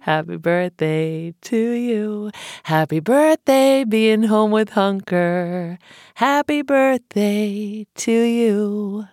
Happy 0.00 0.36
birthday 0.36 1.34
to 1.42 1.56
you. 1.56 2.30
Happy 2.64 3.00
birthday 3.00 3.84
being 3.84 4.22
home 4.24 4.50
with 4.50 4.70
Hunker. 4.70 5.78
Happy 6.14 6.62
birthday 6.62 7.86
to 7.96 8.12
you. 8.12 9.08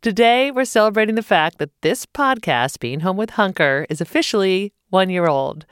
Today, 0.00 0.52
we're 0.52 0.64
celebrating 0.64 1.16
the 1.16 1.24
fact 1.24 1.58
that 1.58 1.72
this 1.82 2.06
podcast, 2.06 2.78
Being 2.78 3.00
Home 3.00 3.16
with 3.16 3.30
Hunker, 3.30 3.84
is 3.90 4.00
officially 4.00 4.72
one 4.90 5.10
year 5.10 5.26
old. 5.26 5.66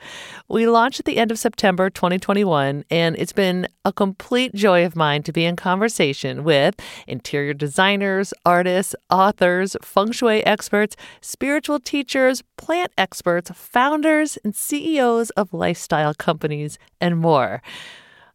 We 0.49 0.67
launched 0.67 0.99
at 0.99 1.05
the 1.05 1.17
end 1.17 1.31
of 1.31 1.39
September 1.39 1.89
2021, 1.89 2.83
and 2.91 3.15
it's 3.15 3.31
been 3.31 3.69
a 3.85 3.93
complete 3.93 4.53
joy 4.53 4.85
of 4.85 4.97
mine 4.97 5.23
to 5.23 5.31
be 5.31 5.45
in 5.45 5.55
conversation 5.55 6.43
with 6.43 6.75
interior 7.07 7.53
designers, 7.53 8.33
artists, 8.45 8.93
authors, 9.09 9.77
feng 9.81 10.11
shui 10.11 10.45
experts, 10.45 10.97
spiritual 11.21 11.79
teachers, 11.79 12.43
plant 12.57 12.91
experts, 12.97 13.49
founders, 13.55 14.37
and 14.43 14.53
CEOs 14.53 15.29
of 15.31 15.53
lifestyle 15.53 16.13
companies, 16.13 16.77
and 16.99 17.17
more. 17.17 17.61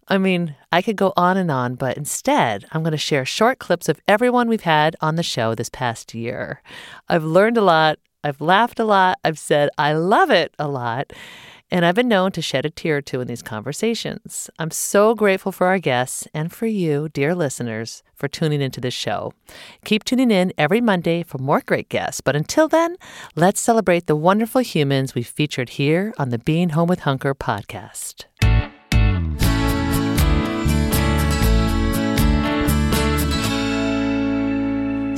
I 0.08 0.18
mean, 0.18 0.56
I 0.70 0.82
could 0.82 0.96
go 0.96 1.12
on 1.16 1.36
and 1.36 1.50
on, 1.50 1.76
but 1.76 1.96
instead, 1.96 2.64
I'm 2.72 2.82
going 2.82 2.92
to 2.92 2.98
share 2.98 3.24
short 3.24 3.58
clips 3.58 3.88
of 3.88 4.00
everyone 4.08 4.48
we've 4.48 4.62
had 4.62 4.96
on 5.00 5.16
the 5.16 5.22
show 5.22 5.54
this 5.54 5.70
past 5.70 6.14
year. 6.14 6.60
I've 7.08 7.24
learned 7.24 7.56
a 7.56 7.62
lot 7.62 7.98
I've 8.24 8.40
laughed 8.40 8.78
a 8.78 8.84
lot. 8.84 9.18
I've 9.24 9.38
said 9.38 9.70
I 9.76 9.94
love 9.94 10.30
it 10.30 10.54
a 10.58 10.68
lot. 10.68 11.12
And 11.70 11.86
I've 11.86 11.94
been 11.94 12.08
known 12.08 12.32
to 12.32 12.42
shed 12.42 12.66
a 12.66 12.70
tear 12.70 12.98
or 12.98 13.00
two 13.00 13.22
in 13.22 13.28
these 13.28 13.40
conversations. 13.40 14.50
I'm 14.58 14.70
so 14.70 15.14
grateful 15.14 15.52
for 15.52 15.68
our 15.68 15.78
guests 15.78 16.28
and 16.34 16.52
for 16.52 16.66
you, 16.66 17.08
dear 17.08 17.34
listeners, 17.34 18.02
for 18.14 18.28
tuning 18.28 18.60
into 18.60 18.78
this 18.78 18.92
show. 18.92 19.32
Keep 19.82 20.04
tuning 20.04 20.30
in 20.30 20.52
every 20.58 20.82
Monday 20.82 21.22
for 21.22 21.38
more 21.38 21.62
great 21.64 21.88
guests. 21.88 22.20
But 22.20 22.36
until 22.36 22.68
then, 22.68 22.96
let's 23.36 23.58
celebrate 23.58 24.06
the 24.06 24.16
wonderful 24.16 24.60
humans 24.60 25.14
we've 25.14 25.26
featured 25.26 25.70
here 25.70 26.12
on 26.18 26.28
the 26.28 26.38
Being 26.38 26.70
Home 26.70 26.88
with 26.88 27.00
Hunker 27.00 27.34
podcast. 27.34 28.26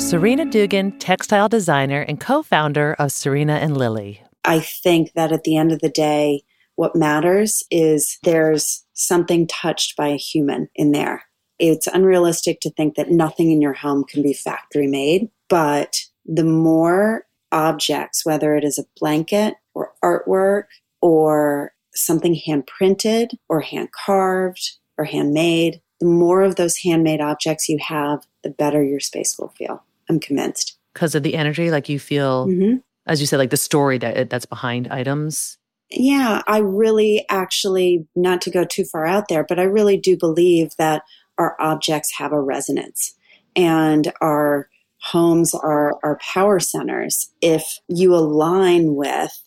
Serena 0.05 0.45
Dugan, 0.45 0.99
textile 0.99 1.49
designer 1.49 2.03
and 2.03 2.21
co 2.21 2.43
founder 2.43 2.95
of 2.99 3.11
Serena 3.11 3.55
and 3.55 3.75
Lily. 3.75 4.21
I 4.45 4.61
think 4.61 5.15
that 5.15 5.33
at 5.33 5.45
the 5.45 5.57
end 5.57 5.73
of 5.73 5.81
the 5.81 5.89
day, 5.89 6.43
what 6.77 6.95
matters 6.95 7.65
is 7.71 8.19
there's 8.23 8.85
something 8.93 9.47
touched 9.47 9.97
by 9.97 10.09
a 10.09 10.19
human 10.19 10.69
in 10.75 10.93
there. 10.93 11.25
It's 11.59 11.87
unrealistic 11.87 12.61
to 12.61 12.71
think 12.71 12.97
that 12.97 13.11
nothing 13.11 13.51
in 13.51 13.63
your 13.63 13.73
home 13.73 14.05
can 14.05 14.23
be 14.23 14.35
factory 14.35 14.87
made, 14.87 15.31
but 15.49 15.97
the 16.27 16.45
more 16.45 17.25
objects, 17.51 18.27
whether 18.27 18.57
it 18.57 18.63
is 18.63 18.79
a 18.79 18.85
blanket 19.01 19.55
or 19.73 19.95
artwork 20.05 20.65
or 21.01 21.73
something 21.95 22.35
hand 22.35 22.67
printed 22.67 23.31
or 23.49 23.63
hand 23.63 23.89
carved 23.93 24.73
or 24.99 25.07
handmade, 25.07 25.81
the 25.99 26.07
more 26.07 26.43
of 26.43 26.57
those 26.57 26.77
handmade 26.77 27.23
objects 27.23 27.71
you 27.71 27.79
have, 27.81 28.27
the 28.43 28.51
better 28.51 28.85
your 28.85 29.01
space 29.01 29.39
will 29.39 29.49
feel. 29.57 29.83
I'm 30.09 30.21
convinced. 30.21 30.77
Because 30.93 31.15
of 31.15 31.23
the 31.23 31.35
energy, 31.35 31.71
like 31.71 31.89
you 31.89 31.99
feel, 31.99 32.47
mm-hmm. 32.47 32.77
as 33.07 33.21
you 33.21 33.27
said, 33.27 33.39
like 33.39 33.51
the 33.51 33.57
story 33.57 33.99
that 33.99 34.31
that's 34.31 34.47
behind 34.47 34.89
items. 34.89 35.59
Yeah, 35.91 36.43
I 36.47 36.59
really 36.59 37.25
actually, 37.29 38.07
not 38.17 38.41
to 38.43 38.51
go 38.51 38.65
too 38.65 38.85
far 38.85 39.07
out 39.07 39.29
there, 39.29 39.45
but 39.45 39.59
I 39.59 39.65
really 39.65 39.97
do 39.97 40.17
believe 40.17 40.71
that 40.79 41.03
our 41.39 41.57
objects 41.61 42.13
have 42.19 42.33
a 42.33 42.41
resonance 42.41 43.15
and 43.57 44.13
our 44.21 44.69
homes 45.01 45.55
are 45.55 45.99
our 46.03 46.19
power 46.19 46.59
centers. 46.59 47.31
If 47.41 47.79
you 47.89 48.15
align 48.15 48.95
with 48.95 49.43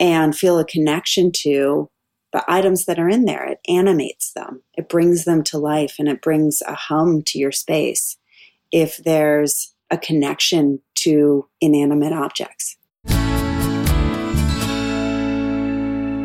and 0.00 0.36
feel 0.36 0.58
a 0.58 0.64
connection 0.64 1.30
to 1.42 1.90
the 2.32 2.42
items 2.48 2.86
that 2.86 2.98
are 2.98 3.10
in 3.10 3.26
there, 3.26 3.44
it 3.44 3.60
animates 3.68 4.32
them, 4.32 4.62
it 4.74 4.88
brings 4.88 5.24
them 5.24 5.42
to 5.44 5.58
life, 5.58 5.96
and 5.98 6.08
it 6.08 6.22
brings 6.22 6.62
a 6.66 6.74
hum 6.74 7.22
to 7.26 7.38
your 7.38 7.52
space. 7.52 8.16
If 8.72 8.96
there's 8.96 9.71
a 9.92 9.98
connection 9.98 10.80
to 10.96 11.46
inanimate 11.60 12.12
objects. 12.12 12.76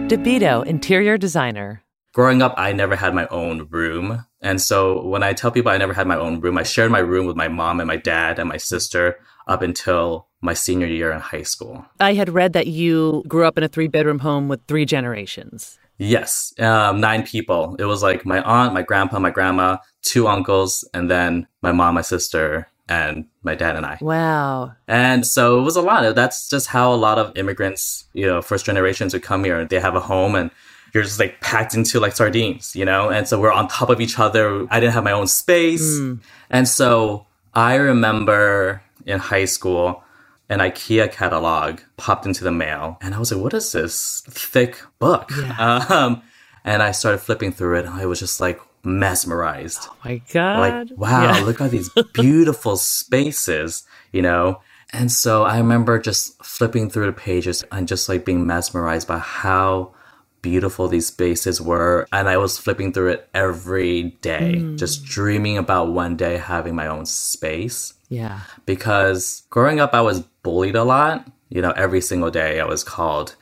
Dabito, 0.07 0.66
interior 0.66 1.17
designer. 1.17 1.83
Growing 2.13 2.41
up, 2.41 2.53
I 2.57 2.72
never 2.72 2.95
had 2.95 3.13
my 3.13 3.28
own 3.28 3.67
room. 3.69 4.25
And 4.41 4.61
so 4.61 5.05
when 5.05 5.22
I 5.22 5.33
tell 5.33 5.51
people 5.51 5.72
I 5.72 5.78
never 5.78 5.94
had 5.94 6.07
my 6.07 6.16
own 6.16 6.39
room, 6.39 6.57
I 6.57 6.63
shared 6.63 6.91
my 6.91 7.00
room 7.00 7.25
with 7.28 7.35
my 7.35 7.50
mom 7.50 7.79
and 7.81 7.87
my 7.87 7.97
dad 7.97 8.40
and 8.40 8.47
my 8.47 8.58
sister 8.58 9.19
up 9.47 9.61
until 9.61 10.28
my 10.41 10.53
senior 10.53 10.87
year 10.87 11.11
in 11.11 11.19
high 11.19 11.43
school. 11.43 11.85
I 11.99 12.14
had 12.14 12.29
read 12.29 12.53
that 12.53 12.67
you 12.67 13.23
grew 13.28 13.46
up 13.46 13.58
in 13.58 13.64
a 13.64 13.67
three 13.67 13.87
bedroom 13.87 14.19
home 14.19 14.47
with 14.47 14.61
three 14.67 14.85
generations. 14.85 15.78
Yes, 15.97 16.53
um, 16.59 17.02
nine 17.02 17.23
people. 17.23 17.75
It 17.79 17.85
was 17.85 18.02
like 18.02 18.25
my 18.25 18.41
aunt, 18.41 18.73
my 18.73 18.84
grandpa, 18.84 19.19
my 19.19 19.31
grandma, 19.31 19.78
two 20.03 20.28
uncles, 20.28 20.87
and 20.93 21.09
then 21.09 21.47
my 21.61 21.72
mom, 21.72 21.96
my 21.96 22.02
sister, 22.02 22.69
and 22.89 23.25
my 23.43 23.55
dad 23.55 23.75
and 23.75 23.85
I. 23.85 23.97
Wow. 24.01 24.73
And 24.87 25.25
so 25.25 25.59
it 25.59 25.63
was 25.63 25.75
a 25.75 25.81
lot. 25.81 26.16
That's 26.16 26.49
just 26.49 26.67
how 26.67 26.93
a 26.93 26.95
lot 26.95 27.17
of 27.17 27.35
immigrants, 27.37 28.05
you 28.13 28.25
know, 28.25 28.41
first 28.41 28.66
generations 28.66 29.13
who 29.13 29.19
come 29.19 29.43
here. 29.43 29.66
They 29.66 29.79
have 29.79 29.95
a 29.95 29.99
home 29.99 30.35
and 30.35 30.51
you're 30.93 31.03
just 31.03 31.19
like 31.19 31.41
packed 31.41 31.73
into 31.75 31.99
like 31.99 32.16
sardines, 32.16 32.75
you 32.75 32.85
know? 32.85 33.09
And 33.09 33.28
so 33.28 33.39
we're 33.39 33.51
on 33.51 33.67
top 33.67 33.89
of 33.89 33.99
each 33.99 34.19
other. 34.19 34.66
I 34.72 34.79
didn't 34.79 34.93
have 34.93 35.03
my 35.03 35.11
own 35.11 35.28
space. 35.28 35.99
Mm. 35.99 36.19
And 36.49 36.67
so 36.67 37.25
I 37.53 37.75
remember 37.75 38.81
in 39.05 39.19
high 39.19 39.45
school, 39.45 40.03
an 40.49 40.59
IKEA 40.59 41.11
catalog 41.11 41.81
popped 41.97 42.25
into 42.25 42.43
the 42.43 42.51
mail. 42.51 42.97
And 43.01 43.13
I 43.13 43.19
was 43.19 43.31
like, 43.31 43.41
what 43.41 43.53
is 43.53 43.72
this 43.73 44.23
thick 44.29 44.81
book? 44.99 45.31
Yeah. 45.37 45.85
Um, 45.90 46.23
and 46.63 46.83
I 46.83 46.91
started 46.91 47.19
flipping 47.19 47.53
through 47.53 47.79
it. 47.79 47.85
And 47.85 47.93
I 47.93 48.05
was 48.05 48.19
just 48.19 48.41
like, 48.41 48.59
mesmerized. 48.87 49.81
Oh 49.89 49.95
my 50.05 50.22
God. 50.34 50.89
Like, 50.89 50.97
wow, 50.99 51.23
Yeah. 51.37 51.43
look 51.45 51.61
at 51.61 51.72
these 51.72 51.89
beautiful 52.13 52.78
spaces, 52.78 53.84
you 54.11 54.22
know? 54.22 54.61
And 54.93 55.11
so 55.11 55.43
I 55.43 55.57
remember 55.57 55.99
just 55.99 56.41
flipping 56.43 56.89
through 56.89 57.07
the 57.07 57.11
pages 57.11 57.63
and 57.72 57.87
just 57.87 58.07
like 58.09 58.23
being 58.25 58.47
mesmerized 58.47 59.07
by 59.07 59.17
how 59.19 59.93
beautiful 60.41 60.87
these 60.87 61.07
spaces 61.07 61.59
were. 61.59 62.07
And 62.13 62.29
I 62.29 62.37
was 62.37 62.57
flipping 62.57 62.93
through 62.93 63.09
it 63.09 63.29
every 63.34 64.16
day, 64.22 64.59
hmm. 64.59 64.78
just 64.78 65.03
dreaming 65.03 65.57
about 65.57 65.90
one 65.91 66.16
day 66.16 66.37
having 66.37 66.73
my 66.75 66.87
own 66.87 67.05
space 67.05 67.93
Yeah. 68.09 68.40
because 68.66 69.43
growing 69.49 69.79
up, 69.81 69.93
I 69.93 70.01
was 70.01 70.22
bullied 70.43 70.75
a 70.75 70.83
lot. 70.85 71.28
You 71.49 71.61
know, 71.61 71.72
every 71.72 72.01
single 72.01 72.31
day 72.31 72.59
I 72.59 72.66
was 72.66 72.83
called, 72.83 73.35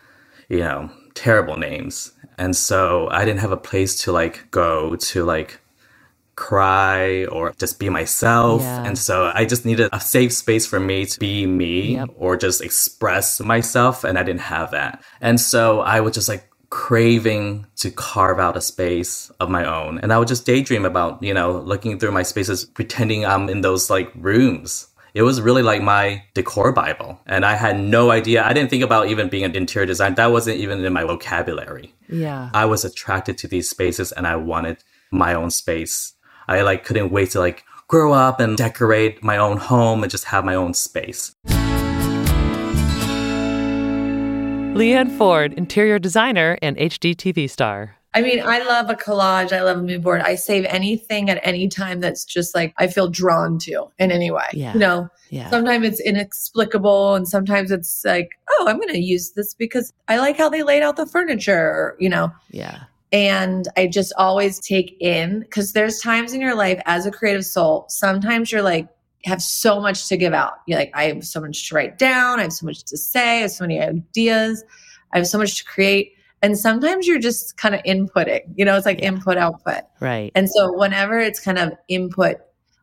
you 0.50 0.60
know, 0.60 0.90
terrible 1.16 1.58
names. 1.58 2.12
And 2.38 2.56
so 2.56 3.08
I 3.10 3.26
didn't 3.26 3.40
have 3.40 3.52
a 3.52 3.58
place 3.58 4.04
to 4.04 4.12
like 4.12 4.52
go 4.52 4.96
to 4.96 5.24
like 5.24 5.60
cry 6.36 7.26
or 7.26 7.54
just 7.58 7.80
be 7.80 7.90
myself. 7.90 8.62
Yeah. 8.62 8.84
And 8.86 8.98
so 8.98 9.32
I 9.34 9.46
just 9.46 9.66
needed 9.66 9.90
a 9.94 10.00
safe 10.02 10.34
space 10.34 10.66
for 10.68 10.80
me 10.80 11.06
to 11.06 11.20
be 11.20 11.46
me 11.48 11.94
Yep. 11.96 12.10
or 12.18 12.36
just 12.38 12.62
express 12.62 13.40
myself. 13.40 14.04
And 14.04 14.20
I 14.20 14.24
didn't 14.24 14.42
have 14.42 14.72
that. 14.72 15.02
And 15.22 15.40
so 15.40 15.80
I 15.80 16.02
was 16.02 16.14
just 16.14 16.28
like 16.28 16.50
craving 16.70 17.66
to 17.78 17.90
carve 17.90 18.38
out 18.40 18.58
a 18.58 18.62
space 18.62 19.30
of 19.40 19.50
my 19.50 19.64
own. 19.64 20.00
And 20.00 20.12
I 20.12 20.20
would 20.20 20.28
just 20.28 20.46
daydream 20.46 20.84
about, 20.84 21.24
you 21.24 21.34
know, 21.34 21.60
looking 21.60 21.98
through 22.00 22.12
my 22.12 22.24
spaces, 22.24 22.66
pretending 22.66 23.26
I'm 23.26 23.48
in 23.48 23.62
those 23.62 23.90
like 23.90 24.12
rooms. 24.16 24.88
It 25.16 25.22
was 25.22 25.40
really 25.40 25.64
like 25.64 25.82
my 25.82 26.22
decor 26.34 26.74
Bible. 26.74 27.22
And 27.26 27.46
I 27.46 27.56
had 27.56 27.80
no 27.80 28.12
idea. 28.12 28.44
I 28.44 28.52
didn't 28.52 28.70
think 28.70 28.84
about 28.84 29.08
even 29.08 29.30
being 29.30 29.46
an 29.46 29.56
interior 29.56 29.86
designer. 29.86 30.14
That 30.16 30.34
wasn't 30.34 30.58
even 30.58 30.84
in 30.84 30.92
my 30.92 31.06
vocabulary. 31.06 31.96
Yeah. 32.10 32.50
I 32.54 32.66
was 32.66 32.84
attracted 32.84 33.38
to 33.38 33.48
these 33.48 33.70
spaces 33.70 34.12
and 34.12 34.28
I 34.28 34.36
wanted 34.36 34.84
my 35.12 35.34
own 35.34 35.52
space. 35.52 36.12
I 36.50 36.64
like 36.64 36.84
couldn't 36.84 37.12
wait 37.12 37.32
to 37.32 37.40
like 37.40 37.64
grow 37.88 38.12
up 38.12 38.42
and 38.42 38.58
decorate 38.58 39.24
my 39.24 39.38
own 39.38 39.56
home 39.56 40.04
and 40.04 40.12
just 40.12 40.26
have 40.26 40.44
my 40.44 40.56
own 40.56 40.74
space. 40.74 41.34
Leanne 44.76 45.18
Ford, 45.18 45.54
interior 45.54 45.98
designer 45.98 46.58
and 46.62 46.76
HGTV 46.76 47.50
star. 47.50 47.96
I 48.16 48.22
mean, 48.22 48.42
I 48.44 48.60
love 48.64 48.90
a 48.90 48.96
collage. 48.96 49.52
I 49.52 49.62
love 49.62 49.78
a 49.78 49.84
mood 49.84 50.02
board. 50.02 50.22
I 50.22 50.36
save 50.36 50.66
anything 50.66 51.30
at 51.30 51.40
any 51.44 51.68
time 51.68 52.00
that's 52.00 52.24
just 52.26 52.56
like 52.56 52.74
I 52.78 52.88
feel 52.88 53.10
drawn 53.10 53.60
to 53.60 53.88
in 54.00 54.10
any 54.12 54.32
way. 54.32 54.46
Yeah. 54.54 54.74
You 54.74 54.80
know, 54.80 55.10
Yeah. 55.30 55.50
sometimes 55.50 55.86
it's 55.86 56.00
inexplicable 56.00 57.16
and 57.16 57.28
sometimes 57.28 57.72
it's 57.72 58.04
like, 58.06 58.30
oh, 58.50 58.66
I'm 58.68 58.78
going 58.78 58.90
to 58.94 59.00
use 59.00 59.32
this 59.32 59.54
because 59.54 59.92
I 60.08 60.18
like 60.18 60.38
how 60.38 60.50
they 60.50 60.64
laid 60.64 60.82
out 60.82 60.96
the 60.96 61.06
furniture, 61.06 61.96
you 62.00 62.10
know. 62.10 62.32
yeah. 62.50 62.84
And 63.12 63.68
I 63.78 63.88
just 63.88 64.12
always 64.18 64.60
take 64.60 64.98
in 65.00 65.42
because 65.42 65.74
there's 65.74 66.00
times 66.00 66.34
in 66.34 66.42
your 66.42 66.56
life 66.56 66.82
as 66.86 67.06
a 67.06 67.12
creative 67.12 67.46
soul, 67.46 67.86
sometimes 67.88 68.52
you're 68.52 68.62
like, 68.64 68.88
have 69.26 69.42
so 69.42 69.80
much 69.80 70.08
to 70.10 70.18
give 70.18 70.34
out. 70.34 70.54
You're 70.68 70.80
like, 70.80 70.92
I 70.94 71.06
have 71.06 71.24
so 71.24 71.40
much 71.42 71.70
to 71.70 71.76
write 71.76 71.98
down. 71.98 72.40
I 72.40 72.44
have 72.44 72.54
so 72.54 72.66
much 72.66 72.84
to 72.86 72.98
say. 72.98 73.38
I 73.40 73.42
have 73.42 73.52
so 73.52 73.64
many 73.64 73.80
ideas. 73.82 74.64
I 75.14 75.18
have 75.18 75.28
so 75.28 75.38
much 75.38 75.58
to 75.60 75.66
create. 75.66 76.14
And 76.42 76.58
sometimes 76.58 77.08
you're 77.08 77.20
just 77.20 77.58
kind 77.58 77.74
of 77.74 77.82
inputting, 77.84 78.42
you 78.56 78.66
know, 78.66 78.76
it's 78.76 78.86
like 78.86 79.02
input, 79.02 79.38
output. 79.38 79.84
Right. 80.00 80.32
And 80.36 80.50
so 80.50 80.72
whenever 80.78 81.18
it's 81.20 81.40
kind 81.40 81.58
of 81.58 81.74
input, 81.88 82.38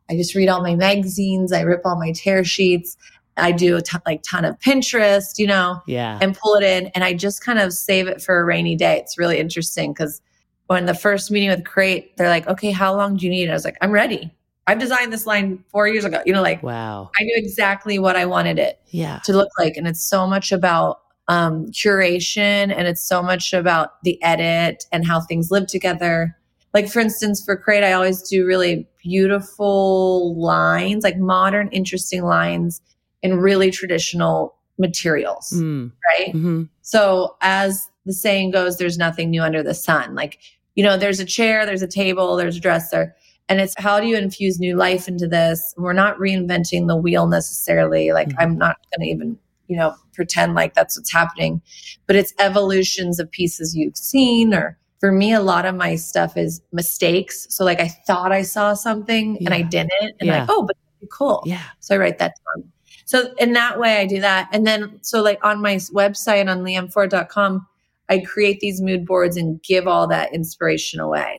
I 0.09 0.15
just 0.15 0.35
read 0.35 0.49
all 0.49 0.61
my 0.61 0.75
magazines, 0.75 1.53
I 1.53 1.61
rip 1.61 1.81
all 1.85 1.97
my 1.97 2.11
tear 2.11 2.43
sheets, 2.43 2.97
I 3.37 3.51
do 3.51 3.77
a 3.77 3.81
ton, 3.81 4.01
like 4.05 4.21
ton 4.23 4.45
of 4.45 4.59
Pinterest, 4.59 5.37
you 5.37 5.47
know, 5.47 5.81
yeah. 5.87 6.19
and 6.21 6.37
pull 6.37 6.55
it 6.55 6.63
in, 6.63 6.87
and 6.87 7.03
I 7.03 7.13
just 7.13 7.43
kind 7.43 7.57
of 7.59 7.73
save 7.73 8.07
it 8.07 8.21
for 8.21 8.39
a 8.39 8.43
rainy 8.45 8.75
day. 8.75 8.97
It's 8.99 9.17
really 9.17 9.39
interesting 9.39 9.93
because 9.93 10.21
when 10.67 10.85
the 10.85 10.93
first 10.93 11.31
meeting 11.31 11.49
with 11.49 11.65
Crate, 11.65 12.15
they're 12.17 12.29
like, 12.29 12.47
"Okay, 12.47 12.71
how 12.71 12.95
long 12.95 13.17
do 13.17 13.25
you 13.25 13.31
need?" 13.31 13.49
I 13.49 13.53
was 13.53 13.65
like, 13.65 13.77
"I'm 13.81 13.91
ready. 13.91 14.31
I've 14.67 14.79
designed 14.79 15.11
this 15.11 15.25
line 15.25 15.63
four 15.71 15.87
years 15.87 16.05
ago." 16.05 16.21
You 16.25 16.33
know, 16.33 16.41
like 16.41 16.61
wow. 16.63 17.09
I 17.19 17.23
knew 17.23 17.35
exactly 17.37 17.97
what 17.97 18.15
I 18.15 18.25
wanted 18.25 18.59
it 18.59 18.79
Yeah. 18.89 19.19
to 19.25 19.33
look 19.33 19.49
like, 19.57 19.77
and 19.77 19.87
it's 19.87 20.03
so 20.03 20.27
much 20.27 20.51
about 20.51 20.99
um, 21.27 21.67
curation, 21.67 22.73
and 22.75 22.87
it's 22.87 23.03
so 23.07 23.21
much 23.23 23.53
about 23.53 24.01
the 24.03 24.21
edit 24.23 24.85
and 24.91 25.05
how 25.07 25.21
things 25.21 25.51
live 25.51 25.67
together. 25.67 26.35
Like 26.73 26.89
for 26.89 26.99
instance 27.01 27.43
for 27.45 27.55
crate 27.55 27.83
i 27.83 27.93
always 27.93 28.23
do 28.27 28.47
really 28.47 28.87
beautiful 29.03 30.35
lines 30.39 31.03
like 31.03 31.17
modern 31.17 31.67
interesting 31.69 32.23
lines 32.23 32.81
in 33.21 33.37
really 33.37 33.69
traditional 33.71 34.55
materials 34.79 35.51
Mm. 35.55 35.91
right? 36.09 36.31
Hmm 36.31 36.63
so 36.81 37.35
as 37.41 37.89
the 38.05 38.11
saying 38.13 38.51
goes 38.51 38.77
there's 38.77 38.97
nothing 38.97 39.29
new 39.29 39.41
under 39.43 39.61
the 39.63 39.73
sun. 39.75 40.15
Like 40.15 40.39
you 40.75 40.83
know 40.83 40.97
there's 40.97 41.19
a 41.19 41.25
chair 41.25 41.65
there's 41.65 41.83
a 41.83 41.87
table 41.87 42.35
there's 42.35 42.57
a 42.57 42.59
dresser 42.59 43.15
and 43.49 43.61
it's 43.61 43.75
how 43.77 43.99
do 43.99 44.07
you 44.07 44.17
infuse 44.17 44.59
new 44.59 44.75
life 44.75 45.07
into 45.07 45.27
this? 45.27 45.73
We're 45.77 45.93
not 45.93 46.17
reinventing 46.17 46.87
the 46.87 46.95
wheel 46.95 47.27
necessarily. 47.27 48.11
Like 48.13 48.29
Mhm. 48.29 48.35
i'm 48.39 48.57
not 48.57 48.77
going 48.91 49.05
to 49.07 49.13
even 49.13 49.37
you 49.67 49.77
know 49.77 49.93
pretend 50.13 50.53
like 50.55 50.73
that's 50.73 50.97
what's 50.97 51.11
happening 51.11 51.61
but 52.07 52.15
it's 52.15 52.33
evolutions 52.39 53.19
of 53.19 53.29
pieces 53.31 53.75
you've 53.75 53.97
seen 53.97 54.53
or 54.53 54.77
for 54.99 55.11
me 55.11 55.33
a 55.33 55.41
lot 55.41 55.65
of 55.65 55.75
my 55.75 55.95
stuff 55.95 56.35
is 56.37 56.61
mistakes 56.71 57.47
so 57.49 57.63
like 57.63 57.79
i 57.79 57.87
thought 57.87 58.31
i 58.31 58.41
saw 58.41 58.73
something 58.73 59.37
and 59.45 59.53
i 59.53 59.61
didn't 59.61 59.91
and 60.01 60.13
Yeah. 60.27 60.39
like 60.41 60.49
oh 60.49 60.63
but 60.65 60.75
cool 61.11 61.43
Yeah. 61.45 61.61
so 61.81 61.95
I 61.95 61.97
write 61.97 62.17
that 62.19 62.33
down. 62.55 62.71
So 63.05 63.33
in 63.37 63.51
that 63.53 63.77
way, 63.77 63.97
I 63.97 64.05
do 64.05 64.21
that. 64.21 64.47
And 64.53 64.65
then, 64.65 64.99
so 65.01 65.21
like 65.21 65.43
on 65.43 65.61
my 65.61 65.75
website 65.75 66.49
on 66.49 66.63
leanneford.com, 66.63 67.67
I 68.07 68.19
create 68.19 68.61
these 68.61 68.79
mood 68.81 69.05
boards 69.05 69.35
and 69.35 69.61
give 69.61 69.85
all 69.85 70.07
that 70.07 70.33
inspiration 70.33 71.01
away. 71.01 71.37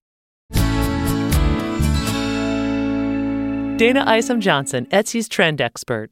Dayna 3.79 4.07
Isom 4.07 4.41
Johnson, 4.43 4.87
Etsy's 4.93 5.29
trend 5.29 5.61
expert. 5.63 6.11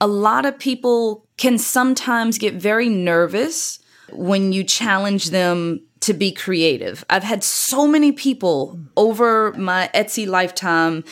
A 0.00 0.06
lot 0.06 0.44
of 0.46 0.58
people 0.58 1.26
can 1.36 1.58
sometimes 1.58 2.38
get 2.38 2.54
very 2.54 2.88
nervous 2.88 3.78
when 4.12 4.52
you 4.52 4.62
challenge 4.64 5.30
them 5.30 5.80
to 6.00 6.12
be 6.12 6.30
creative. 6.30 7.04
I've 7.08 7.24
had 7.24 7.42
so 7.42 7.86
many 7.86 8.12
people 8.12 8.78
over 8.96 9.52
my 9.54 9.90
Etsy 9.94 10.26
lifetime 10.26 11.04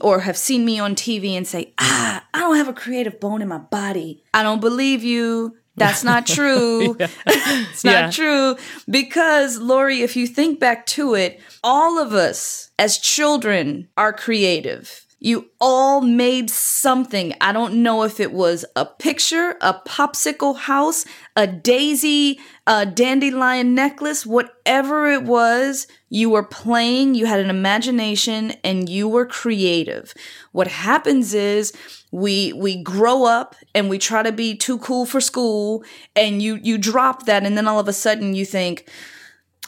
or 0.00 0.20
have 0.20 0.36
seen 0.36 0.64
me 0.64 0.78
on 0.80 0.94
TV 0.94 1.30
and 1.36 1.46
say, 1.46 1.72
ah, 1.78 2.24
I 2.34 2.40
don't 2.40 2.56
have 2.56 2.68
a 2.68 2.72
creative 2.72 3.20
bone 3.20 3.40
in 3.40 3.48
my 3.48 3.58
body. 3.58 4.22
I 4.34 4.42
don't 4.42 4.60
believe 4.60 5.04
you. 5.04 5.56
That's 5.76 6.04
not 6.04 6.26
true. 6.38 6.96
it's 7.26 7.84
not 7.84 7.92
Yeah. 7.92 8.10
true. 8.10 8.56
Because, 8.90 9.58
Laurie, 9.58 10.02
if 10.02 10.16
you 10.16 10.26
think 10.26 10.58
back 10.60 10.84
to 10.86 11.14
it, 11.14 11.40
all 11.62 11.98
of 11.98 12.12
us 12.12 12.70
as 12.78 12.98
children 12.98 13.88
are 13.96 14.12
creative. 14.12 15.01
You 15.24 15.50
all 15.60 16.00
made 16.00 16.50
something. 16.50 17.32
I 17.40 17.52
don't 17.52 17.80
know 17.80 18.02
if 18.02 18.18
it 18.18 18.32
was 18.32 18.64
a 18.74 18.84
picture, 18.84 19.56
a 19.60 19.72
popsicle 19.86 20.56
house, 20.56 21.04
a 21.36 21.46
daisy, 21.46 22.40
a 22.66 22.84
dandelion 22.84 23.72
necklace, 23.72 24.26
whatever 24.26 25.12
it 25.12 25.22
was, 25.22 25.86
you 26.08 26.28
were 26.28 26.42
playing, 26.42 27.14
you 27.14 27.26
had 27.26 27.38
an 27.38 27.50
imagination, 27.50 28.54
and 28.64 28.88
you 28.88 29.06
were 29.06 29.24
creative. 29.24 30.12
What 30.50 30.66
happens 30.66 31.34
is 31.34 31.72
we 32.10 32.52
we 32.54 32.82
grow 32.82 33.24
up 33.24 33.54
and 33.76 33.88
we 33.88 33.98
try 33.98 34.24
to 34.24 34.32
be 34.32 34.56
too 34.56 34.78
cool 34.78 35.06
for 35.06 35.20
school, 35.20 35.84
and 36.16 36.42
you 36.42 36.58
you 36.64 36.78
drop 36.78 37.26
that, 37.26 37.44
and 37.44 37.56
then 37.56 37.68
all 37.68 37.78
of 37.78 37.86
a 37.86 37.92
sudden 37.92 38.34
you 38.34 38.44
think, 38.44 38.90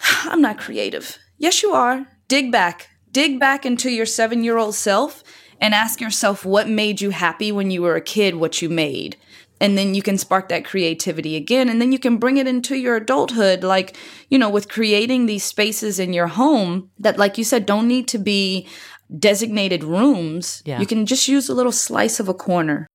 I'm 0.25 0.43
not 0.43 0.59
creative. 0.59 1.17
Yes, 1.39 1.63
you 1.63 1.71
are. 1.71 2.09
Dig 2.27 2.51
back. 2.51 2.89
Dig 3.13 3.39
back 3.39 3.65
into 3.65 3.89
your 3.89 4.07
seven 4.07 4.43
year 4.43 4.59
old 4.59 4.75
self 4.75 5.23
and 5.65 5.73
ask 5.75 5.99
yourself 5.99 6.45
what 6.45 6.69
made 6.69 7.01
you 7.01 7.09
happy 7.09 7.51
when 7.51 7.71
you 7.71 7.81
were 7.81 7.97
a 7.97 8.01
kid, 8.03 8.37
what 8.37 8.61
you 8.61 8.69
made. 8.69 9.17
And 9.63 9.79
then 9.79 9.95
you 9.95 10.03
can 10.03 10.19
spark 10.19 10.51
that 10.51 10.67
creativity 10.67 11.37
again. 11.37 11.71
And 11.71 11.81
then 11.81 11.91
you 11.91 11.99
can 11.99 12.19
bring 12.19 12.37
it 12.37 12.47
into 12.47 12.77
your 12.77 12.97
adulthood, 12.97 13.65
like, 13.65 13.97
you 14.29 14.39
know, 14.39 14.51
with 14.51 14.69
creating 14.69 15.25
these 15.25 15.43
spaces 15.43 15.99
in 15.99 16.13
your 16.13 16.27
home 16.27 16.91
that, 16.99 17.17
like 17.17 17.39
you 17.39 17.45
said, 17.45 17.65
don't 17.65 17.89
need 17.89 18.07
to 18.09 18.19
be 18.19 18.69
designated 19.19 19.83
rooms. 19.83 20.63
Yeah. 20.67 20.81
You 20.81 20.87
can 20.87 21.07
just 21.07 21.29
use 21.29 21.49
a 21.49 21.55
little 21.55 21.73
slice 21.73 22.21
of 22.21 22.29
a 22.29 22.35
corner. 22.35 22.87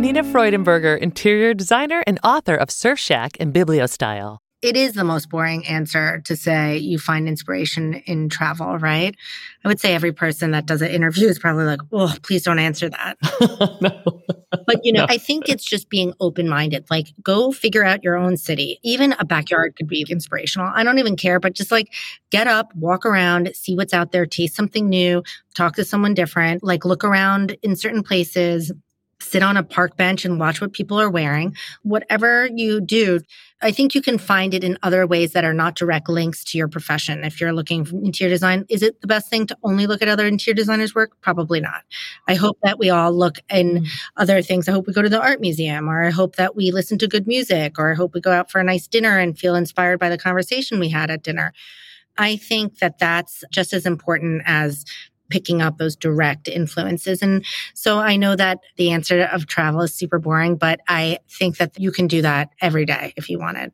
Nina 0.00 0.24
Freudenberger, 0.24 0.98
interior 0.98 1.52
designer 1.52 2.02
and 2.06 2.18
author 2.24 2.54
of 2.54 2.70
Surf 2.70 2.98
Shack 2.98 3.36
and 3.38 3.52
Bibliostyle. 3.52 4.38
It 4.62 4.76
is 4.76 4.92
the 4.92 5.04
most 5.04 5.30
boring 5.30 5.66
answer 5.66 6.20
to 6.20 6.36
say 6.36 6.76
you 6.76 6.98
find 6.98 7.26
inspiration 7.26 7.94
in 8.06 8.28
travel, 8.28 8.76
right? 8.78 9.16
I 9.64 9.68
would 9.68 9.80
say 9.80 9.94
every 9.94 10.12
person 10.12 10.50
that 10.50 10.66
does 10.66 10.82
an 10.82 10.90
interview 10.90 11.28
is 11.28 11.38
probably 11.38 11.64
like, 11.64 11.80
oh, 11.92 12.14
please 12.22 12.42
don't 12.42 12.58
answer 12.58 12.90
that. 12.90 13.16
no. 13.80 14.22
But, 14.66 14.84
you 14.84 14.92
know, 14.92 15.00
No. 15.00 15.06
I 15.08 15.16
think 15.16 15.48
it's 15.48 15.64
just 15.64 15.88
being 15.88 16.12
open 16.20 16.46
minded. 16.48 16.84
Like, 16.90 17.08
go 17.22 17.52
figure 17.52 17.84
out 17.84 18.04
your 18.04 18.16
own 18.16 18.36
city. 18.36 18.78
Even 18.82 19.14
a 19.18 19.24
backyard 19.24 19.76
could 19.76 19.88
be 19.88 20.04
inspirational. 20.08 20.70
I 20.74 20.84
don't 20.84 20.98
even 20.98 21.16
care, 21.16 21.40
but 21.40 21.54
just 21.54 21.70
like 21.70 21.92
get 22.30 22.46
up, 22.46 22.74
walk 22.74 23.06
around, 23.06 23.50
see 23.54 23.76
what's 23.76 23.94
out 23.94 24.12
there, 24.12 24.26
taste 24.26 24.56
something 24.56 24.88
new, 24.88 25.22
talk 25.54 25.76
to 25.76 25.84
someone 25.84 26.12
different, 26.12 26.62
like 26.62 26.84
look 26.84 27.02
around 27.04 27.56
in 27.62 27.76
certain 27.76 28.02
places. 28.02 28.72
Sit 29.30 29.42
on 29.42 29.56
a 29.56 29.62
park 29.62 29.96
bench 29.96 30.24
and 30.24 30.40
watch 30.40 30.60
what 30.60 30.72
people 30.72 31.00
are 31.00 31.08
wearing. 31.08 31.56
Whatever 31.82 32.48
you 32.52 32.80
do, 32.80 33.20
I 33.62 33.70
think 33.70 33.94
you 33.94 34.02
can 34.02 34.18
find 34.18 34.54
it 34.54 34.64
in 34.64 34.78
other 34.82 35.06
ways 35.06 35.32
that 35.32 35.44
are 35.44 35.54
not 35.54 35.76
direct 35.76 36.08
links 36.08 36.42
to 36.44 36.58
your 36.58 36.66
profession. 36.66 37.22
If 37.22 37.40
you're 37.40 37.52
looking 37.52 37.84
for 37.84 37.96
interior 37.96 38.34
design, 38.34 38.64
is 38.68 38.82
it 38.82 39.00
the 39.00 39.06
best 39.06 39.28
thing 39.28 39.46
to 39.46 39.56
only 39.62 39.86
look 39.86 40.02
at 40.02 40.08
other 40.08 40.26
interior 40.26 40.54
designers' 40.54 40.94
work? 40.94 41.12
Probably 41.20 41.60
not. 41.60 41.82
I 42.26 42.34
hope 42.34 42.58
that 42.62 42.78
we 42.78 42.90
all 42.90 43.12
look 43.12 43.38
in 43.50 43.68
mm-hmm. 43.68 43.84
other 44.16 44.42
things. 44.42 44.68
I 44.68 44.72
hope 44.72 44.86
we 44.86 44.92
go 44.92 45.02
to 45.02 45.08
the 45.08 45.22
art 45.22 45.40
museum, 45.40 45.88
or 45.88 46.02
I 46.02 46.10
hope 46.10 46.36
that 46.36 46.56
we 46.56 46.72
listen 46.72 46.98
to 46.98 47.06
good 47.06 47.26
music, 47.26 47.78
or 47.78 47.92
I 47.92 47.94
hope 47.94 48.14
we 48.14 48.20
go 48.20 48.32
out 48.32 48.50
for 48.50 48.60
a 48.60 48.64
nice 48.64 48.88
dinner 48.88 49.18
and 49.18 49.38
feel 49.38 49.54
inspired 49.54 50.00
by 50.00 50.08
the 50.08 50.18
conversation 50.18 50.80
we 50.80 50.88
had 50.88 51.10
at 51.10 51.22
dinner. 51.22 51.52
I 52.18 52.36
think 52.36 52.78
that 52.80 52.98
that's 52.98 53.44
just 53.50 53.72
as 53.72 53.86
important 53.86 54.42
as 54.44 54.84
picking 55.30 55.62
up 55.62 55.78
those 55.78 55.96
direct 55.96 56.48
influences. 56.48 57.22
And 57.22 57.44
so 57.74 57.98
I 57.98 58.16
know 58.16 58.36
that 58.36 58.58
the 58.76 58.90
answer 58.90 59.22
of 59.22 59.46
travel 59.46 59.80
is 59.82 59.94
super 59.94 60.18
boring, 60.18 60.56
but 60.56 60.80
I 60.88 61.18
think 61.28 61.56
that 61.56 61.78
you 61.78 61.90
can 61.90 62.06
do 62.06 62.22
that 62.22 62.50
every 62.60 62.84
day 62.84 63.14
if 63.16 63.30
you 63.30 63.38
wanted. 63.38 63.72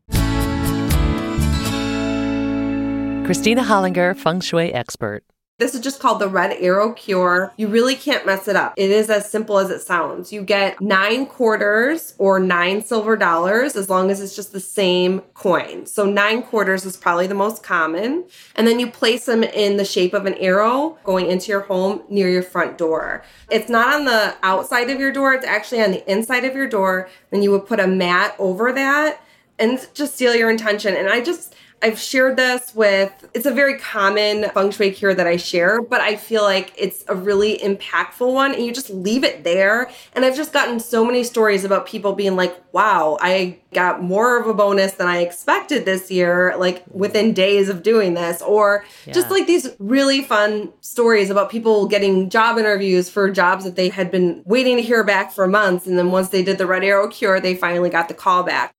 Kristina 3.27 3.65
Hollinger, 3.65 4.17
feng 4.17 4.41
shui 4.41 4.73
expert. 4.73 5.25
This 5.59 5.75
is 5.75 5.81
just 5.81 6.01
called 6.01 6.21
the 6.21 6.29
Red 6.29 6.55
Arrow 6.61 6.93
Cure. 6.93 7.51
You 7.57 7.69
really 7.69 7.95
can't 7.95 8.27
mess 8.27 8.47
it 8.47 8.57
up. 8.57 8.75
It 8.77 8.91
is 8.91 9.09
as 9.09 9.31
simple 9.31 9.57
as 9.57 9.71
it 9.71 9.81
sounds. 9.81 10.31
You 10.31 10.43
get 10.43 10.83
nine 10.83 11.25
quarters 11.25 12.15
or 12.19 12.39
nine 12.39 12.85
silver 12.85 13.17
dollars 13.17 13.75
as 13.75 13.89
long 13.89 14.11
as 14.11 14.21
it's 14.21 14.37
just 14.37 14.53
the 14.53 14.61
same 14.61 15.21
coin. 15.33 15.87
So, 15.87 16.05
nine 16.05 16.43
quarters 16.43 16.85
is 16.85 16.99
probably 16.99 17.27
the 17.27 17.35
most 17.35 17.63
common. 17.63 18.27
And 18.55 18.67
then 18.69 18.79
you 18.79 18.91
place 18.91 19.25
them 19.25 19.43
in 19.43 19.79
the 19.79 19.85
shape 19.87 20.13
of 20.13 20.27
an 20.27 20.35
arrow 20.35 20.99
going 21.05 21.31
into 21.31 21.53
your 21.53 21.63
home 21.63 22.03
near 22.11 22.29
your 22.29 22.43
front 22.43 22.77
door. 22.77 23.25
It's 23.51 23.71
not 23.71 23.95
on 23.95 24.05
the 24.05 24.35
outside 24.43 24.91
of 24.91 25.01
your 25.01 25.11
door, 25.11 25.33
it's 25.33 25.47
actually 25.47 25.83
on 25.83 25.93
the 25.93 26.11
inside 26.11 26.45
of 26.45 26.55
your 26.55 26.69
door. 26.69 27.09
Then 27.31 27.43
you 27.43 27.51
would 27.53 27.65
put 27.65 27.81
a 27.81 27.87
mat 27.87 28.37
over 28.39 28.73
that 28.75 29.23
and 29.59 29.79
just 29.95 30.17
seal 30.17 30.35
your 30.35 30.51
intention. 30.51 30.95
And 30.95 31.09
I 31.09 31.23
just, 31.23 31.55
I've 31.83 31.99
shared 31.99 32.37
this 32.37 32.75
with, 32.75 33.12
it's 33.35 33.45
a 33.45 33.52
very 33.52 33.78
common 33.78 34.49
feng 34.50 34.71
shui 34.71 34.90
cure 34.90 35.14
that 35.14 35.26
I 35.26 35.37
share, 35.37 35.83
but 35.83 36.00
I 36.00 36.16
feel 36.16 36.42
like 36.42 36.73
it's 36.76 37.04
a 37.06 37.14
really 37.14 37.59
impactful 37.59 38.33
one 38.33 38.54
and 38.54 38.64
you 38.64 38.73
just 38.73 38.88
leave 38.90 39.25
it 39.25 39.45
there. 39.45 39.90
And 40.14 40.25
I've 40.25 40.37
just 40.37 40.52
gotten 40.52 40.80
so 40.80 41.04
many 41.04 41.23
stories 41.23 41.64
about 41.64 41.87
people 41.87 42.14
being 42.14 42.35
like, 42.35 42.56
wow, 42.73 43.18
I 43.21 43.59
got 43.75 44.02
more 44.02 44.40
of 44.40 44.47
a 44.47 44.54
bonus 44.54 44.92
than 44.92 45.06
I 45.06 45.18
expected 45.18 45.85
this 45.85 46.11
year, 46.11 46.54
like 46.56 46.83
within 46.90 47.35
days 47.35 47.68
of 47.68 47.83
doing 47.83 48.14
this. 48.14 48.40
Or 48.40 48.85
yeah. 49.04 49.12
just 49.12 49.30
like 49.30 49.47
these 49.47 49.68
really 49.78 50.23
fun 50.23 50.73
stories 50.80 51.28
about 51.28 51.50
people 51.50 51.87
getting 51.87 52.30
job 52.30 52.59
interviews 52.59 53.11
for 53.11 53.30
jobs 53.30 53.64
that 53.64 53.76
they 53.76 53.90
had 53.90 54.11
been 54.11 54.42
waiting 54.47 54.76
to 54.76 54.83
hear 54.83 55.04
back 55.04 55.33
for 55.33 55.47
months. 55.47 55.87
And 55.87 55.99
then 55.99 56.11
once 56.11 56.30
they 56.30 56.42
did 56.42 56.56
the 56.59 56.66
Red 56.66 56.85
Arrow 56.85 57.09
cure, 57.09 57.38
they 57.38 57.54
finally 57.54 57.90
got 57.90 58.09
the 58.09 58.14
call 58.14 58.42
back. 58.42 58.75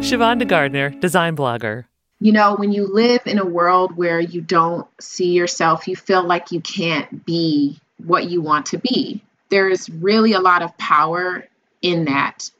Shavonda 0.00 0.46
Gardner, 0.46 0.90
design 0.90 1.36
blogger. 1.36 1.84
You 2.20 2.32
know, 2.32 2.54
when 2.54 2.72
you 2.72 2.86
live 2.86 3.22
in 3.26 3.38
a 3.38 3.44
world 3.44 3.96
where 3.96 4.20
you 4.20 4.40
don't 4.40 4.86
see 5.00 5.32
yourself, 5.32 5.88
you 5.88 5.96
feel 5.96 6.24
like 6.24 6.52
you 6.52 6.60
can't 6.60 7.24
be 7.26 7.80
what 7.98 8.30
you 8.30 8.40
want 8.40 8.66
to 8.66 8.78
be. 8.78 9.22
There's 9.48 9.90
really 9.90 10.32
a 10.32 10.40
lot 10.40 10.62
of 10.62 10.76
power 10.78 11.46
in 11.82 12.06
that. 12.06 12.50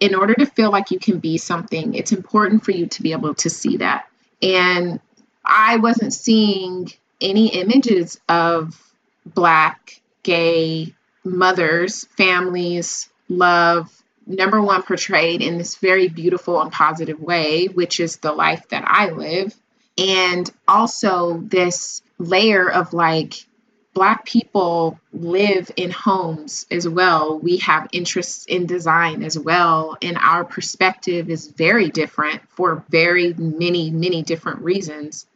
In 0.00 0.14
order 0.14 0.34
to 0.34 0.46
feel 0.46 0.70
like 0.70 0.90
you 0.90 0.98
can 0.98 1.18
be 1.18 1.38
something, 1.38 1.94
it's 1.94 2.12
important 2.12 2.64
for 2.64 2.70
you 2.70 2.86
to 2.86 3.02
be 3.02 3.12
able 3.12 3.34
to 3.36 3.50
see 3.50 3.76
that. 3.78 4.06
And 4.40 5.00
I 5.44 5.76
wasn't 5.76 6.12
seeing 6.12 6.90
any 7.20 7.48
images 7.48 8.20
of 8.28 8.78
Black, 9.24 10.00
gay 10.22 10.94
mothers, 11.24 12.04
families, 12.16 13.08
love, 13.28 14.01
number 14.26 14.60
one 14.60 14.82
portrayed 14.82 15.42
in 15.42 15.58
this 15.58 15.76
very 15.76 16.08
beautiful 16.08 16.60
and 16.60 16.72
positive 16.72 17.20
way, 17.20 17.66
which 17.66 18.00
is 18.00 18.16
the 18.16 18.32
life 18.32 18.68
that 18.68 18.84
I 18.86 19.10
live. 19.10 19.54
And 19.98 20.50
also 20.66 21.38
this 21.38 22.02
layer 22.18 22.70
of 22.70 22.92
like, 22.92 23.46
Black 23.94 24.24
people 24.24 24.98
live 25.12 25.70
in 25.76 25.90
homes 25.90 26.64
as 26.70 26.88
well. 26.88 27.38
We 27.38 27.58
have 27.58 27.90
interests 27.92 28.46
in 28.46 28.64
design 28.64 29.22
as 29.22 29.38
well. 29.38 29.98
And 30.00 30.16
our 30.16 30.46
perspective 30.46 31.28
is 31.28 31.48
very 31.48 31.90
different 31.90 32.40
for 32.48 32.86
very 32.88 33.34
many, 33.34 33.90
many 33.90 34.22
different 34.22 34.60
reasons. 34.60 35.26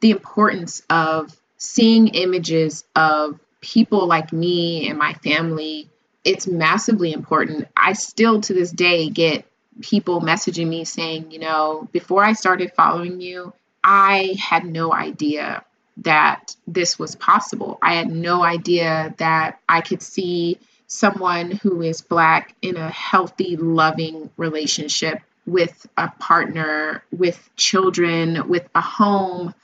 The 0.00 0.10
importance 0.10 0.82
of 0.90 1.36
seeing 1.56 2.08
images 2.08 2.84
of 2.96 3.38
people 3.60 4.08
like 4.08 4.32
me 4.32 4.88
and 4.88 4.98
my 4.98 5.12
family 5.14 5.88
it's 6.24 6.46
massively 6.46 7.12
important. 7.12 7.68
I 7.76 7.94
still 7.94 8.40
to 8.42 8.54
this 8.54 8.70
day 8.70 9.08
get 9.10 9.44
people 9.80 10.20
messaging 10.20 10.68
me 10.68 10.84
saying, 10.84 11.30
you 11.30 11.38
know, 11.38 11.88
before 11.92 12.22
I 12.24 12.34
started 12.34 12.72
following 12.74 13.20
you, 13.20 13.52
I 13.82 14.36
had 14.38 14.64
no 14.64 14.92
idea 14.92 15.64
that 15.98 16.54
this 16.66 16.98
was 16.98 17.14
possible. 17.16 17.78
I 17.82 17.94
had 17.94 18.10
no 18.10 18.42
idea 18.42 19.14
that 19.18 19.60
I 19.68 19.80
could 19.80 20.02
see 20.02 20.58
someone 20.86 21.52
who 21.52 21.82
is 21.82 22.00
Black 22.00 22.54
in 22.62 22.76
a 22.76 22.90
healthy, 22.90 23.56
loving 23.56 24.30
relationship 24.36 25.20
with 25.46 25.86
a 25.96 26.08
partner, 26.18 27.02
with 27.10 27.48
children, 27.56 28.48
with 28.48 28.68
a 28.74 28.80
home, 28.80 29.54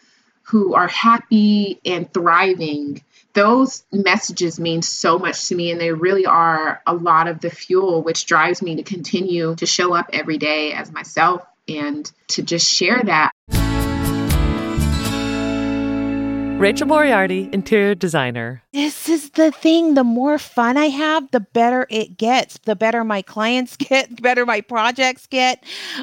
who 0.48 0.74
are 0.74 0.88
happy 0.88 1.80
and 1.84 2.12
thriving 2.12 3.02
those 3.36 3.84
messages 3.92 4.58
mean 4.58 4.80
so 4.80 5.18
much 5.18 5.48
to 5.48 5.54
me 5.54 5.70
and 5.70 5.78
they 5.78 5.92
really 5.92 6.24
are 6.24 6.80
a 6.86 6.94
lot 6.94 7.28
of 7.28 7.40
the 7.40 7.50
fuel 7.50 8.02
which 8.02 8.24
drives 8.24 8.62
me 8.62 8.76
to 8.76 8.82
continue 8.82 9.54
to 9.56 9.66
show 9.66 9.92
up 9.92 10.08
every 10.12 10.38
day 10.38 10.72
as 10.72 10.90
myself 10.90 11.46
and 11.68 12.10
to 12.28 12.42
just 12.42 12.72
share 12.72 13.02
that. 13.02 13.32
Rachel 16.58 16.86
Moriarty, 16.88 17.50
interior 17.52 17.94
designer. 17.94 18.62
This 18.72 19.10
is 19.10 19.28
the 19.30 19.52
thing. 19.52 19.92
The 19.92 20.02
more 20.02 20.38
fun 20.38 20.78
I 20.78 20.86
have, 20.86 21.30
the 21.30 21.40
better 21.40 21.86
it 21.90 22.16
gets. 22.16 22.56
The 22.64 22.74
better 22.74 23.04
my 23.04 23.20
clients 23.20 23.76
get, 23.76 24.16
the 24.16 24.22
better 24.22 24.46
my 24.46 24.62
projects 24.62 25.26
get. 25.26 25.62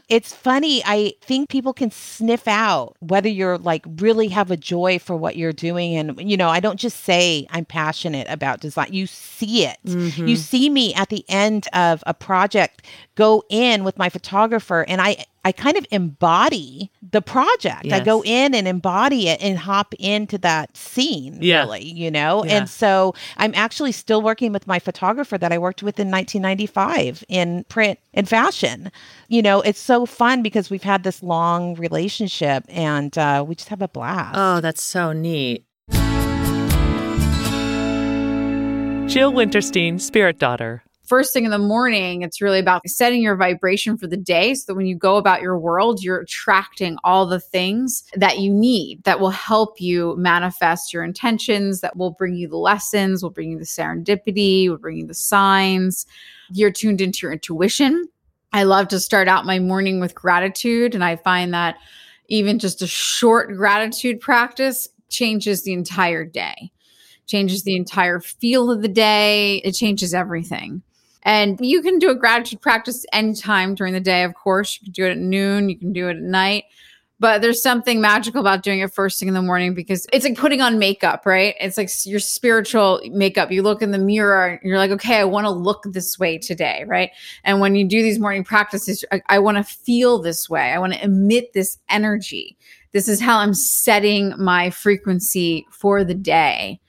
It's 0.09 0.31
funny. 0.31 0.83
I 0.85 1.13
think 1.21 1.49
people 1.49 1.73
can 1.73 1.89
sniff 1.89 2.47
out 2.47 2.95
whether 2.99 3.29
you're 3.29 3.57
like 3.57 3.83
really 3.97 4.27
have 4.27 4.51
a 4.51 4.57
joy 4.57 4.99
for 4.99 5.15
what 5.17 5.37
you're 5.37 5.53
doing. 5.53 5.95
And, 5.95 6.29
you 6.29 6.37
know, 6.37 6.49
I 6.49 6.59
don't 6.59 6.79
just 6.79 7.03
say 7.03 7.47
I'm 7.49 7.65
passionate 7.65 8.27
about 8.29 8.59
design. 8.59 8.93
You 8.93 9.07
see 9.07 9.65
it. 9.65 9.79
Mm-hmm. 9.87 10.27
You 10.27 10.35
see 10.35 10.69
me 10.69 10.93
at 10.93 11.09
the 11.09 11.25
end 11.29 11.67
of 11.73 12.03
a 12.05 12.13
project 12.13 12.85
go 13.15 13.43
in 13.49 13.83
with 13.83 13.97
my 13.97 14.09
photographer 14.09 14.85
and 14.87 15.01
I 15.01 15.25
I 15.45 15.51
kind 15.51 15.77
of 15.77 15.85
embody 15.91 16.89
the 17.11 17.21
project. 17.21 17.85
Yes. 17.85 18.01
I 18.01 18.03
go 18.03 18.23
in 18.23 18.55
and 18.55 18.67
embody 18.67 19.27
it 19.27 19.41
and 19.41 19.57
hop 19.57 19.93
into 19.99 20.37
that 20.39 20.75
scene, 20.77 21.37
yeah. 21.41 21.63
really, 21.63 21.83
you 21.83 22.09
know? 22.09 22.45
Yeah. 22.45 22.57
And 22.57 22.69
so 22.69 23.13
I'm 23.37 23.53
actually 23.55 23.91
still 23.91 24.21
working 24.21 24.53
with 24.53 24.67
my 24.67 24.79
photographer 24.79 25.37
that 25.37 25.51
I 25.51 25.57
worked 25.57 25.83
with 25.83 25.99
in 25.99 26.09
1995 26.09 27.25
in 27.27 27.65
print 27.65 27.99
and 28.13 28.27
fashion. 28.27 28.91
You 29.27 29.41
know, 29.41 29.61
it's 29.61 29.79
so 29.79 30.05
fun 30.05 30.43
because 30.43 30.69
we've 30.69 30.83
had 30.83 31.03
this 31.03 31.21
long 31.21 31.75
relationship 31.75 32.63
and 32.69 33.17
uh, 33.17 33.43
we 33.45 33.55
just 33.55 33.69
have 33.69 33.81
a 33.81 33.89
blast. 33.89 34.35
Oh, 34.37 34.61
that's 34.61 34.81
so 34.81 35.11
neat. 35.11 35.65
Jill 39.09 39.33
Wintersteen, 39.33 39.99
Spirit 39.99 40.39
Daughter 40.39 40.83
first 41.05 41.33
thing 41.33 41.45
in 41.45 41.51
the 41.51 41.57
morning, 41.57 42.21
it's 42.21 42.41
really 42.41 42.59
about 42.59 42.87
setting 42.87 43.21
your 43.21 43.35
vibration 43.35 43.97
for 43.97 44.07
the 44.07 44.17
day 44.17 44.53
so 44.55 44.65
that 44.67 44.75
when 44.75 44.85
you 44.85 44.95
go 44.95 45.17
about 45.17 45.41
your 45.41 45.57
world, 45.57 46.01
you're 46.01 46.19
attracting 46.19 46.97
all 47.03 47.25
the 47.25 47.39
things 47.39 48.03
that 48.15 48.39
you 48.39 48.49
need 48.51 49.03
that 49.03 49.19
will 49.19 49.29
help 49.29 49.81
you 49.81 50.15
manifest 50.17 50.93
your 50.93 51.03
intentions, 51.03 51.81
that 51.81 51.97
will 51.97 52.11
bring 52.11 52.35
you 52.35 52.47
the 52.47 52.57
lessons, 52.57 53.21
will 53.21 53.29
bring 53.29 53.51
you 53.51 53.57
the 53.57 53.65
serendipity, 53.65 54.69
will 54.69 54.77
bring 54.77 54.97
you 54.97 55.07
the 55.07 55.13
signs. 55.13 56.05
You're 56.51 56.71
tuned 56.71 57.01
into 57.01 57.19
your 57.23 57.33
intuition. 57.33 58.07
I 58.51 58.63
love 58.63 58.87
to 58.89 58.99
start 58.99 59.27
out 59.27 59.45
my 59.45 59.59
morning 59.59 59.99
with 59.99 60.13
gratitude, 60.13 60.93
and 60.93 61.03
I 61.03 61.15
find 61.15 61.53
that 61.53 61.77
even 62.27 62.59
just 62.59 62.81
a 62.81 62.87
short 62.87 63.55
gratitude 63.55 64.19
practice 64.19 64.87
changes 65.09 65.63
the 65.63 65.73
entire 65.73 66.23
day 66.23 66.71
changes 67.25 67.63
the 67.63 67.75
entire 67.75 68.19
feel 68.19 68.71
of 68.71 68.81
the 68.81 68.87
day. 68.87 69.57
It 69.57 69.73
changes 69.73 70.13
everything. 70.13 70.81
And 71.23 71.57
you 71.61 71.81
can 71.81 71.99
do 71.99 72.09
a 72.09 72.15
gratitude 72.15 72.61
practice 72.61 73.05
anytime 73.11 73.75
during 73.75 73.93
the 73.93 73.99
day, 73.99 74.23
of 74.23 74.33
course. 74.35 74.77
You 74.79 74.85
can 74.85 74.93
do 74.93 75.05
it 75.05 75.11
at 75.11 75.17
noon, 75.17 75.69
you 75.69 75.77
can 75.77 75.93
do 75.93 76.07
it 76.09 76.17
at 76.17 76.23
night. 76.23 76.65
But 77.19 77.41
there's 77.41 77.63
something 77.63 78.01
magical 78.01 78.41
about 78.41 78.63
doing 78.63 78.79
it 78.79 78.93
first 78.93 79.17
thing 79.17 79.29
in 79.29 79.33
the 79.33 79.41
morning 79.41 79.73
because 79.73 80.05
it's 80.11 80.25
like 80.25 80.37
putting 80.37 80.61
on 80.61 80.77
makeup, 80.77 81.25
right? 81.25 81.55
It's 81.57 81.77
like 81.77 81.89
your 82.05 82.19
spiritual 82.19 82.99
makeup. 83.11 83.49
You 83.49 83.61
look 83.61 83.81
in 83.81 83.91
the 83.91 83.97
mirror 83.97 84.45
and 84.45 84.59
you're 84.63 84.77
like, 84.77 84.91
okay, 84.91 85.19
I 85.19 85.23
want 85.23 85.45
to 85.45 85.51
look 85.51 85.83
this 85.85 86.19
way 86.19 86.37
today, 86.37 86.83
right? 86.85 87.11
And 87.45 87.61
when 87.61 87.75
you 87.75 87.87
do 87.87 88.01
these 88.01 88.19
morning 88.19 88.43
practices, 88.43 89.05
I, 89.09 89.21
I 89.29 89.39
want 89.39 89.55
to 89.55 89.63
feel 89.63 90.21
this 90.21 90.49
way. 90.49 90.73
I 90.73 90.79
want 90.79 90.93
to 90.93 91.03
emit 91.03 91.53
this 91.53 91.77
energy. 91.87 92.57
This 92.91 93.07
is 93.07 93.21
how 93.21 93.37
I'm 93.37 93.53
setting 93.53 94.33
my 94.37 94.69
frequency 94.69 95.65
for 95.71 96.03
the 96.03 96.13
day. 96.13 96.81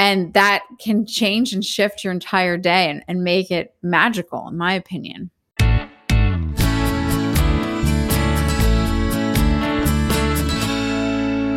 And 0.00 0.32
that 0.32 0.64
can 0.78 1.04
change 1.04 1.52
and 1.52 1.62
shift 1.62 2.04
your 2.04 2.10
entire 2.10 2.56
day 2.56 2.88
and, 2.88 3.04
and 3.06 3.22
make 3.22 3.50
it 3.50 3.74
magical, 3.82 4.48
in 4.48 4.56
my 4.56 4.72
opinion. 4.72 5.30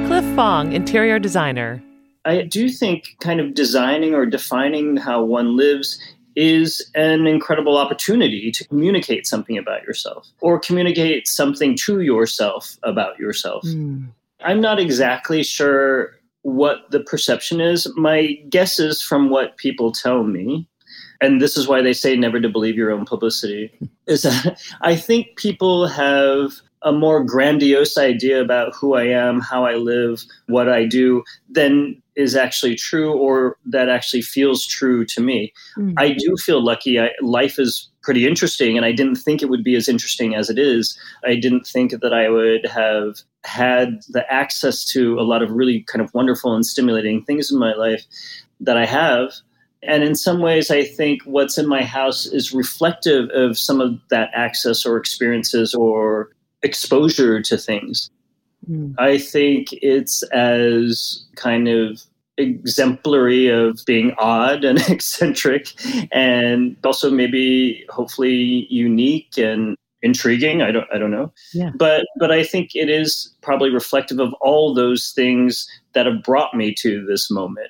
Cliff 0.07 0.35
Fong, 0.35 0.73
interior 0.73 1.19
designer. 1.19 1.81
I 2.25 2.41
do 2.41 2.67
think 2.67 3.15
kind 3.21 3.39
of 3.39 3.53
designing 3.53 4.13
or 4.13 4.25
defining 4.25 4.97
how 4.97 5.23
one 5.23 5.55
lives 5.55 5.97
is 6.35 6.85
an 6.95 7.25
incredible 7.25 7.77
opportunity 7.77 8.51
to 8.51 8.67
communicate 8.67 9.25
something 9.25 9.57
about 9.57 9.83
yourself 9.83 10.27
or 10.41 10.59
communicate 10.59 11.29
something 11.29 11.77
to 11.77 12.01
yourself 12.01 12.77
about 12.83 13.17
yourself. 13.17 13.63
Mm. 13.63 14.09
I'm 14.43 14.59
not 14.59 14.81
exactly 14.81 15.43
sure 15.43 16.17
what 16.43 16.89
the 16.91 16.99
perception 17.01 17.59
is. 17.59 17.91
My 17.95 18.33
guess 18.49 18.79
is 18.79 19.01
from 19.01 19.29
what 19.29 19.57
people 19.57 19.91
tell 19.91 20.23
me, 20.23 20.67
and 21.21 21.41
this 21.41 21.57
is 21.57 21.67
why 21.67 21.81
they 21.81 21.93
say 21.93 22.15
never 22.15 22.39
to 22.39 22.49
believe 22.49 22.75
your 22.75 22.91
own 22.91 23.05
publicity, 23.05 23.71
is 24.07 24.21
that 24.21 24.61
I 24.81 24.95
think 24.95 25.35
people 25.37 25.87
have 25.87 26.53
a 26.83 26.91
more 26.91 27.23
grandiose 27.23 27.97
idea 27.97 28.41
about 28.41 28.73
who 28.75 28.93
I 28.93 29.05
am, 29.05 29.39
how 29.39 29.65
I 29.65 29.75
live, 29.75 30.23
what 30.47 30.69
I 30.69 30.85
do 30.85 31.23
than 31.49 32.01
is 32.15 32.35
actually 32.35 32.75
true 32.75 33.13
or 33.13 33.57
that 33.65 33.89
actually 33.89 34.21
feels 34.21 34.65
true 34.65 35.05
to 35.05 35.21
me. 35.21 35.51
Mm. 35.77 35.93
I 35.97 36.13
do 36.13 36.35
feel 36.37 36.63
lucky. 36.63 36.99
I, 36.99 37.09
life 37.21 37.57
is 37.57 37.89
pretty 38.03 38.27
interesting, 38.27 38.77
and 38.77 38.85
I 38.85 38.91
didn't 38.91 39.15
think 39.15 39.41
it 39.41 39.49
would 39.49 39.63
be 39.63 39.75
as 39.75 39.87
interesting 39.87 40.35
as 40.35 40.49
it 40.49 40.59
is. 40.59 40.97
I 41.25 41.35
didn't 41.35 41.65
think 41.65 41.91
that 41.91 42.13
I 42.13 42.29
would 42.29 42.65
have 42.67 43.15
had 43.45 44.01
the 44.09 44.31
access 44.31 44.85
to 44.91 45.17
a 45.19 45.23
lot 45.23 45.41
of 45.41 45.51
really 45.51 45.81
kind 45.83 46.01
of 46.01 46.13
wonderful 46.13 46.53
and 46.53 46.65
stimulating 46.65 47.23
things 47.23 47.51
in 47.51 47.57
my 47.57 47.73
life 47.73 48.03
that 48.59 48.77
I 48.77 48.85
have. 48.85 49.33
And 49.81 50.03
in 50.03 50.15
some 50.15 50.39
ways, 50.39 50.71
I 50.71 50.83
think 50.83 51.21
what's 51.23 51.57
in 51.57 51.67
my 51.67 51.83
house 51.83 52.25
is 52.25 52.53
reflective 52.53 53.29
of 53.31 53.57
some 53.57 53.81
of 53.81 53.99
that 54.09 54.29
access 54.33 54.85
or 54.85 54.97
experiences 54.97 55.73
or 55.73 56.29
exposure 56.63 57.41
to 57.41 57.57
things. 57.57 58.09
Hmm. 58.65 58.93
I 58.97 59.17
think 59.17 59.67
it's 59.73 60.23
as 60.31 61.23
kind 61.35 61.67
of 61.67 62.01
exemplary 62.37 63.47
of 63.47 63.79
being 63.85 64.13
odd 64.17 64.63
and 64.63 64.79
eccentric 64.89 65.67
and 66.11 66.75
also 66.83 67.11
maybe 67.11 67.85
hopefully 67.89 68.65
unique 68.71 69.37
and 69.37 69.77
intriguing 70.01 70.63
i 70.63 70.71
don't 70.71 70.87
i 70.91 70.97
don't 70.97 71.11
know 71.11 71.31
Yeah. 71.53 71.69
but 71.75 72.05
but 72.19 72.31
i 72.31 72.43
think 72.43 72.71
it 72.73 72.89
is 72.89 73.31
probably 73.41 73.69
reflective 73.69 74.19
of 74.19 74.33
all 74.41 74.73
those 74.73 75.11
things 75.15 75.69
that 75.93 76.07
have 76.07 76.23
brought 76.23 76.55
me 76.55 76.73
to 76.79 77.05
this 77.05 77.29
moment 77.29 77.69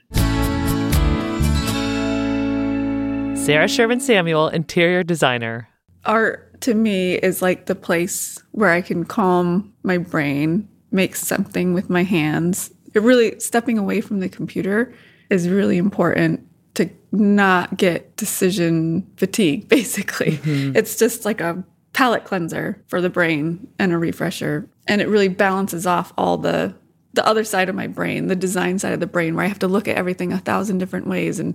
Sarah 3.45 3.67
Sherman 3.67 3.99
Samuel, 3.99 4.47
interior 4.47 5.03
designer. 5.03 5.67
art 6.05 6.52
to 6.63 6.73
me 6.73 7.15
is 7.15 7.41
like 7.41 7.65
the 7.65 7.75
place 7.75 8.41
where 8.51 8.69
I 8.69 8.81
can 8.81 9.03
calm 9.03 9.73
my 9.83 9.97
brain, 9.97 10.67
make 10.91 11.15
something 11.15 11.73
with 11.73 11.89
my 11.89 12.03
hands. 12.03 12.71
It 12.93 13.01
really 13.01 13.37
stepping 13.39 13.77
away 13.77 13.99
from 13.99 14.21
the 14.21 14.29
computer 14.29 14.93
is 15.29 15.49
really 15.49 15.77
important 15.77 16.47
to 16.75 16.89
not 17.11 17.77
get 17.77 18.15
decision 18.15 19.05
fatigue 19.17 19.67
basically. 19.69 20.37
Mm-hmm. 20.37 20.77
It's 20.77 20.95
just 20.95 21.25
like 21.25 21.41
a 21.41 21.61
palate 21.91 22.23
cleanser 22.23 22.81
for 22.87 23.01
the 23.01 23.09
brain 23.09 23.67
and 23.77 23.91
a 23.91 23.97
refresher 23.97 24.67
and 24.87 25.01
it 25.01 25.07
really 25.07 25.27
balances 25.27 25.85
off 25.85 26.13
all 26.17 26.37
the 26.37 26.73
the 27.13 27.27
other 27.27 27.43
side 27.43 27.69
of 27.69 27.75
my 27.75 27.85
brain, 27.85 28.25
the 28.25 28.35
design 28.35 28.79
side 28.79 28.93
of 28.93 28.99
the 28.99 29.05
brain 29.05 29.35
where 29.35 29.45
I 29.45 29.47
have 29.47 29.59
to 29.59 29.67
look 29.67 29.87
at 29.87 29.97
everything 29.97 30.33
a 30.33 30.39
thousand 30.39 30.79
different 30.79 31.05
ways 31.05 31.39
and 31.39 31.53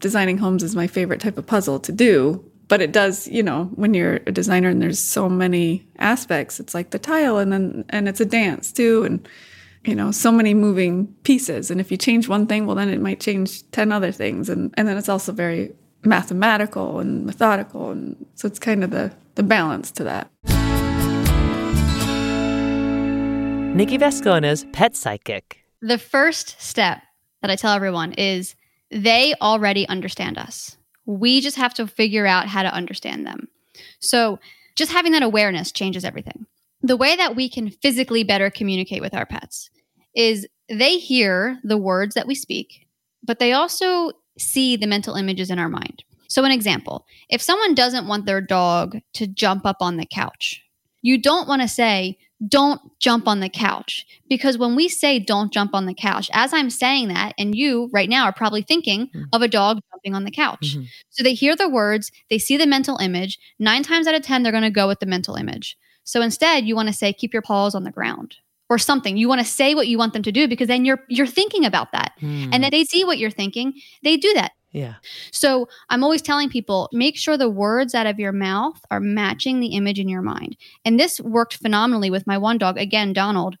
designing 0.00 0.36
homes 0.36 0.62
is 0.62 0.76
my 0.76 0.86
favorite 0.86 1.20
type 1.20 1.38
of 1.38 1.46
puzzle 1.46 1.80
to 1.80 1.92
do 1.92 2.44
but 2.68 2.80
it 2.80 2.92
does 2.92 3.26
you 3.28 3.42
know 3.42 3.64
when 3.74 3.94
you're 3.94 4.16
a 4.26 4.32
designer 4.32 4.68
and 4.68 4.80
there's 4.80 4.98
so 4.98 5.28
many 5.28 5.86
aspects 5.98 6.60
it's 6.60 6.74
like 6.74 6.90
the 6.90 6.98
tile 6.98 7.38
and 7.38 7.52
then 7.52 7.84
and 7.90 8.08
it's 8.08 8.20
a 8.20 8.24
dance 8.24 8.72
too 8.72 9.04
and 9.04 9.28
you 9.84 9.94
know 9.94 10.10
so 10.10 10.30
many 10.30 10.54
moving 10.54 11.06
pieces 11.24 11.70
and 11.70 11.80
if 11.80 11.90
you 11.90 11.96
change 11.96 12.28
one 12.28 12.46
thing 12.46 12.66
well 12.66 12.76
then 12.76 12.88
it 12.88 13.00
might 13.00 13.20
change 13.20 13.68
10 13.70 13.90
other 13.90 14.12
things 14.12 14.48
and 14.48 14.72
and 14.76 14.86
then 14.86 14.96
it's 14.96 15.08
also 15.08 15.32
very 15.32 15.72
mathematical 16.04 17.00
and 17.00 17.26
methodical 17.26 17.90
and 17.90 18.26
so 18.34 18.46
it's 18.46 18.58
kind 18.58 18.84
of 18.84 18.90
the 18.90 19.12
the 19.34 19.42
balance 19.42 19.90
to 19.90 20.04
that 20.04 20.30
Nikki 23.78 23.96
Vasconez 23.96 24.64
pet 24.72 24.96
psychic. 24.96 25.64
The 25.82 25.98
first 25.98 26.60
step 26.60 27.00
that 27.42 27.50
I 27.50 27.54
tell 27.54 27.74
everyone 27.74 28.12
is 28.14 28.56
they 28.90 29.34
already 29.40 29.86
understand 29.88 30.36
us. 30.36 30.77
We 31.08 31.40
just 31.40 31.56
have 31.56 31.72
to 31.74 31.86
figure 31.86 32.26
out 32.26 32.48
how 32.48 32.62
to 32.62 32.72
understand 32.72 33.26
them. 33.26 33.48
So, 33.98 34.38
just 34.76 34.92
having 34.92 35.12
that 35.12 35.22
awareness 35.22 35.72
changes 35.72 36.04
everything. 36.04 36.46
The 36.82 36.96
way 36.96 37.16
that 37.16 37.34
we 37.34 37.48
can 37.48 37.70
physically 37.70 38.22
better 38.22 38.50
communicate 38.50 39.00
with 39.00 39.14
our 39.14 39.26
pets 39.26 39.70
is 40.14 40.46
they 40.68 40.98
hear 40.98 41.58
the 41.64 41.78
words 41.78 42.14
that 42.14 42.26
we 42.26 42.34
speak, 42.34 42.86
but 43.24 43.38
they 43.38 43.52
also 43.54 44.12
see 44.38 44.76
the 44.76 44.86
mental 44.86 45.14
images 45.14 45.50
in 45.50 45.58
our 45.58 45.70
mind. 45.70 46.04
So, 46.28 46.44
an 46.44 46.52
example 46.52 47.06
if 47.30 47.40
someone 47.40 47.74
doesn't 47.74 48.06
want 48.06 48.26
their 48.26 48.42
dog 48.42 48.98
to 49.14 49.26
jump 49.26 49.64
up 49.64 49.78
on 49.80 49.96
the 49.96 50.06
couch, 50.06 50.62
you 51.00 51.16
don't 51.16 51.48
want 51.48 51.62
to 51.62 51.68
say, 51.68 52.18
don't 52.46 52.80
jump 53.00 53.26
on 53.26 53.40
the 53.40 53.48
couch. 53.48 54.06
Because 54.28 54.58
when 54.58 54.76
we 54.76 54.88
say 54.88 55.18
don't 55.18 55.52
jump 55.52 55.74
on 55.74 55.86
the 55.86 55.94
couch, 55.94 56.30
as 56.32 56.52
I'm 56.52 56.70
saying 56.70 57.08
that, 57.08 57.34
and 57.38 57.54
you 57.54 57.90
right 57.92 58.08
now 58.08 58.24
are 58.24 58.32
probably 58.32 58.62
thinking 58.62 59.10
of 59.32 59.42
a 59.42 59.48
dog 59.48 59.80
jumping 59.90 60.14
on 60.14 60.24
the 60.24 60.30
couch. 60.30 60.76
So 61.10 61.22
they 61.22 61.34
hear 61.34 61.56
the 61.56 61.68
words, 61.68 62.12
they 62.30 62.38
see 62.38 62.56
the 62.56 62.66
mental 62.66 62.98
image. 62.98 63.38
Nine 63.58 63.82
times 63.82 64.06
out 64.06 64.14
of 64.14 64.22
10, 64.22 64.42
they're 64.42 64.52
going 64.52 64.62
to 64.62 64.70
go 64.70 64.86
with 64.86 65.00
the 65.00 65.06
mental 65.06 65.34
image. 65.34 65.76
So 66.04 66.22
instead, 66.22 66.64
you 66.64 66.76
want 66.76 66.88
to 66.88 66.94
say, 66.94 67.12
keep 67.12 67.32
your 67.32 67.42
paws 67.42 67.74
on 67.74 67.84
the 67.84 67.90
ground 67.90 68.36
or 68.70 68.78
something. 68.78 69.16
You 69.16 69.28
want 69.28 69.40
to 69.40 69.46
say 69.46 69.74
what 69.74 69.88
you 69.88 69.98
want 69.98 70.12
them 70.12 70.22
to 70.22 70.32
do 70.32 70.46
because 70.46 70.68
then 70.68 70.84
you're 70.84 71.00
you're 71.08 71.26
thinking 71.26 71.64
about 71.64 71.92
that. 71.92 72.12
Hmm. 72.20 72.50
And 72.52 72.62
then 72.62 72.70
they 72.70 72.84
see 72.84 73.04
what 73.04 73.18
you're 73.18 73.30
thinking, 73.30 73.74
they 74.02 74.16
do 74.16 74.32
that. 74.34 74.52
Yeah. 74.72 74.94
So 75.32 75.68
I'm 75.88 76.04
always 76.04 76.22
telling 76.22 76.50
people 76.50 76.88
make 76.92 77.16
sure 77.16 77.36
the 77.36 77.48
words 77.48 77.94
out 77.94 78.06
of 78.06 78.18
your 78.18 78.32
mouth 78.32 78.78
are 78.90 79.00
matching 79.00 79.60
the 79.60 79.68
image 79.68 79.98
in 79.98 80.08
your 80.08 80.22
mind. 80.22 80.56
And 80.84 81.00
this 81.00 81.20
worked 81.20 81.56
phenomenally 81.56 82.10
with 82.10 82.26
my 82.26 82.36
one 82.36 82.58
dog, 82.58 82.76
again, 82.78 83.12
Donald. 83.12 83.56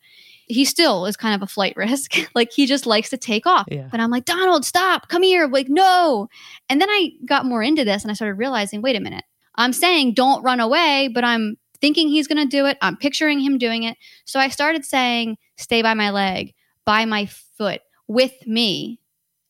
He 0.46 0.64
still 0.64 1.06
is 1.06 1.16
kind 1.16 1.34
of 1.34 1.42
a 1.42 1.50
flight 1.50 1.74
risk. 1.76 2.14
like 2.34 2.52
he 2.52 2.66
just 2.66 2.86
likes 2.86 3.10
to 3.10 3.16
take 3.16 3.46
off. 3.46 3.66
Yeah. 3.70 3.88
But 3.90 4.00
I'm 4.00 4.10
like, 4.10 4.24
Donald, 4.24 4.64
stop, 4.64 5.08
come 5.08 5.22
here. 5.22 5.46
Like, 5.46 5.68
no. 5.68 6.28
And 6.68 6.80
then 6.80 6.90
I 6.90 7.12
got 7.26 7.46
more 7.46 7.62
into 7.62 7.84
this 7.84 8.02
and 8.02 8.10
I 8.10 8.14
started 8.14 8.34
realizing, 8.34 8.82
wait 8.82 8.96
a 8.96 9.00
minute. 9.00 9.24
I'm 9.56 9.72
saying 9.72 10.14
don't 10.14 10.42
run 10.42 10.60
away, 10.60 11.10
but 11.12 11.24
I'm 11.24 11.56
thinking 11.80 12.08
he's 12.08 12.28
going 12.28 12.38
to 12.42 12.56
do 12.56 12.66
it. 12.66 12.78
I'm 12.80 12.96
picturing 12.96 13.40
him 13.40 13.58
doing 13.58 13.82
it. 13.82 13.96
So 14.24 14.40
I 14.40 14.48
started 14.48 14.84
saying, 14.84 15.36
stay 15.56 15.82
by 15.82 15.94
my 15.94 16.10
leg, 16.10 16.54
by 16.84 17.04
my 17.04 17.26
foot, 17.26 17.80
with 18.06 18.34
me. 18.46 19.00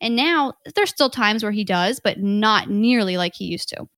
And 0.01 0.15
now 0.15 0.55
there's 0.75 0.91
still 0.91 1.11
times 1.11 1.43
where 1.43 1.53
he 1.53 1.65
does, 1.65 2.01
but 2.01 2.21
not 2.21 2.71
nearly 2.71 3.17
like 3.17 3.35
he 3.35 3.47
used 3.47 3.69
to. 3.71 3.89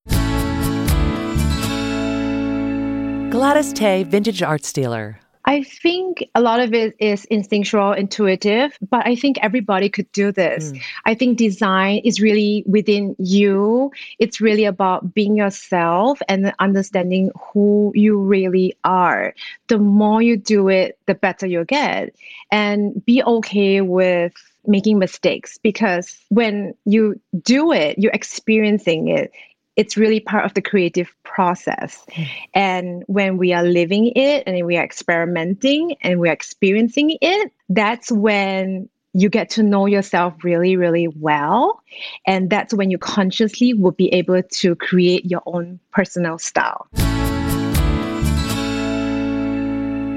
Gladys 3.30 3.72
Tay, 3.72 4.02
vintage 4.02 4.42
arts 4.42 4.72
dealer. 4.72 5.20
I 5.46 5.62
think 5.62 6.28
a 6.34 6.40
lot 6.40 6.60
of 6.60 6.74
it 6.74 6.94
is 6.98 7.24
instinctual, 7.26 7.92
intuitive, 7.92 8.76
but 8.88 9.06
I 9.06 9.16
think 9.16 9.38
everybody 9.40 9.88
could 9.88 10.10
do 10.12 10.32
this. 10.32 10.70
Hmm. 10.70 10.76
I 11.06 11.14
think 11.14 11.38
design 11.38 12.02
is 12.04 12.20
really 12.20 12.62
within 12.66 13.16
you. 13.18 13.90
It's 14.18 14.40
really 14.40 14.64
about 14.64 15.14
being 15.14 15.36
yourself 15.36 16.20
and 16.28 16.52
understanding 16.58 17.30
who 17.52 17.90
you 17.94 18.18
really 18.18 18.76
are. 18.84 19.34
The 19.68 19.78
more 19.78 20.20
you 20.20 20.36
do 20.36 20.68
it, 20.68 20.98
the 21.06 21.14
better 21.14 21.46
you'll 21.46 21.64
get. 21.64 22.14
And 22.52 23.04
be 23.04 23.22
okay 23.22 23.80
with 23.80 24.34
making 24.66 24.98
mistakes 24.98 25.58
because 25.58 26.18
when 26.28 26.74
you 26.84 27.20
do 27.42 27.72
it, 27.72 27.98
you're 27.98 28.12
experiencing 28.12 29.08
it 29.08 29.32
it's 29.76 29.96
really 29.96 30.20
part 30.20 30.44
of 30.44 30.52
the 30.52 30.60
creative 30.60 31.10
process. 31.22 32.04
Hmm. 32.12 32.22
And 32.52 33.04
when 33.06 33.38
we 33.38 33.54
are 33.54 33.62
living 33.62 34.12
it 34.14 34.42
and 34.46 34.66
we 34.66 34.76
are 34.76 34.84
experimenting 34.84 35.96
and 36.02 36.20
we 36.20 36.28
are 36.28 36.32
experiencing 36.32 37.16
it, 37.20 37.52
that's 37.70 38.12
when 38.12 38.90
you 39.12 39.28
get 39.28 39.50
to 39.50 39.62
know 39.62 39.86
yourself 39.86 40.34
really, 40.44 40.76
really 40.76 41.08
well. 41.08 41.82
And 42.26 42.50
that's 42.50 42.74
when 42.74 42.90
you 42.90 42.98
consciously 42.98 43.74
will 43.74 43.92
be 43.92 44.12
able 44.12 44.42
to 44.42 44.76
create 44.76 45.24
your 45.24 45.42
own 45.46 45.80
personal 45.92 46.38
style. 46.38 46.86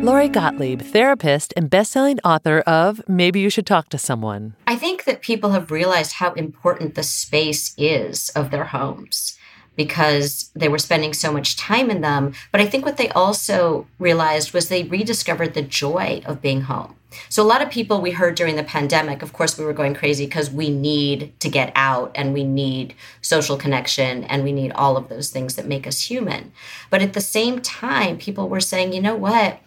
Lori 0.04 0.28
Gottlieb, 0.28 0.82
therapist 0.82 1.54
and 1.56 1.70
best-selling 1.70 2.20
author 2.26 2.60
of 2.68 3.02
Maybe 3.08 3.40
You 3.40 3.50
Should 3.50 3.66
Talk 3.66 3.88
to 3.88 3.98
Someone. 3.98 4.54
I 4.68 4.76
think 4.76 5.06
that 5.06 5.22
people 5.22 5.52
have 5.52 5.72
realized 5.72 6.16
how 6.16 6.34
important 6.34 6.96
the 6.96 7.04
space 7.04 7.74
is 7.78 8.28
of 8.32 8.52
their 8.52 8.66
homes. 8.66 9.38
because 9.76 10.52
they 10.56 10.70
were 10.70 10.78
spending 10.78 11.14
so 11.14 11.34
much 11.34 11.58
time 11.58 11.90
in 11.90 12.02
them. 12.02 12.32
But 12.52 12.62
I 12.62 12.68
think 12.68 12.86
what 12.86 12.98
they 12.98 13.10
also 13.10 13.88
realized 13.98 14.54
was 14.54 14.70
they 14.70 14.84
rediscovered 14.84 15.56
the 15.56 15.64
joy 15.64 16.22
of 16.28 16.44
being 16.44 16.62
home. 16.62 16.96
So, 17.28 17.42
a 17.42 17.46
lot 17.46 17.64
of 17.64 17.72
people 17.72 18.00
we 18.00 18.12
heard 18.12 18.36
during 18.36 18.56
the 18.56 18.64
pandemic, 18.64 19.24
of 19.24 19.34
course, 19.34 19.58
we 19.58 19.66
were 19.66 19.74
going 19.74 19.96
crazy 19.96 20.26
because 20.26 20.52
we 20.52 20.70
need 20.70 21.34
to 21.40 21.50
get 21.50 21.72
out 21.74 22.12
and 22.14 22.34
we 22.34 22.44
need 22.44 22.94
social 23.22 23.58
connection 23.58 24.24
and 24.26 24.44
we 24.44 24.52
need 24.52 24.72
all 24.74 24.96
of 24.96 25.10
those 25.10 25.32
things 25.32 25.56
that 25.56 25.66
make 25.66 25.88
us 25.88 26.02
human. 26.02 26.52
But 26.92 27.02
at 27.02 27.14
the 27.14 27.22
same 27.22 27.60
time, 27.60 28.20
people 28.20 28.50
were 28.50 28.60
saying, 28.60 28.94
you 28.94 29.02
know 29.02 29.16
what? 29.16 29.60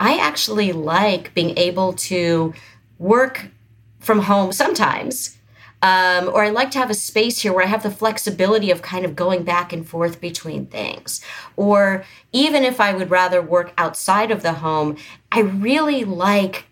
I 0.00 0.18
actually 0.18 0.72
like 0.72 1.34
being 1.34 1.56
able 1.56 1.92
to 1.94 2.54
work 2.98 3.48
from 4.00 4.20
home 4.20 4.52
sometimes 4.52 5.38
um, 5.84 6.28
or 6.28 6.42
I 6.42 6.48
like 6.48 6.70
to 6.70 6.78
have 6.78 6.88
a 6.88 6.94
space 6.94 7.42
here 7.42 7.52
where 7.52 7.62
I 7.62 7.68
have 7.68 7.82
the 7.82 7.90
flexibility 7.90 8.70
of 8.70 8.80
kind 8.80 9.04
of 9.04 9.14
going 9.14 9.42
back 9.42 9.70
and 9.70 9.86
forth 9.86 10.18
between 10.18 10.64
things. 10.64 11.20
Or 11.56 12.06
even 12.32 12.64
if 12.64 12.80
I 12.80 12.94
would 12.94 13.10
rather 13.10 13.42
work 13.42 13.74
outside 13.76 14.30
of 14.30 14.40
the 14.40 14.54
home, 14.54 14.96
I 15.30 15.40
really 15.40 16.04
like 16.04 16.64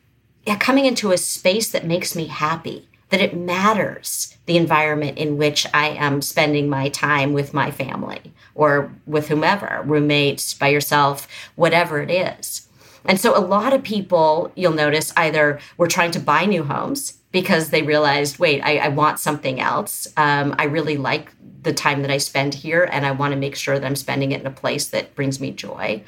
coming 0.61 0.87
into 0.87 1.13
a 1.13 1.19
space 1.19 1.71
that 1.73 1.87
makes 1.87 2.17
me 2.17 2.25
happy, 2.25 2.89
that 3.11 3.21
it 3.21 3.37
matters 3.37 4.35
the 4.47 4.57
environment 4.57 5.19
in 5.19 5.37
which 5.37 5.67
I 5.75 5.89
am 5.89 6.23
spending 6.23 6.71
my 6.71 6.89
time 6.89 7.35
with 7.35 7.53
my 7.53 7.71
family 7.71 8.33
or 8.55 8.95
with 9.07 9.29
whomever, 9.29 9.83
roommates, 9.85 10.55
by 10.55 10.69
yourself, 10.69 11.29
whatever 11.55 12.01
it 12.01 12.11
is. 12.11 12.67
And 13.05 13.21
so 13.21 13.37
a 13.37 13.41
lot 13.41 13.73
of 13.73 13.83
people, 13.83 14.53
you'll 14.55 14.73
notice, 14.73 15.13
either 15.17 15.59
were 15.77 15.89
trying 15.89 16.11
to 16.13 16.21
buy 16.21 16.45
new 16.45 16.63
homes 16.63 17.19
because 17.33 17.71
they 17.71 17.83
realized, 17.83 18.39
wait, 18.39 18.61
I, 18.61 18.77
I 18.77 18.89
want 18.89 19.19
something 19.19 19.59
else. 19.61 20.07
Um, 20.17 20.55
I 20.59 20.65
really 20.65 20.97
like 20.97 21.33
the 21.63 21.73
time 21.73 22.03
that 22.03 22.11
I 22.11 22.19
spend 22.19 22.55
here, 22.55 22.89
and 22.91 23.07
I 23.07 23.13
want 23.13 23.33
to 23.33 23.39
make 23.39 23.57
sure 23.57 23.79
that 23.79 23.87
I'm 23.87 23.97
spending 23.97 24.33
it 24.33 24.41
in 24.41 24.47
a 24.47 24.51
place 24.51 24.89
that 24.89 25.15
brings 25.15 25.41
me 25.41 25.51
joy. 25.53 26.03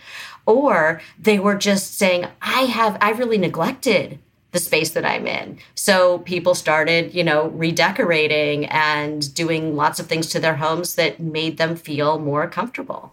Or 0.47 1.01
they 1.19 1.39
were 1.39 1.55
just 1.55 1.97
saying, 1.97 2.27
I 2.43 2.63
have, 2.63 2.99
I 3.01 3.13
really 3.13 3.39
neglected 3.39 4.19
the 4.53 4.59
space 4.61 4.91
that 4.91 5.05
I'm 5.05 5.27
in. 5.27 5.59
So 5.75 6.19
people 6.19 6.55
started, 6.55 7.15
you 7.15 7.25
know, 7.25 7.49
redecorating 7.49 8.67
and 8.67 9.35
doing 9.35 9.75
lots 9.75 9.99
of 9.99 10.07
things 10.07 10.29
to 10.29 10.39
their 10.39 10.57
homes 10.57 10.95
that 10.95 11.19
made 11.19 11.57
them 11.57 11.75
feel 11.75 12.19
more 12.19 12.47
comfortable. 12.47 13.13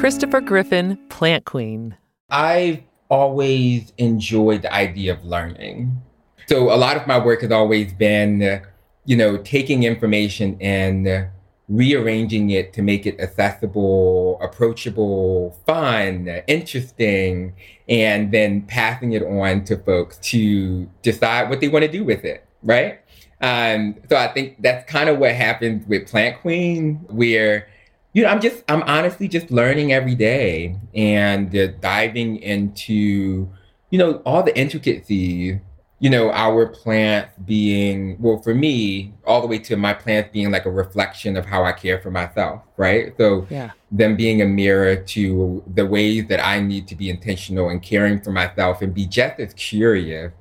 Christopher 0.00 0.40
Griffin, 0.40 0.96
Plant 1.10 1.44
Queen. 1.44 1.94
I've 2.30 2.82
always 3.10 3.92
enjoyed 3.98 4.62
the 4.62 4.72
idea 4.72 5.12
of 5.12 5.22
learning. 5.26 6.00
So 6.46 6.72
a 6.72 6.78
lot 6.80 6.96
of 6.96 7.06
my 7.06 7.22
work 7.22 7.42
has 7.42 7.52
always 7.52 7.92
been, 7.92 8.62
you 9.04 9.14
know, 9.14 9.36
taking 9.36 9.82
information 9.82 10.56
and 10.58 11.28
rearranging 11.68 12.48
it 12.48 12.72
to 12.72 12.82
make 12.82 13.04
it 13.04 13.20
accessible, 13.20 14.40
approachable, 14.40 15.60
fun, 15.66 16.28
interesting, 16.46 17.52
and 17.86 18.32
then 18.32 18.62
passing 18.62 19.12
it 19.12 19.22
on 19.22 19.64
to 19.64 19.76
folks 19.76 20.16
to 20.30 20.88
decide 21.02 21.50
what 21.50 21.60
they 21.60 21.68
want 21.68 21.84
to 21.84 21.92
do 21.92 22.04
with 22.04 22.24
it, 22.24 22.46
right? 22.62 23.00
Um, 23.42 23.96
so 24.08 24.16
I 24.16 24.28
think 24.28 24.62
that's 24.62 24.90
kind 24.90 25.10
of 25.10 25.18
what 25.18 25.34
happens 25.34 25.86
with 25.86 26.08
Plant 26.08 26.40
Queen, 26.40 27.04
where 27.08 27.68
you 28.12 28.24
know, 28.24 28.28
I'm 28.28 28.40
just, 28.40 28.64
I'm 28.68 28.82
honestly 28.82 29.28
just 29.28 29.50
learning 29.50 29.92
every 29.92 30.14
day 30.14 30.76
and 30.94 31.54
uh, 31.56 31.68
diving 31.80 32.36
into, 32.38 33.48
you 33.90 33.98
know, 33.98 34.14
all 34.26 34.42
the 34.42 34.56
intricacies, 34.58 35.58
you 36.00 36.10
know, 36.10 36.30
our 36.32 36.66
plants 36.66 37.34
being, 37.44 38.16
well, 38.20 38.38
for 38.38 38.54
me, 38.54 39.12
all 39.24 39.40
the 39.40 39.46
way 39.46 39.58
to 39.58 39.76
my 39.76 39.94
plants 39.94 40.30
being 40.32 40.50
like 40.50 40.66
a 40.66 40.70
reflection 40.70 41.36
of 41.36 41.46
how 41.46 41.64
I 41.64 41.72
care 41.72 42.00
for 42.00 42.10
myself, 42.10 42.62
right? 42.76 43.14
So, 43.16 43.46
yeah. 43.50 43.70
them 43.92 44.16
being 44.16 44.42
a 44.42 44.46
mirror 44.46 44.96
to 44.96 45.62
the 45.74 45.86
ways 45.86 46.26
that 46.28 46.44
I 46.44 46.58
need 46.60 46.88
to 46.88 46.96
be 46.96 47.10
intentional 47.10 47.68
and 47.68 47.82
caring 47.82 48.20
for 48.20 48.32
myself 48.32 48.82
and 48.82 48.92
be 48.92 49.06
just 49.06 49.38
as 49.38 49.52
curious 49.54 50.32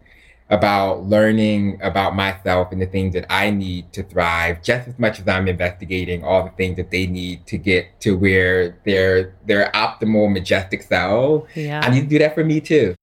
about 0.49 1.03
learning 1.03 1.79
about 1.81 2.15
myself 2.15 2.71
and 2.71 2.81
the 2.81 2.85
things 2.87 3.13
that 3.13 3.31
I 3.31 3.51
need 3.51 3.93
to 3.93 4.03
thrive 4.03 4.63
just 4.63 4.87
as 4.87 4.97
much 4.97 5.19
as 5.19 5.27
I'm 5.27 5.47
investigating 5.47 6.23
all 6.23 6.43
the 6.43 6.49
things 6.51 6.77
that 6.77 6.89
they 6.89 7.05
need 7.05 7.45
to 7.47 7.57
get 7.57 7.99
to 8.01 8.17
where 8.17 8.79
their 8.85 9.35
their 9.45 9.71
optimal 9.71 10.31
majestic 10.31 10.81
self. 10.81 11.47
Yeah. 11.55 11.81
I 11.83 11.89
need 11.89 12.01
to 12.01 12.07
do 12.07 12.19
that 12.19 12.33
for 12.33 12.43
me 12.43 12.61
too. 12.61 12.95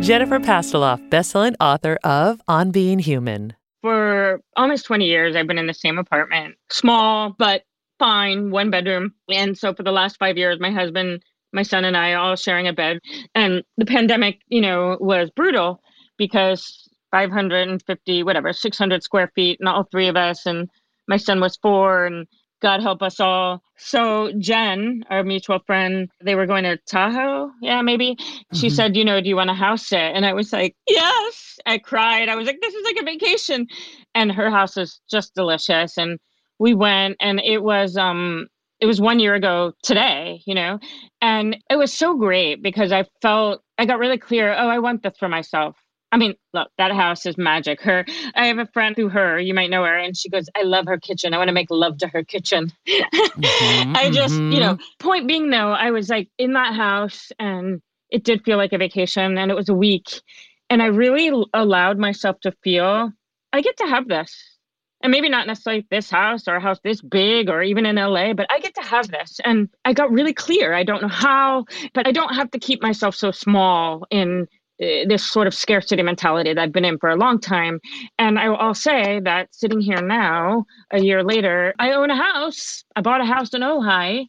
Jennifer 0.00 0.38
Pastiloff, 0.38 1.06
bestselling 1.10 1.54
author 1.60 1.98
of 2.02 2.40
On 2.48 2.70
Being 2.70 2.98
Human. 2.98 3.54
For 3.82 4.40
almost 4.56 4.86
20 4.86 5.04
years, 5.04 5.36
I've 5.36 5.46
been 5.46 5.58
in 5.58 5.66
the 5.66 5.74
same 5.74 5.98
apartment, 5.98 6.54
small, 6.70 7.34
but 7.38 7.64
fine, 7.98 8.50
one 8.50 8.70
bedroom. 8.70 9.12
And 9.28 9.58
so 9.58 9.74
for 9.74 9.82
the 9.82 9.92
last 9.92 10.16
five 10.16 10.38
years, 10.38 10.58
my 10.60 10.70
husband 10.70 11.22
my 11.52 11.62
son 11.62 11.84
and 11.84 11.96
I 11.96 12.14
all 12.14 12.36
sharing 12.36 12.68
a 12.68 12.72
bed. 12.72 12.98
And 13.34 13.62
the 13.76 13.86
pandemic, 13.86 14.40
you 14.48 14.60
know, 14.60 14.96
was 15.00 15.30
brutal 15.30 15.80
because 16.16 16.88
550, 17.10 18.22
whatever, 18.22 18.52
600 18.52 19.02
square 19.02 19.30
feet, 19.34 19.58
and 19.60 19.68
all 19.68 19.84
three 19.84 20.08
of 20.08 20.16
us, 20.16 20.46
and 20.46 20.68
my 21.06 21.16
son 21.16 21.40
was 21.40 21.56
four, 21.56 22.04
and 22.04 22.26
God 22.60 22.82
help 22.82 23.02
us 23.02 23.20
all. 23.20 23.62
So 23.76 24.32
Jen, 24.38 25.04
our 25.10 25.22
mutual 25.22 25.60
friend, 25.66 26.10
they 26.22 26.34
were 26.34 26.46
going 26.46 26.64
to 26.64 26.76
Tahoe. 26.86 27.50
Yeah, 27.62 27.82
maybe. 27.82 28.16
She 28.52 28.66
mm-hmm. 28.66 28.74
said, 28.74 28.96
you 28.96 29.04
know, 29.04 29.20
do 29.20 29.28
you 29.28 29.36
want 29.36 29.50
a 29.50 29.54
house 29.54 29.86
sit? 29.86 29.98
And 29.98 30.26
I 30.26 30.32
was 30.32 30.52
like, 30.52 30.74
yes. 30.88 31.58
I 31.66 31.78
cried. 31.78 32.28
I 32.28 32.34
was 32.34 32.46
like, 32.46 32.60
this 32.60 32.74
is 32.74 32.84
like 32.84 33.00
a 33.00 33.04
vacation. 33.04 33.66
And 34.14 34.32
her 34.32 34.50
house 34.50 34.76
is 34.76 35.00
just 35.08 35.34
delicious. 35.34 35.96
And 35.96 36.18
we 36.58 36.74
went 36.74 37.16
and 37.20 37.40
it 37.40 37.62
was 37.62 37.96
um 37.96 38.48
it 38.80 38.86
was 38.86 39.00
one 39.00 39.18
year 39.18 39.34
ago 39.34 39.72
today, 39.82 40.42
you 40.46 40.54
know, 40.54 40.78
and 41.20 41.56
it 41.70 41.76
was 41.76 41.92
so 41.92 42.16
great 42.16 42.62
because 42.62 42.92
I 42.92 43.04
felt 43.20 43.62
I 43.76 43.86
got 43.86 43.98
really 43.98 44.18
clear. 44.18 44.52
Oh, 44.52 44.68
I 44.68 44.78
want 44.78 45.02
this 45.02 45.16
for 45.18 45.28
myself. 45.28 45.76
I 46.10 46.16
mean, 46.16 46.34
look, 46.54 46.70
that 46.78 46.92
house 46.92 47.26
is 47.26 47.36
magic. 47.36 47.82
Her, 47.82 48.06
I 48.34 48.46
have 48.46 48.58
a 48.58 48.66
friend 48.66 48.96
through 48.96 49.10
her, 49.10 49.38
you 49.38 49.52
might 49.52 49.68
know 49.68 49.84
her, 49.84 49.96
and 49.96 50.16
she 50.16 50.30
goes, 50.30 50.48
I 50.56 50.62
love 50.62 50.86
her 50.86 50.98
kitchen. 50.98 51.34
I 51.34 51.38
want 51.38 51.48
to 51.48 51.54
make 51.54 51.70
love 51.70 51.98
to 51.98 52.08
her 52.08 52.24
kitchen. 52.24 52.72
Mm-hmm, 52.88 53.92
I 53.96 54.10
just, 54.10 54.34
mm-hmm. 54.34 54.52
you 54.52 54.60
know, 54.60 54.74
mm-hmm. 54.74 55.06
point 55.06 55.28
being 55.28 55.50
though, 55.50 55.72
I 55.72 55.90
was 55.90 56.08
like 56.08 56.28
in 56.38 56.54
that 56.54 56.74
house 56.74 57.30
and 57.38 57.82
it 58.10 58.24
did 58.24 58.42
feel 58.44 58.56
like 58.56 58.72
a 58.72 58.78
vacation 58.78 59.36
and 59.36 59.50
it 59.50 59.54
was 59.54 59.68
a 59.68 59.74
week. 59.74 60.22
And 60.70 60.82
I 60.82 60.86
really 60.86 61.30
allowed 61.52 61.98
myself 61.98 62.40
to 62.40 62.52
feel 62.62 63.12
I 63.52 63.60
get 63.60 63.76
to 63.78 63.86
have 63.86 64.08
this 64.08 64.57
and 65.02 65.10
maybe 65.10 65.28
not 65.28 65.46
necessarily 65.46 65.86
this 65.90 66.10
house 66.10 66.48
or 66.48 66.56
a 66.56 66.60
house 66.60 66.78
this 66.82 67.00
big 67.00 67.48
or 67.48 67.62
even 67.62 67.86
in 67.86 67.96
LA, 67.96 68.32
but 68.32 68.46
I 68.50 68.58
get 68.60 68.74
to 68.74 68.82
have 68.82 69.08
this. 69.08 69.40
And 69.44 69.68
I 69.84 69.92
got 69.92 70.10
really 70.10 70.34
clear. 70.34 70.74
I 70.74 70.82
don't 70.82 71.02
know 71.02 71.08
how, 71.08 71.66
but 71.94 72.06
I 72.06 72.12
don't 72.12 72.34
have 72.34 72.50
to 72.50 72.58
keep 72.58 72.82
myself 72.82 73.14
so 73.14 73.30
small 73.30 74.06
in 74.10 74.48
uh, 74.82 75.06
this 75.08 75.24
sort 75.24 75.46
of 75.46 75.54
scarcity 75.54 76.02
mentality 76.02 76.52
that 76.52 76.60
I've 76.60 76.72
been 76.72 76.84
in 76.84 76.98
for 76.98 77.10
a 77.10 77.16
long 77.16 77.40
time. 77.40 77.80
And 78.18 78.38
I, 78.38 78.48
will 78.48 78.74
say 78.74 79.20
that 79.20 79.54
sitting 79.54 79.80
here 79.80 80.00
now, 80.00 80.66
a 80.90 81.00
year 81.00 81.22
later, 81.22 81.74
I 81.78 81.92
own 81.92 82.10
a 82.10 82.16
house. 82.16 82.84
I 82.96 83.00
bought 83.00 83.20
a 83.20 83.24
house 83.24 83.54
in 83.54 83.62
Ojai 83.62 84.26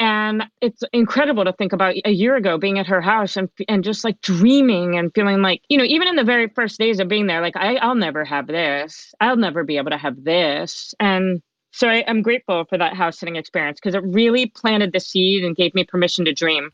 and 0.00 0.44
it's 0.62 0.82
incredible 0.94 1.44
to 1.44 1.52
think 1.52 1.74
about 1.74 1.94
a 2.06 2.10
year 2.10 2.34
ago 2.34 2.56
being 2.56 2.78
at 2.78 2.86
her 2.86 3.02
house 3.02 3.36
and 3.36 3.48
and 3.68 3.84
just 3.84 4.02
like 4.02 4.20
dreaming 4.22 4.96
and 4.96 5.12
feeling 5.14 5.42
like 5.42 5.60
you 5.68 5.76
know 5.76 5.84
even 5.84 6.08
in 6.08 6.16
the 6.16 6.24
very 6.24 6.48
first 6.48 6.78
days 6.78 6.98
of 6.98 7.08
being 7.08 7.26
there 7.26 7.42
like 7.42 7.56
I, 7.56 7.76
i'll 7.76 7.94
never 7.94 8.24
have 8.24 8.46
this. 8.46 9.14
I'll 9.20 9.36
never 9.36 9.62
be 9.62 9.76
able 9.76 9.90
to 9.90 9.98
have 9.98 10.24
this. 10.24 10.94
And 10.98 11.42
so 11.72 11.86
I, 11.86 12.02
i'm 12.08 12.22
grateful 12.22 12.64
for 12.64 12.78
that 12.78 12.94
house 12.94 13.18
sitting 13.20 13.36
experience 13.36 13.78
because 13.80 13.94
it 13.94 14.02
really 14.04 14.46
planted 14.46 14.92
the 14.92 15.00
seed 15.00 15.44
and 15.44 15.54
gave 15.54 15.74
me 15.74 15.84
permission 15.84 16.24
to 16.24 16.32
dream. 16.32 16.70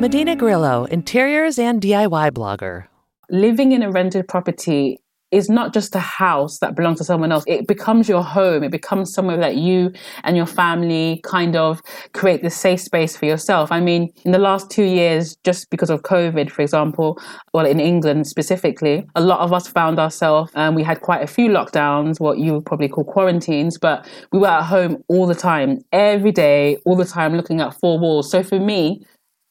Medina 0.00 0.34
grillo 0.34 0.84
interiors 0.86 1.58
and 1.58 1.80
diy 1.80 2.30
blogger. 2.30 2.86
Living 3.30 3.72
in 3.72 3.82
a 3.82 3.90
rented 3.90 4.28
property 4.28 4.98
is 5.34 5.50
not 5.50 5.74
just 5.74 5.94
a 5.96 6.00
house 6.00 6.58
that 6.60 6.76
belongs 6.76 6.98
to 6.98 7.04
someone 7.04 7.32
else. 7.32 7.44
It 7.46 7.66
becomes 7.66 8.08
your 8.08 8.22
home. 8.22 8.62
It 8.62 8.70
becomes 8.70 9.12
somewhere 9.12 9.36
that 9.38 9.56
you 9.56 9.92
and 10.22 10.36
your 10.36 10.46
family 10.46 11.20
kind 11.24 11.56
of 11.56 11.82
create 12.12 12.42
this 12.42 12.56
safe 12.56 12.80
space 12.80 13.16
for 13.16 13.26
yourself. 13.26 13.72
I 13.72 13.80
mean, 13.80 14.12
in 14.24 14.30
the 14.30 14.38
last 14.38 14.70
two 14.70 14.84
years, 14.84 15.36
just 15.44 15.70
because 15.70 15.90
of 15.90 16.02
COVID, 16.02 16.50
for 16.50 16.62
example, 16.62 17.20
well, 17.52 17.66
in 17.66 17.80
England 17.80 18.28
specifically, 18.28 19.04
a 19.16 19.20
lot 19.20 19.40
of 19.40 19.52
us 19.52 19.66
found 19.66 19.98
ourselves, 19.98 20.52
and 20.54 20.68
um, 20.68 20.74
we 20.76 20.84
had 20.84 21.00
quite 21.00 21.22
a 21.22 21.26
few 21.26 21.48
lockdowns, 21.48 22.20
what 22.20 22.38
you 22.38 22.54
would 22.54 22.66
probably 22.66 22.88
call 22.88 23.04
quarantines, 23.04 23.76
but 23.76 24.08
we 24.32 24.38
were 24.38 24.46
at 24.46 24.62
home 24.62 25.02
all 25.08 25.26
the 25.26 25.34
time, 25.34 25.80
every 25.92 26.32
day, 26.32 26.76
all 26.84 26.96
the 26.96 27.04
time, 27.04 27.36
looking 27.36 27.60
at 27.60 27.74
four 27.80 27.98
walls. 27.98 28.30
So 28.30 28.42
for 28.42 28.60
me, 28.60 29.04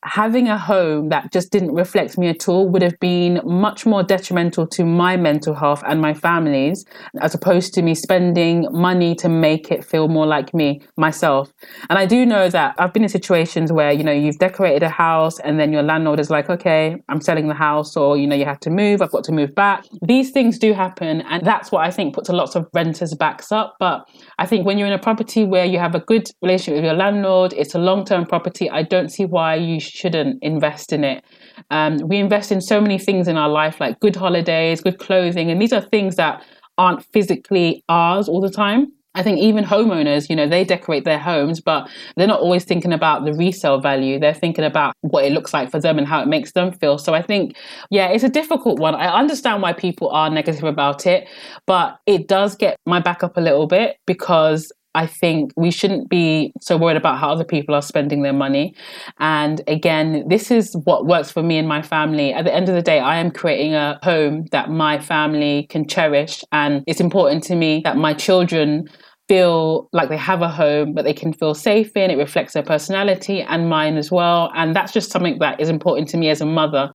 having 0.03 0.47
a 0.47 0.57
home 0.57 1.09
that 1.09 1.31
just 1.31 1.51
didn't 1.51 1.73
reflect 1.73 2.17
me 2.17 2.27
at 2.27 2.47
all 2.47 2.69
would 2.69 2.81
have 2.81 2.99
been 2.99 3.41
much 3.43 3.85
more 3.85 4.03
detrimental 4.03 4.67
to 4.67 4.85
my 4.85 5.17
mental 5.17 5.53
health 5.53 5.81
and 5.87 6.01
my 6.01 6.13
family's, 6.13 6.85
as 7.21 7.33
opposed 7.33 7.73
to 7.73 7.81
me 7.81 7.95
spending 7.95 8.67
money 8.71 9.15
to 9.15 9.29
make 9.29 9.71
it 9.71 9.83
feel 9.83 10.07
more 10.07 10.25
like 10.25 10.53
me, 10.53 10.81
myself. 10.97 11.51
And 11.89 11.97
I 11.97 12.05
do 12.05 12.25
know 12.25 12.49
that 12.49 12.75
I've 12.77 12.93
been 12.93 13.03
in 13.03 13.09
situations 13.09 13.71
where, 13.71 13.91
you 13.91 14.03
know, 14.03 14.11
you've 14.11 14.39
decorated 14.39 14.83
a 14.83 14.89
house 14.89 15.39
and 15.39 15.59
then 15.59 15.71
your 15.71 15.83
landlord 15.83 16.19
is 16.19 16.29
like, 16.29 16.49
okay, 16.49 16.95
I'm 17.09 17.21
selling 17.21 17.47
the 17.47 17.53
house, 17.53 17.95
or, 17.95 18.17
you 18.17 18.27
know, 18.27 18.35
you 18.35 18.45
have 18.45 18.59
to 18.61 18.69
move, 18.69 19.01
I've 19.01 19.11
got 19.11 19.23
to 19.25 19.31
move 19.31 19.55
back. 19.55 19.85
These 20.01 20.31
things 20.31 20.59
do 20.59 20.73
happen. 20.73 21.21
And 21.21 21.45
that's 21.45 21.71
what 21.71 21.85
I 21.85 21.91
think 21.91 22.13
puts 22.13 22.29
a 22.29 22.33
lot 22.33 22.55
of 22.55 22.67
renters' 22.73 23.15
backs 23.15 23.51
up. 23.51 23.75
But 23.79 24.07
I 24.37 24.45
think 24.45 24.65
when 24.65 24.77
you're 24.77 24.87
in 24.87 24.93
a 24.93 24.99
property 24.99 25.43
where 25.43 25.65
you 25.65 25.79
have 25.79 25.95
a 25.95 25.99
good 25.99 26.27
relationship 26.41 26.75
with 26.75 26.85
your 26.85 26.93
landlord, 26.93 27.53
it's 27.53 27.75
a 27.75 27.79
long 27.79 28.05
term 28.05 28.25
property, 28.25 28.69
I 28.69 28.83
don't 28.83 29.09
see 29.09 29.25
why 29.25 29.55
you 29.55 29.79
shouldn't 29.93 30.41
invest 30.41 30.91
in 30.91 31.03
it. 31.03 31.23
Um, 31.69 31.99
we 32.07 32.17
invest 32.17 32.51
in 32.51 32.61
so 32.61 32.81
many 32.81 32.97
things 32.97 33.27
in 33.27 33.37
our 33.37 33.49
life, 33.49 33.79
like 33.79 33.99
good 33.99 34.15
holidays, 34.15 34.81
good 34.81 34.97
clothing, 34.97 35.51
and 35.51 35.61
these 35.61 35.71
are 35.71 35.81
things 35.81 36.15
that 36.15 36.43
aren't 36.79 37.05
physically 37.13 37.83
ours 37.87 38.27
all 38.27 38.41
the 38.41 38.49
time. 38.49 38.87
I 39.15 39.21
think 39.21 39.37
even 39.37 39.63
homeowners, 39.63 40.27
you 40.27 40.35
know, 40.35 40.47
they 40.47 40.63
decorate 40.63 41.05
their 41.05 41.19
homes, 41.19 41.61
but 41.61 41.87
they're 42.15 42.25
not 42.25 42.39
always 42.39 42.63
thinking 42.63 42.91
about 42.91 43.25
the 43.25 43.33
resale 43.33 43.79
value. 43.79 44.19
They're 44.19 44.33
thinking 44.33 44.65
about 44.65 44.95
what 45.01 45.23
it 45.23 45.31
looks 45.31 45.53
like 45.53 45.69
for 45.69 45.79
them 45.79 45.99
and 45.99 46.07
how 46.07 46.19
it 46.23 46.27
makes 46.27 46.53
them 46.53 46.71
feel. 46.71 46.97
So 46.97 47.13
I 47.13 47.21
think, 47.21 47.55
yeah, 47.91 48.07
it's 48.07 48.23
a 48.23 48.29
difficult 48.29 48.79
one. 48.79 48.95
I 48.95 49.13
understand 49.13 49.61
why 49.61 49.73
people 49.73 50.09
are 50.09 50.31
negative 50.31 50.63
about 50.63 51.05
it, 51.05 51.27
but 51.67 51.99
it 52.07 52.27
does 52.27 52.55
get 52.55 52.77
my 52.87 52.99
back 52.99 53.23
up 53.23 53.37
a 53.37 53.41
little 53.41 53.67
bit 53.67 53.97
because 54.07 54.71
I 54.95 55.07
think 55.07 55.51
we 55.55 55.71
shouldn't 55.71 56.09
be 56.09 56.53
so 56.61 56.77
worried 56.77 56.97
about 56.97 57.19
how 57.19 57.31
other 57.31 57.43
people 57.43 57.73
are 57.75 57.81
spending 57.81 58.21
their 58.21 58.33
money. 58.33 58.75
And 59.19 59.61
again, 59.67 60.25
this 60.27 60.51
is 60.51 60.75
what 60.85 61.05
works 61.05 61.31
for 61.31 61.43
me 61.43 61.57
and 61.57 61.67
my 61.67 61.81
family. 61.81 62.33
At 62.33 62.45
the 62.45 62.53
end 62.53 62.69
of 62.69 62.75
the 62.75 62.81
day, 62.81 62.99
I 62.99 63.17
am 63.17 63.31
creating 63.31 63.73
a 63.73 63.99
home 64.03 64.45
that 64.51 64.69
my 64.69 64.99
family 64.99 65.67
can 65.69 65.87
cherish. 65.87 66.43
And 66.51 66.83
it's 66.87 66.99
important 66.99 67.43
to 67.45 67.55
me 67.55 67.81
that 67.83 67.97
my 67.97 68.13
children 68.13 68.87
feel 69.27 69.89
like 69.93 70.09
they 70.09 70.17
have 70.17 70.41
a 70.41 70.49
home 70.49 70.93
but 70.93 71.05
they 71.05 71.13
can 71.13 71.33
feel 71.33 71.53
safe 71.53 71.95
in. 71.95 72.11
It 72.11 72.17
reflects 72.17 72.53
their 72.53 72.63
personality 72.63 73.41
and 73.41 73.69
mine 73.69 73.97
as 73.97 74.11
well. 74.11 74.51
And 74.55 74.75
that's 74.75 74.91
just 74.91 75.11
something 75.11 75.39
that 75.39 75.59
is 75.59 75.69
important 75.69 76.09
to 76.09 76.17
me 76.17 76.29
as 76.29 76.41
a 76.41 76.45
mother. 76.45 76.91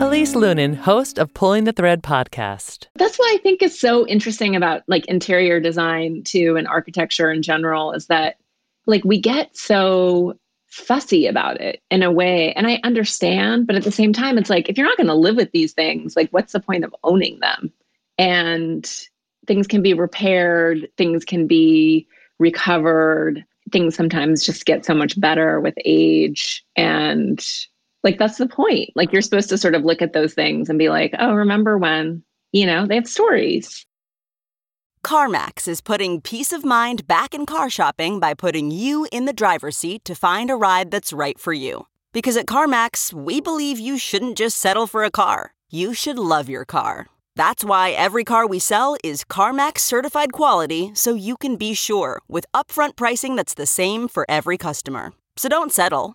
Elise 0.00 0.34
Loehnen, 0.34 0.74
host 0.74 1.18
of 1.18 1.32
Pulling 1.34 1.64
the 1.64 1.72
Thread 1.72 2.02
podcast. 2.02 2.86
That's 2.96 3.16
what 3.16 3.32
I 3.32 3.38
think 3.38 3.62
is 3.62 3.78
so 3.78 4.06
interesting 4.08 4.56
about 4.56 4.82
like 4.88 5.06
interior 5.06 5.60
design 5.60 6.24
too 6.24 6.56
and 6.56 6.66
architecture 6.66 7.30
in 7.30 7.42
general 7.42 7.92
is 7.92 8.06
that 8.08 8.36
like 8.86 9.04
we 9.04 9.20
get 9.20 9.56
so 9.56 10.36
fussy 10.66 11.26
about 11.26 11.60
it 11.60 11.80
in 11.92 12.02
a 12.02 12.10
way 12.10 12.52
and 12.54 12.66
I 12.66 12.80
understand 12.82 13.68
but 13.68 13.76
at 13.76 13.84
the 13.84 13.92
same 13.92 14.12
time 14.12 14.36
it's 14.36 14.50
like 14.50 14.68
if 14.68 14.76
you're 14.76 14.86
not 14.86 14.96
going 14.96 15.06
to 15.06 15.14
live 15.14 15.36
with 15.36 15.52
these 15.52 15.72
things 15.72 16.16
like 16.16 16.28
what's 16.30 16.52
the 16.52 16.60
point 16.60 16.84
of 16.84 16.94
owning 17.04 17.38
them? 17.38 17.72
And 18.18 18.84
things 19.46 19.68
can 19.68 19.80
be 19.80 19.94
repaired, 19.94 20.88
things 20.96 21.24
can 21.24 21.46
be 21.46 22.08
recovered, 22.40 23.44
things 23.70 23.94
sometimes 23.94 24.44
just 24.44 24.66
get 24.66 24.84
so 24.84 24.94
much 24.94 25.18
better 25.20 25.60
with 25.60 25.74
age 25.84 26.64
and 26.76 27.44
like 28.04 28.18
that's 28.18 28.38
the 28.38 28.46
point. 28.46 28.90
Like 28.94 29.12
you're 29.12 29.22
supposed 29.22 29.48
to 29.48 29.58
sort 29.58 29.74
of 29.74 29.82
look 29.82 30.02
at 30.02 30.12
those 30.12 30.34
things 30.34 30.68
and 30.68 30.78
be 30.78 30.90
like, 30.90 31.14
oh, 31.18 31.32
remember 31.32 31.78
when, 31.78 32.22
you 32.52 32.66
know, 32.66 32.86
they 32.86 32.94
have 32.96 33.08
stories. 33.08 33.84
CarMax 35.02 35.66
is 35.66 35.80
putting 35.80 36.20
peace 36.20 36.52
of 36.52 36.64
mind 36.64 37.06
back 37.06 37.34
in 37.34 37.44
car 37.46 37.68
shopping 37.68 38.20
by 38.20 38.32
putting 38.32 38.70
you 38.70 39.06
in 39.10 39.24
the 39.24 39.32
driver's 39.32 39.76
seat 39.76 40.04
to 40.04 40.14
find 40.14 40.50
a 40.50 40.56
ride 40.56 40.90
that's 40.90 41.12
right 41.12 41.38
for 41.38 41.52
you. 41.52 41.86
Because 42.12 42.36
at 42.36 42.46
CarMax, 42.46 43.12
we 43.12 43.40
believe 43.40 43.78
you 43.78 43.98
shouldn't 43.98 44.38
just 44.38 44.56
settle 44.56 44.86
for 44.86 45.02
a 45.02 45.10
car, 45.10 45.52
you 45.70 45.94
should 45.94 46.18
love 46.18 46.48
your 46.48 46.64
car. 46.64 47.06
That's 47.36 47.64
why 47.64 47.90
every 47.90 48.22
car 48.22 48.46
we 48.46 48.60
sell 48.60 48.96
is 49.02 49.24
CarMax 49.24 49.80
certified 49.80 50.32
quality 50.32 50.92
so 50.94 51.14
you 51.14 51.36
can 51.36 51.56
be 51.56 51.74
sure 51.74 52.22
with 52.28 52.46
upfront 52.54 52.96
pricing 52.96 53.34
that's 53.34 53.54
the 53.54 53.66
same 53.66 54.06
for 54.08 54.24
every 54.28 54.56
customer. 54.56 55.12
So 55.36 55.48
don't 55.48 55.72
settle. 55.72 56.14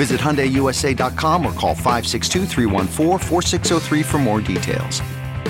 Visit 0.00 0.18
HyundaiUSA.com 0.18 1.44
or 1.44 1.52
call 1.52 1.74
562 1.74 4.02
for 4.02 4.18
more 4.18 4.40
details. 4.40 5.02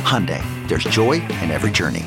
Hyundai, 0.02 0.42
there's 0.66 0.82
joy 0.82 1.22
in 1.22 1.52
every 1.52 1.70
journey. 1.70 2.04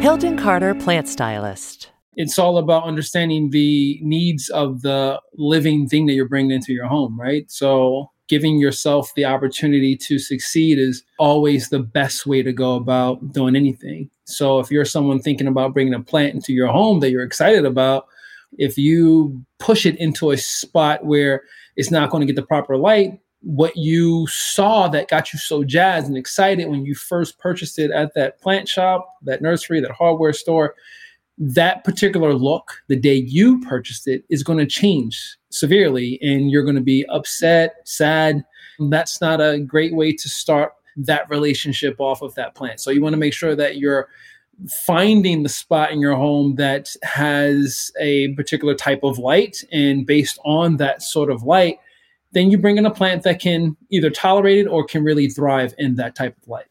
Hilton 0.00 0.38
Carter, 0.38 0.76
plant 0.76 1.08
stylist. 1.08 1.90
It's 2.14 2.38
all 2.38 2.58
about 2.58 2.84
understanding 2.84 3.50
the 3.50 3.98
needs 4.00 4.48
of 4.50 4.82
the 4.82 5.20
living 5.34 5.88
thing 5.88 6.06
that 6.06 6.12
you're 6.12 6.28
bringing 6.28 6.52
into 6.52 6.72
your 6.72 6.86
home, 6.86 7.18
right? 7.18 7.50
So 7.50 8.12
giving 8.28 8.60
yourself 8.60 9.10
the 9.16 9.24
opportunity 9.24 9.96
to 9.96 10.20
succeed 10.20 10.78
is 10.78 11.02
always 11.18 11.70
the 11.70 11.80
best 11.80 12.26
way 12.26 12.44
to 12.44 12.52
go 12.52 12.76
about 12.76 13.32
doing 13.32 13.56
anything. 13.56 14.08
So 14.28 14.60
if 14.60 14.70
you're 14.70 14.84
someone 14.84 15.20
thinking 15.20 15.46
about 15.46 15.72
bringing 15.72 15.94
a 15.94 16.00
plant 16.00 16.34
into 16.34 16.52
your 16.52 16.68
home 16.68 17.00
that 17.00 17.10
you're 17.10 17.22
excited 17.22 17.64
about, 17.64 18.06
if 18.58 18.78
you 18.78 19.42
push 19.58 19.86
it 19.86 19.96
into 19.96 20.30
a 20.30 20.36
spot 20.36 21.04
where 21.04 21.42
it's 21.76 21.90
not 21.90 22.10
going 22.10 22.20
to 22.20 22.26
get 22.26 22.36
the 22.36 22.46
proper 22.46 22.76
light, 22.76 23.20
what 23.40 23.76
you 23.76 24.26
saw 24.26 24.88
that 24.88 25.08
got 25.08 25.32
you 25.32 25.38
so 25.38 25.62
jazzed 25.64 26.08
and 26.08 26.16
excited 26.16 26.68
when 26.68 26.84
you 26.84 26.94
first 26.94 27.38
purchased 27.38 27.78
it 27.78 27.90
at 27.90 28.14
that 28.14 28.40
plant 28.40 28.68
shop, 28.68 29.08
that 29.22 29.42
nursery, 29.42 29.80
that 29.80 29.92
hardware 29.92 30.32
store, 30.32 30.74
that 31.38 31.84
particular 31.84 32.34
look 32.34 32.72
the 32.88 32.96
day 32.96 33.14
you 33.14 33.60
purchased 33.60 34.08
it 34.08 34.24
is 34.28 34.42
going 34.42 34.58
to 34.58 34.66
change 34.66 35.36
severely 35.50 36.18
and 36.20 36.50
you're 36.50 36.64
going 36.64 36.74
to 36.74 36.80
be 36.80 37.06
upset, 37.06 37.76
sad. 37.84 38.44
That's 38.90 39.20
not 39.20 39.40
a 39.40 39.60
great 39.60 39.94
way 39.94 40.12
to 40.12 40.28
start 40.28 40.72
that 40.98 41.28
relationship 41.30 41.96
off 41.98 42.22
of 42.22 42.34
that 42.34 42.54
plant. 42.54 42.80
So 42.80 42.90
you 42.90 43.02
want 43.02 43.14
to 43.14 43.18
make 43.18 43.34
sure 43.34 43.56
that 43.56 43.76
you're 43.76 44.08
finding 44.86 45.42
the 45.42 45.48
spot 45.48 45.92
in 45.92 46.00
your 46.00 46.16
home 46.16 46.56
that 46.56 46.94
has 47.02 47.92
a 48.00 48.34
particular 48.34 48.74
type 48.74 49.00
of 49.04 49.18
light 49.18 49.62
and 49.72 50.04
based 50.04 50.38
on 50.44 50.78
that 50.78 51.02
sort 51.02 51.30
of 51.30 51.44
light 51.44 51.78
then 52.32 52.50
you 52.50 52.58
bring 52.58 52.76
in 52.76 52.84
a 52.84 52.90
plant 52.90 53.22
that 53.22 53.40
can 53.40 53.76
either 53.90 54.10
tolerate 54.10 54.58
it 54.58 54.66
or 54.66 54.84
can 54.84 55.02
really 55.02 55.28
thrive 55.28 55.74
in 55.78 55.96
that 55.96 56.14
type 56.14 56.36
of 56.36 56.48
light. 56.48 56.66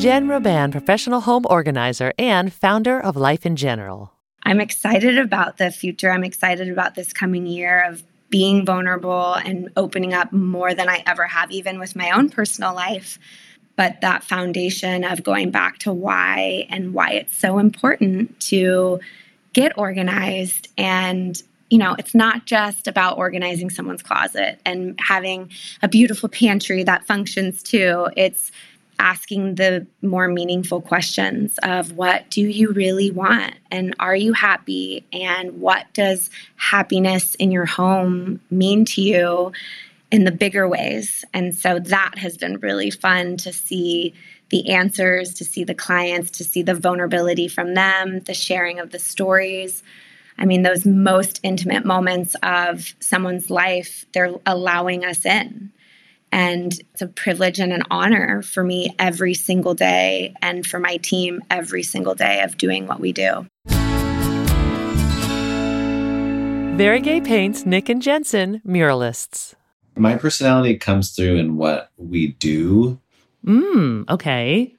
Jen 0.00 0.28
Robin, 0.28 0.70
professional 0.70 1.20
home 1.22 1.46
organizer 1.48 2.12
and 2.18 2.52
founder 2.52 3.00
of 3.00 3.16
Life 3.16 3.44
in 3.46 3.56
General. 3.56 4.12
I'm 4.42 4.60
excited 4.60 5.18
about 5.18 5.56
the 5.56 5.72
future. 5.72 6.10
I'm 6.10 6.22
excited 6.22 6.68
about 6.68 6.94
this 6.94 7.12
coming 7.12 7.46
year 7.46 7.82
of 7.88 8.04
being 8.30 8.64
vulnerable 8.64 9.34
and 9.34 9.70
opening 9.76 10.14
up 10.14 10.32
more 10.32 10.74
than 10.74 10.88
I 10.88 11.02
ever 11.06 11.26
have, 11.26 11.50
even 11.50 11.78
with 11.78 11.94
my 11.96 12.10
own 12.10 12.28
personal 12.28 12.74
life. 12.74 13.18
But 13.76 14.00
that 14.00 14.24
foundation 14.24 15.04
of 15.04 15.22
going 15.22 15.50
back 15.50 15.78
to 15.80 15.92
why 15.92 16.66
and 16.70 16.94
why 16.94 17.12
it's 17.12 17.36
so 17.36 17.58
important 17.58 18.38
to 18.40 19.00
get 19.52 19.76
organized 19.78 20.68
and 20.76 21.42
you 21.68 21.78
know, 21.78 21.96
it's 21.98 22.14
not 22.14 22.46
just 22.46 22.86
about 22.86 23.18
organizing 23.18 23.70
someone's 23.70 24.02
closet 24.02 24.60
and 24.64 24.96
having 25.00 25.50
a 25.82 25.88
beautiful 25.88 26.28
pantry 26.28 26.84
that 26.84 27.06
functions 27.06 27.60
too. 27.62 28.06
It's 28.16 28.52
asking 28.98 29.56
the 29.56 29.86
more 30.02 30.28
meaningful 30.28 30.80
questions 30.80 31.58
of 31.62 31.92
what 31.92 32.28
do 32.30 32.42
you 32.42 32.72
really 32.72 33.10
want? 33.10 33.54
And 33.70 33.94
are 33.98 34.16
you 34.16 34.32
happy? 34.32 35.04
And 35.12 35.60
what 35.60 35.86
does 35.92 36.30
happiness 36.56 37.34
in 37.36 37.50
your 37.50 37.66
home 37.66 38.40
mean 38.50 38.84
to 38.86 39.02
you 39.02 39.52
in 40.10 40.24
the 40.24 40.32
bigger 40.32 40.68
ways? 40.68 41.24
And 41.34 41.54
so 41.54 41.78
that 41.78 42.18
has 42.18 42.36
been 42.36 42.58
really 42.60 42.90
fun 42.90 43.36
to 43.38 43.52
see 43.52 44.14
the 44.50 44.70
answers 44.70 45.34
to 45.34 45.44
see 45.44 45.64
the 45.64 45.74
clients 45.74 46.30
to 46.30 46.44
see 46.44 46.62
the 46.62 46.74
vulnerability 46.74 47.48
from 47.48 47.74
them 47.74 48.20
the 48.20 48.34
sharing 48.34 48.78
of 48.78 48.90
the 48.90 48.98
stories. 48.98 49.82
I 50.38 50.44
mean, 50.44 50.62
those 50.62 50.84
most 50.84 51.40
intimate 51.42 51.84
moments 51.84 52.36
of 52.42 52.94
someone's 53.00 53.48
life, 53.48 54.04
they're 54.12 54.34
allowing 54.44 55.04
us 55.04 55.24
in. 55.24 55.72
And 56.32 56.72
it's 56.92 57.02
a 57.02 57.06
privilege 57.06 57.58
and 57.58 57.72
an 57.72 57.82
honor 57.90 58.42
for 58.42 58.62
me 58.62 58.94
every 58.98 59.34
single 59.34 59.74
day 59.74 60.34
and 60.42 60.66
for 60.66 60.78
my 60.78 60.96
team 60.98 61.42
every 61.50 61.82
single 61.82 62.14
day 62.14 62.42
of 62.42 62.56
doing 62.56 62.86
what 62.86 63.00
we 63.00 63.12
do. 63.12 63.46
Very 66.76 67.00
Gay 67.00 67.22
Paints, 67.22 67.64
Nick 67.64 67.88
and 67.88 68.02
Jensen, 68.02 68.60
muralists. 68.66 69.54
My 69.96 70.16
personality 70.16 70.76
comes 70.76 71.12
through 71.12 71.36
in 71.36 71.56
what 71.56 71.90
we 71.96 72.32
do. 72.32 73.00
Mm, 73.46 74.06
okay. 74.10 74.74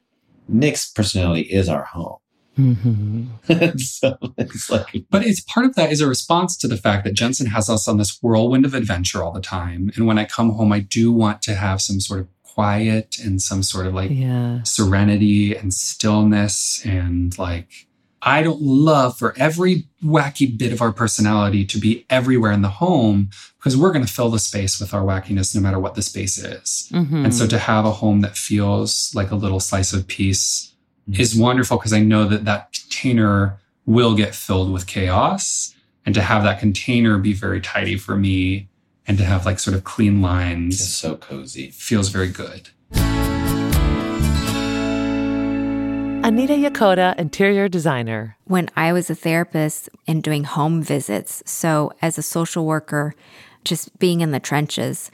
Nick's 0.47 0.91
personality 0.91 1.41
is 1.41 1.69
our 1.69 1.85
home. 1.85 2.17
Mm-hmm. 2.57 3.77
so 3.77 4.17
it's 4.37 4.69
like, 4.69 5.05
but 5.09 5.25
it's 5.25 5.41
part 5.41 5.65
of 5.65 5.75
that 5.75 5.91
is 5.91 6.01
a 6.01 6.07
response 6.07 6.57
to 6.57 6.67
the 6.67 6.77
fact 6.77 7.03
that 7.03 7.13
Jensen 7.13 7.47
has 7.47 7.69
us 7.69 7.87
on 7.87 7.97
this 7.97 8.17
whirlwind 8.21 8.65
of 8.65 8.73
adventure 8.73 9.23
all 9.23 9.31
the 9.31 9.41
time. 9.41 9.91
And 9.95 10.07
when 10.07 10.17
I 10.17 10.25
come 10.25 10.51
home, 10.51 10.71
I 10.71 10.79
do 10.79 11.11
want 11.11 11.41
to 11.43 11.55
have 11.55 11.81
some 11.81 11.99
sort 11.99 12.21
of 12.21 12.27
quiet 12.43 13.17
and 13.23 13.41
some 13.41 13.61
sort 13.61 13.85
of 13.85 13.93
like 13.93 14.09
yeah. 14.11 14.63
serenity 14.63 15.55
and 15.55 15.73
stillness. 15.73 16.83
And 16.83 17.37
like, 17.37 17.87
I 18.21 18.41
don't 18.41 18.61
love 18.61 19.15
for 19.15 19.35
every 19.37 19.87
wacky 20.03 20.57
bit 20.57 20.73
of 20.73 20.81
our 20.81 20.91
personality 20.91 21.65
to 21.65 21.77
be 21.77 22.05
everywhere 22.09 22.51
in 22.51 22.63
the 22.63 22.69
home 22.69 23.29
because 23.57 23.77
we're 23.77 23.91
going 23.91 24.05
to 24.05 24.11
fill 24.11 24.31
the 24.31 24.39
space 24.39 24.79
with 24.79 24.93
our 24.93 25.03
wackiness 25.03 25.53
no 25.53 25.61
matter 25.61 25.79
what 25.79 25.93
the 25.93 26.01
space 26.01 26.37
is. 26.39 26.89
Mm-hmm. 26.91 27.25
And 27.25 27.35
so 27.35 27.45
to 27.45 27.59
have 27.59 27.85
a 27.85 27.91
home 27.91 28.21
that 28.21 28.35
feels 28.35 29.13
like 29.13 29.29
a 29.29 29.35
little 29.35 29.59
slice 29.59 29.93
of 29.93 30.07
peace 30.07 30.73
Mm-hmm. 31.09 31.21
is 31.21 31.35
wonderful 31.35 31.77
because 31.77 31.93
I 31.93 32.01
know 32.01 32.27
that 32.27 32.43
that 32.45 32.73
container 32.73 33.59
will 33.85 34.15
get 34.15 34.35
filled 34.35 34.71
with 34.71 34.87
chaos. 34.87 35.73
And 36.05 36.13
to 36.15 36.21
have 36.21 36.43
that 36.43 36.59
container 36.59 37.17
be 37.17 37.33
very 37.33 37.59
tidy 37.59 37.97
for 37.97 38.15
me 38.15 38.69
and 39.07 39.17
to 39.17 39.25
have 39.25 39.45
like 39.45 39.59
sort 39.59 39.75
of 39.75 39.83
clean 39.83 40.21
lines. 40.21 40.75
It's 40.81 40.89
so 40.89 41.15
cozy. 41.15 41.69
Feels 41.71 42.09
very 42.09 42.29
good. 42.29 42.69
Anita 46.27 46.53
Yokota, 46.53 47.17
interior 47.17 47.69
designer. 47.69 48.37
When 48.43 48.69
I 48.75 48.91
was 48.91 49.09
a 49.09 49.15
therapist 49.15 49.89
and 50.07 50.21
doing 50.21 50.43
home 50.43 50.81
visits, 50.81 51.41
so 51.45 51.93
as 52.01 52.17
a 52.17 52.21
social 52.21 52.65
worker, 52.65 53.15
just 53.63 53.97
being 53.97 54.19
in 54.19 54.31
the 54.31 54.39
trenches, 54.39 55.09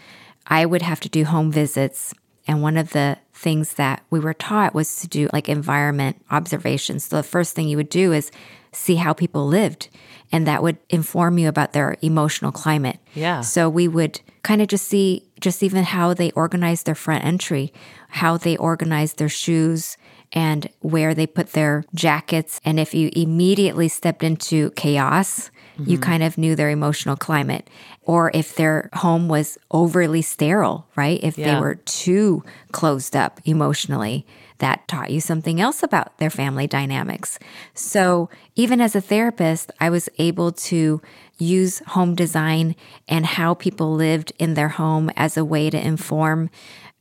I 0.47 0.65
would 0.65 0.81
have 0.81 0.99
to 1.01 1.09
do 1.09 1.25
home 1.25 1.51
visits. 1.51 2.15
And 2.47 2.61
one 2.61 2.77
of 2.77 2.91
the 2.91 3.17
things 3.33 3.73
that 3.73 4.03
we 4.09 4.19
were 4.19 4.33
taught 4.33 4.73
was 4.73 4.97
to 4.97 5.07
do 5.07 5.29
like 5.33 5.49
environment 5.49 6.21
observations. 6.29 7.05
So 7.05 7.17
the 7.17 7.23
first 7.23 7.55
thing 7.55 7.67
you 7.67 7.77
would 7.77 7.89
do 7.89 8.11
is 8.11 8.31
see 8.71 8.95
how 8.95 9.13
people 9.13 9.47
lived, 9.47 9.89
and 10.31 10.47
that 10.47 10.63
would 10.63 10.77
inform 10.89 11.37
you 11.37 11.47
about 11.47 11.73
their 11.73 11.95
emotional 12.01 12.51
climate. 12.51 12.99
Yeah. 13.13 13.41
So 13.41 13.69
we 13.69 13.87
would 13.87 14.19
kind 14.41 14.61
of 14.61 14.67
just 14.67 14.87
see 14.87 15.25
just 15.39 15.61
even 15.63 15.83
how 15.83 16.13
they 16.13 16.31
organized 16.31 16.85
their 16.85 16.95
front 16.95 17.23
entry, 17.23 17.71
how 18.09 18.37
they 18.37 18.57
organized 18.57 19.17
their 19.17 19.29
shoes, 19.29 19.97
and 20.31 20.67
where 20.79 21.13
they 21.13 21.27
put 21.27 21.51
their 21.51 21.85
jackets. 21.93 22.59
And 22.65 22.79
if 22.79 22.93
you 22.93 23.11
immediately 23.15 23.87
stepped 23.87 24.23
into 24.23 24.71
chaos, 24.71 25.51
mm-hmm. 25.77 25.91
you 25.91 25.99
kind 25.99 26.23
of 26.23 26.37
knew 26.37 26.55
their 26.55 26.71
emotional 26.71 27.15
climate. 27.15 27.69
Or 28.05 28.31
if 28.33 28.55
their 28.55 28.89
home 28.93 29.27
was 29.27 29.57
overly 29.71 30.21
sterile, 30.21 30.87
right? 30.95 31.19
If 31.23 31.37
yeah. 31.37 31.55
they 31.55 31.61
were 31.61 31.75
too 31.75 32.43
closed 32.71 33.15
up 33.15 33.39
emotionally, 33.45 34.25
that 34.59 34.87
taught 34.87 35.11
you 35.11 35.19
something 35.19 35.59
else 35.59 35.83
about 35.83 36.17
their 36.19 36.29
family 36.29 36.67
dynamics. 36.67 37.39
So 37.73 38.29
even 38.55 38.79
as 38.79 38.95
a 38.95 39.01
therapist, 39.01 39.71
I 39.79 39.89
was 39.89 40.09
able 40.19 40.51
to 40.51 41.01
use 41.37 41.79
home 41.87 42.15
design 42.15 42.75
and 43.07 43.25
how 43.25 43.53
people 43.53 43.93
lived 43.93 44.31
in 44.39 44.53
their 44.53 44.69
home 44.69 45.09
as 45.15 45.37
a 45.37 45.45
way 45.45 45.69
to 45.69 45.87
inform 45.87 46.49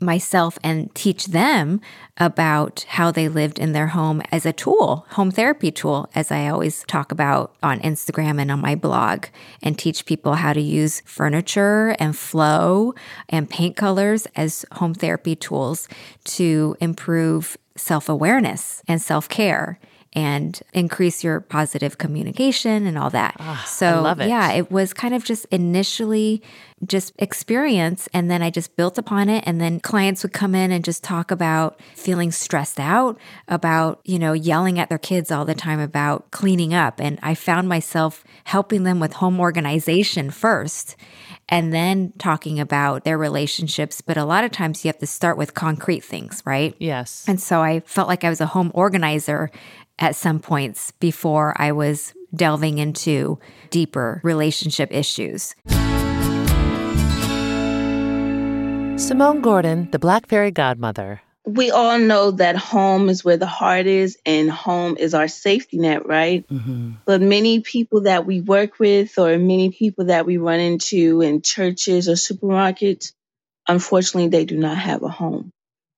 myself 0.03 0.59
and 0.63 0.95
teach 0.95 1.27
them 1.27 1.81
about 2.19 2.85
how 2.89 3.11
they 3.11 3.29
lived 3.29 3.59
in 3.59 3.73
their 3.73 3.89
home 3.89 4.21
as 4.31 4.45
a 4.45 4.53
tool, 4.53 5.07
home 5.11 5.31
therapy 5.31 5.71
tool, 5.71 6.11
as 6.15 6.31
I 6.31 6.49
always 6.49 6.85
talk 6.85 7.13
about 7.13 7.55
on 7.63 7.81
Instagram 7.81 8.41
and 8.41 8.51
on 8.51 8.61
my 8.61 8.75
blog, 8.75 9.27
and 9.63 9.79
teach 9.79 10.05
people 10.05 10.35
how 10.35 10.53
to 10.53 10.61
use 10.61 11.03
furniture 11.07 11.95
and 11.99 12.17
flow 12.17 12.95
and 13.29 13.49
paint 13.49 13.77
colors 13.77 14.27
as 14.35 14.65
home 14.73 14.95
therapy 14.95 15.37
tools 15.37 15.89
to 16.25 16.77
improve 16.81 17.57
self 17.77 18.09
awareness 18.09 18.83
and 18.89 19.01
self 19.01 19.29
care 19.29 19.79
and 20.15 20.61
increase 20.75 21.25
your 21.25 21.41
positive 21.41 21.99
communication 21.99 22.87
and 22.87 22.99
all 22.99 23.11
that. 23.11 23.37
Oh, 23.41 23.65
so 23.67 24.07
it. 24.07 24.29
yeah, 24.29 24.53
it 24.53 24.71
was 24.71 24.93
kind 24.93 25.15
of 25.15 25.25
just 25.25 25.47
initially 25.47 26.43
just 26.85 27.13
experience 27.19 28.09
and 28.13 28.31
then 28.31 28.43
I 28.43 28.51
just 28.51 28.77
built 28.77 28.99
upon 28.99 29.29
it 29.29 29.45
and 29.47 29.61
then 29.61 29.81
clients 29.81 30.23
would 30.23 30.33
come 30.33 30.55
in 30.55 30.73
and 30.73 30.85
just 30.85 31.05
talk 31.05 31.31
about 31.31 31.81
feeling 31.95 32.33
stressed 32.33 32.81
out 32.81 33.19
about, 33.49 34.01
you 34.05 34.19
know, 34.19 34.33
yelling 34.33 34.79
at 34.79 34.89
their 34.89 34.99
kids 34.99 35.31
all 35.31 35.45
the 35.45 35.55
time 35.55 35.79
about 35.79 36.31
cleaning 36.31 36.75
up 36.75 37.01
and 37.01 37.19
I 37.23 37.35
found 37.35 37.69
myself 37.69 38.25
helping 38.45 38.83
them 38.83 39.01
with 39.01 39.15
home 39.15 39.41
organization 39.41 40.31
first 40.31 40.97
and 41.49 41.73
then 41.73 42.13
talking 42.19 42.59
about 42.59 43.05
their 43.05 43.19
relationships. 43.19 44.01
But 44.01 44.17
a 44.17 44.25
lot 44.25 44.43
of 44.45 44.51
times 44.51 44.85
you 44.85 44.89
have 44.89 44.99
to 44.99 45.07
start 45.07 45.37
with 45.37 45.55
concrete 45.55 46.03
things, 46.03 46.43
right? 46.45 46.75
Yes. 46.79 47.25
And 47.29 47.41
so 47.41 47.61
I 47.61 47.81
felt 47.81 48.09
like 48.09 48.25
I 48.25 48.31
was 48.31 48.41
a 48.41 48.47
home 48.47 48.71
organizer 48.75 49.51
at 50.03 50.17
some 50.17 50.41
points 50.41 50.91
before 50.99 51.55
I 51.57 51.71
was 51.71 52.13
delving 52.35 52.79
into 52.79 53.39
deeper 53.71 54.21
relationship 54.25 54.93
issues. 54.93 55.55
Simone 59.01 59.41
Gordon, 59.41 59.89
the 59.93 59.99
Black 60.01 60.27
Fairy 60.27 60.51
Godmother. 60.51 61.23
We 61.45 61.71
all 61.71 61.99
know 61.99 62.33
that 62.33 62.57
home 62.57 63.09
is 63.09 63.25
where 63.25 63.37
the 63.37 63.47
heart 63.47 63.87
is 63.87 64.17
and 64.27 64.51
home 64.51 64.97
is 64.97 65.15
our 65.15 65.29
safety 65.29 65.79
net, 65.79 66.07
right? 66.07 66.47
Mm-hmm. 66.49 66.93
But 67.05 67.21
many 67.21 67.61
people 67.61 68.03
that 68.03 68.27
we 68.27 68.41
work 68.41 68.79
with 68.79 69.19
or 69.19 69.39
many 69.39 69.71
people 69.71 70.07
that 70.07 70.27
we 70.27 70.37
run 70.37 70.61
into 70.61 71.21
in 71.21 71.43
churches 71.43 72.09
or 72.09 72.13
supermarkets, 72.13 73.13
unfortunately, 73.69 74.29
they 74.29 74.45
do 74.45 74.57
not 74.57 74.79
have 74.79 75.03
a 75.03 75.09
home. 75.09 75.53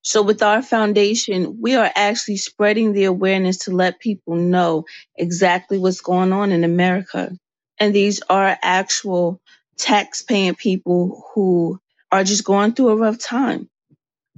So 0.05 0.23
with 0.23 0.43
our 0.43 0.63
foundation, 0.63 1.59
we 1.63 1.77
are 1.77 1.91
actually 1.97 2.39
spreading 2.39 2.93
the 2.93 3.05
awareness 3.05 3.59
to 3.61 3.73
let 3.73 4.01
people 4.01 4.37
know 4.37 4.87
exactly 5.17 5.79
what's 5.79 6.03
going 6.03 6.33
on 6.33 6.53
in 6.53 6.65
America. 6.65 7.33
And 7.81 7.95
these 7.95 8.23
are 8.31 8.59
actual 8.63 9.41
tax 9.79 10.23
paying 10.23 10.57
people 10.57 11.25
who 11.35 11.81
are 12.13 12.25
just 12.25 12.45
going 12.45 12.75
through 12.75 12.91
a 12.91 12.97
rough 12.97 13.19
time. 13.19 13.71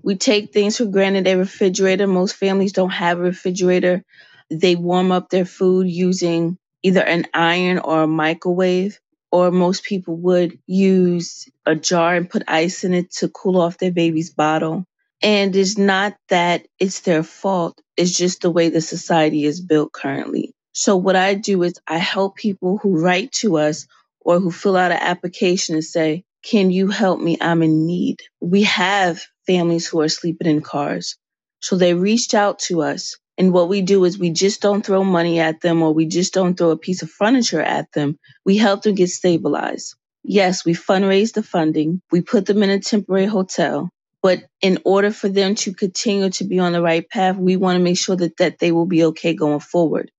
We 0.02 0.16
take 0.16 0.52
things 0.52 0.78
for 0.78 0.86
granted. 0.86 1.28
A 1.28 1.36
refrigerator, 1.36 2.06
most 2.06 2.36
families 2.36 2.72
don't 2.72 2.90
have 2.90 3.18
a 3.18 3.22
refrigerator. 3.22 4.04
They 4.50 4.76
warm 4.76 5.12
up 5.12 5.30
their 5.30 5.46
food 5.46 5.88
using 5.88 6.58
either 6.82 7.02
an 7.02 7.26
iron 7.34 7.80
or 7.80 8.04
a 8.04 8.08
microwave, 8.08 9.00
or 9.32 9.50
most 9.50 9.84
people 9.84 10.16
would 10.18 10.58
use 10.66 11.48
a 11.66 11.76
jar 11.76 12.16
and 12.16 12.30
put 12.30 12.44
ice 12.48 12.84
in 12.84 12.94
it 12.94 13.10
to 13.12 13.28
cool 13.28 13.60
off 13.60 13.78
their 13.78 13.92
baby's 13.92 14.30
bottle. 14.30 14.86
And 15.22 15.54
it's 15.56 15.76
not 15.76 16.16
that 16.28 16.66
it's 16.78 17.00
their 17.00 17.22
fault, 17.22 17.80
it's 17.98 18.16
just 18.16 18.40
the 18.42 18.50
way 18.50 18.68
the 18.70 18.80
society 18.80 19.44
is 19.44 19.60
built 19.60 19.92
currently. 19.92 20.54
So, 20.72 20.96
what 20.96 21.16
I 21.16 21.34
do 21.34 21.62
is 21.64 21.74
I 21.86 21.98
help 21.98 22.36
people 22.36 22.78
who 22.78 22.98
write 22.98 23.32
to 23.40 23.58
us 23.58 23.86
or 24.20 24.40
who 24.40 24.50
fill 24.50 24.76
out 24.76 24.92
an 24.92 24.98
application 25.00 25.74
and 25.74 25.84
say, 25.84 26.24
Can 26.44 26.70
you 26.70 26.88
help 26.88 27.20
me? 27.20 27.36
I'm 27.40 27.62
in 27.62 27.86
need. 27.86 28.20
We 28.40 28.62
have 28.64 29.22
families 29.46 29.86
who 29.86 30.00
are 30.00 30.08
sleeping 30.08 30.48
in 30.48 30.60
cars. 30.62 31.16
So, 31.60 31.76
they 31.76 31.94
reached 31.94 32.34
out 32.34 32.58
to 32.68 32.82
us. 32.82 33.16
And 33.38 33.52
what 33.52 33.68
we 33.68 33.82
do 33.82 34.04
is 34.04 34.18
we 34.18 34.30
just 34.30 34.62
don't 34.62 34.84
throw 34.86 35.04
money 35.04 35.40
at 35.40 35.60
them 35.60 35.82
or 35.82 35.92
we 35.92 36.06
just 36.06 36.32
don't 36.34 36.56
throw 36.56 36.70
a 36.70 36.78
piece 36.78 37.02
of 37.02 37.10
furniture 37.10 37.60
at 37.62 37.92
them. 37.92 38.18
We 38.46 38.56
help 38.56 38.82
them 38.82 38.94
get 38.94 39.10
stabilized. 39.10 39.94
Yes, 40.24 40.64
we 40.64 40.72
fundraise 40.74 41.34
the 41.34 41.42
funding. 41.42 42.00
We 42.12 42.22
put 42.22 42.46
them 42.46 42.62
in 42.62 42.70
a 42.70 42.80
temporary 42.80 43.26
hotel. 43.26 43.90
But 44.26 44.44
in 44.62 44.80
order 44.84 45.12
for 45.12 45.30
them 45.30 45.56
to 45.56 45.74
continue 45.74 46.30
to 46.30 46.44
be 46.44 46.58
on 46.60 46.72
the 46.72 46.82
right 46.82 47.08
path, 47.08 47.36
we 47.38 47.56
want 47.56 47.78
to 47.78 47.84
make 47.84 47.98
sure 47.98 48.16
that, 48.16 48.38
that 48.38 48.58
they 48.60 48.72
will 48.72 48.86
be 48.86 49.04
okay 49.06 49.34
going 49.34 49.60
forward. 49.60 50.10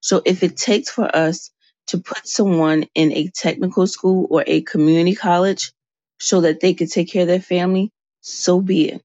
So 0.00 0.22
if 0.26 0.42
it 0.44 0.56
takes 0.58 0.90
for 0.90 1.14
us 1.16 1.50
to 1.88 1.98
put 1.98 2.28
someone 2.28 2.86
in 2.94 3.12
a 3.12 3.28
technical 3.34 3.86
school 3.88 4.28
or 4.30 4.44
a 4.46 4.62
community 4.62 5.16
college 5.16 5.72
so 6.20 6.42
that 6.42 6.60
they 6.60 6.74
could 6.74 6.92
take 6.92 7.12
care 7.12 7.22
of 7.22 7.28
their 7.28 7.40
family, 7.42 7.92
so 8.22 8.60
be 8.60 8.90
it. 8.90 9.02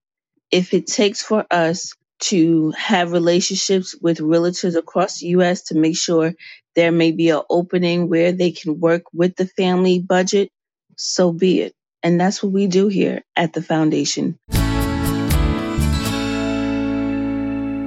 if 0.51 0.73
it 0.73 0.87
takes 0.87 1.23
for 1.23 1.45
us 1.51 1.93
to 2.21 2.71
have 2.73 3.13
relationships 3.13 3.95
with 4.01 4.19
realtors 4.19 4.77
across 4.77 5.19
the 5.19 5.29
US 5.29 5.63
to 5.63 5.75
make 5.75 5.97
sure 5.97 6.33
there 6.75 6.93
may 6.93 7.13
be 7.13 7.31
an 7.31 7.41
opening 7.51 8.09
where 8.09 8.33
they 8.33 8.51
can 8.51 8.79
work 8.81 9.03
with 9.13 9.37
the 9.37 9.47
family 9.47 9.99
budget, 9.99 10.51
so 10.97 11.33
be 11.33 11.61
it. 11.61 11.75
And 12.03 12.19
that's 12.19 12.41
what 12.41 12.51
we 12.51 12.67
do 12.67 12.87
here 12.87 13.23
at 13.35 13.53
the 13.53 13.61
foundation. 13.61 14.37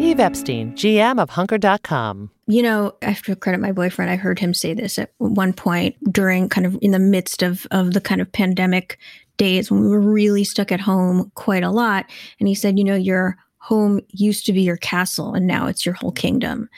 Eve 0.00 0.20
Epstein, 0.20 0.72
GM 0.74 1.20
of 1.20 1.30
Hunker.com. 1.30 2.30
You 2.46 2.62
know, 2.62 2.94
I 3.02 3.06
have 3.06 3.22
to 3.22 3.34
credit 3.34 3.60
my 3.60 3.72
boyfriend. 3.72 4.10
I 4.10 4.16
heard 4.16 4.38
him 4.38 4.54
say 4.54 4.74
this 4.74 4.98
at 4.98 5.12
one 5.18 5.52
point 5.52 5.96
during 6.12 6.48
kind 6.48 6.66
of 6.66 6.78
in 6.82 6.92
the 6.92 6.98
midst 6.98 7.42
of, 7.42 7.66
of 7.70 7.94
the 7.94 8.00
kind 8.00 8.20
of 8.20 8.30
pandemic 8.30 8.98
days 9.36 9.70
when 9.70 9.80
we 9.80 9.88
were 9.88 10.00
really 10.00 10.44
stuck 10.44 10.70
at 10.70 10.80
home 10.80 11.32
quite 11.34 11.64
a 11.64 11.70
lot. 11.70 12.08
And 12.38 12.46
he 12.48 12.54
said, 12.54 12.78
you 12.78 12.84
know, 12.84 12.94
your 12.94 13.36
home 13.58 14.00
used 14.10 14.46
to 14.46 14.52
be 14.52 14.60
your 14.60 14.76
castle 14.76 15.34
and 15.34 15.46
now 15.46 15.66
it's 15.66 15.86
your 15.86 15.94
whole 15.94 16.12
kingdom. 16.12 16.68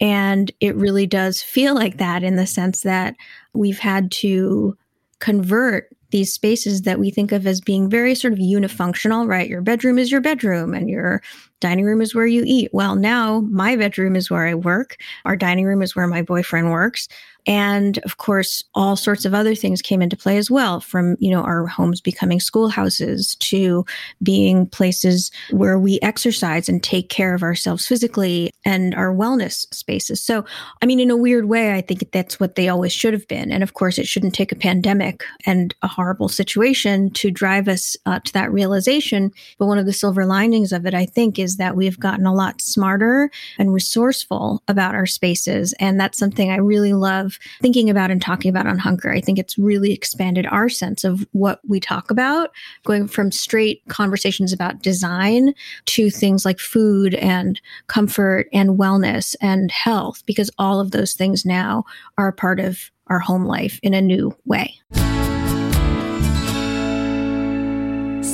And 0.00 0.52
it 0.60 0.76
really 0.76 1.06
does 1.06 1.40
feel 1.40 1.74
like 1.74 1.96
that 1.98 2.22
in 2.22 2.36
the 2.36 2.46
sense 2.46 2.82
that 2.82 3.16
we've 3.54 3.78
had 3.78 4.12
to 4.12 4.76
convert 5.20 5.93
these 6.14 6.32
spaces 6.32 6.82
that 6.82 7.00
we 7.00 7.10
think 7.10 7.32
of 7.32 7.44
as 7.44 7.60
being 7.60 7.90
very 7.90 8.14
sort 8.14 8.32
of 8.32 8.38
unifunctional, 8.38 9.26
right? 9.26 9.48
Your 9.50 9.62
bedroom 9.62 9.98
is 9.98 10.12
your 10.12 10.20
bedroom 10.20 10.72
and 10.72 10.88
your 10.88 11.20
dining 11.60 11.84
room 11.84 12.00
is 12.00 12.14
where 12.14 12.26
you 12.26 12.42
eat. 12.46 12.70
Well, 12.72 12.94
now 12.96 13.40
my 13.50 13.76
bedroom 13.76 14.16
is 14.16 14.30
where 14.30 14.46
I 14.46 14.54
work. 14.54 14.96
Our 15.24 15.36
dining 15.36 15.64
room 15.64 15.82
is 15.82 15.96
where 15.96 16.06
my 16.06 16.22
boyfriend 16.22 16.70
works. 16.70 17.08
And 17.46 17.98
of 17.98 18.16
course, 18.16 18.64
all 18.74 18.96
sorts 18.96 19.24
of 19.24 19.34
other 19.34 19.54
things 19.54 19.82
came 19.82 20.00
into 20.00 20.16
play 20.16 20.38
as 20.38 20.50
well 20.50 20.80
from, 20.80 21.16
you 21.18 21.30
know, 21.30 21.42
our 21.42 21.66
homes 21.66 22.00
becoming 22.00 22.40
schoolhouses 22.40 23.34
to 23.36 23.84
being 24.22 24.66
places 24.66 25.30
where 25.50 25.78
we 25.78 25.98
exercise 26.00 26.68
and 26.68 26.82
take 26.82 27.10
care 27.10 27.34
of 27.34 27.42
ourselves 27.42 27.86
physically 27.86 28.50
and 28.64 28.94
our 28.94 29.14
wellness 29.14 29.66
spaces. 29.74 30.22
So, 30.22 30.44
I 30.80 30.86
mean, 30.86 31.00
in 31.00 31.10
a 31.10 31.16
weird 31.16 31.46
way, 31.46 31.74
I 31.74 31.82
think 31.82 32.10
that's 32.12 32.40
what 32.40 32.54
they 32.54 32.68
always 32.68 32.92
should 32.92 33.12
have 33.12 33.28
been. 33.28 33.52
And 33.52 33.62
of 33.62 33.74
course, 33.74 33.98
it 33.98 34.06
shouldn't 34.06 34.34
take 34.34 34.52
a 34.52 34.56
pandemic 34.56 35.22
and 35.44 35.74
a 35.82 35.88
horrible 35.88 36.28
situation 36.28 37.10
to 37.10 37.30
drive 37.30 37.68
us 37.68 37.94
uh, 38.06 38.20
to 38.20 38.32
that 38.32 38.52
realization. 38.52 39.30
But 39.58 39.66
one 39.66 39.78
of 39.78 39.86
the 39.86 39.92
silver 39.92 40.24
linings 40.24 40.72
of 40.72 40.86
it, 40.86 40.94
I 40.94 41.04
think, 41.04 41.38
is 41.44 41.58
that 41.58 41.76
we've 41.76 42.00
gotten 42.00 42.26
a 42.26 42.34
lot 42.34 42.60
smarter 42.60 43.30
and 43.58 43.72
resourceful 43.72 44.62
about 44.66 44.96
our 44.96 45.06
spaces. 45.06 45.72
And 45.78 46.00
that's 46.00 46.18
something 46.18 46.50
I 46.50 46.56
really 46.56 46.92
love 46.92 47.38
thinking 47.60 47.88
about 47.88 48.10
and 48.10 48.20
talking 48.20 48.48
about 48.48 48.66
on 48.66 48.78
Hunker. 48.78 49.12
I 49.12 49.20
think 49.20 49.38
it's 49.38 49.56
really 49.56 49.92
expanded 49.92 50.46
our 50.46 50.68
sense 50.68 51.04
of 51.04 51.24
what 51.30 51.60
we 51.68 51.78
talk 51.78 52.10
about, 52.10 52.50
going 52.84 53.06
from 53.06 53.30
straight 53.30 53.82
conversations 53.88 54.52
about 54.52 54.82
design 54.82 55.54
to 55.86 56.10
things 56.10 56.44
like 56.44 56.58
food 56.58 57.14
and 57.14 57.60
comfort 57.86 58.48
and 58.52 58.78
wellness 58.78 59.36
and 59.40 59.70
health, 59.70 60.24
because 60.26 60.50
all 60.58 60.80
of 60.80 60.90
those 60.90 61.12
things 61.12 61.44
now 61.44 61.84
are 62.18 62.28
a 62.28 62.32
part 62.32 62.58
of 62.58 62.90
our 63.08 63.18
home 63.18 63.44
life 63.44 63.78
in 63.82 63.92
a 63.92 64.00
new 64.00 64.34
way. 64.46 64.74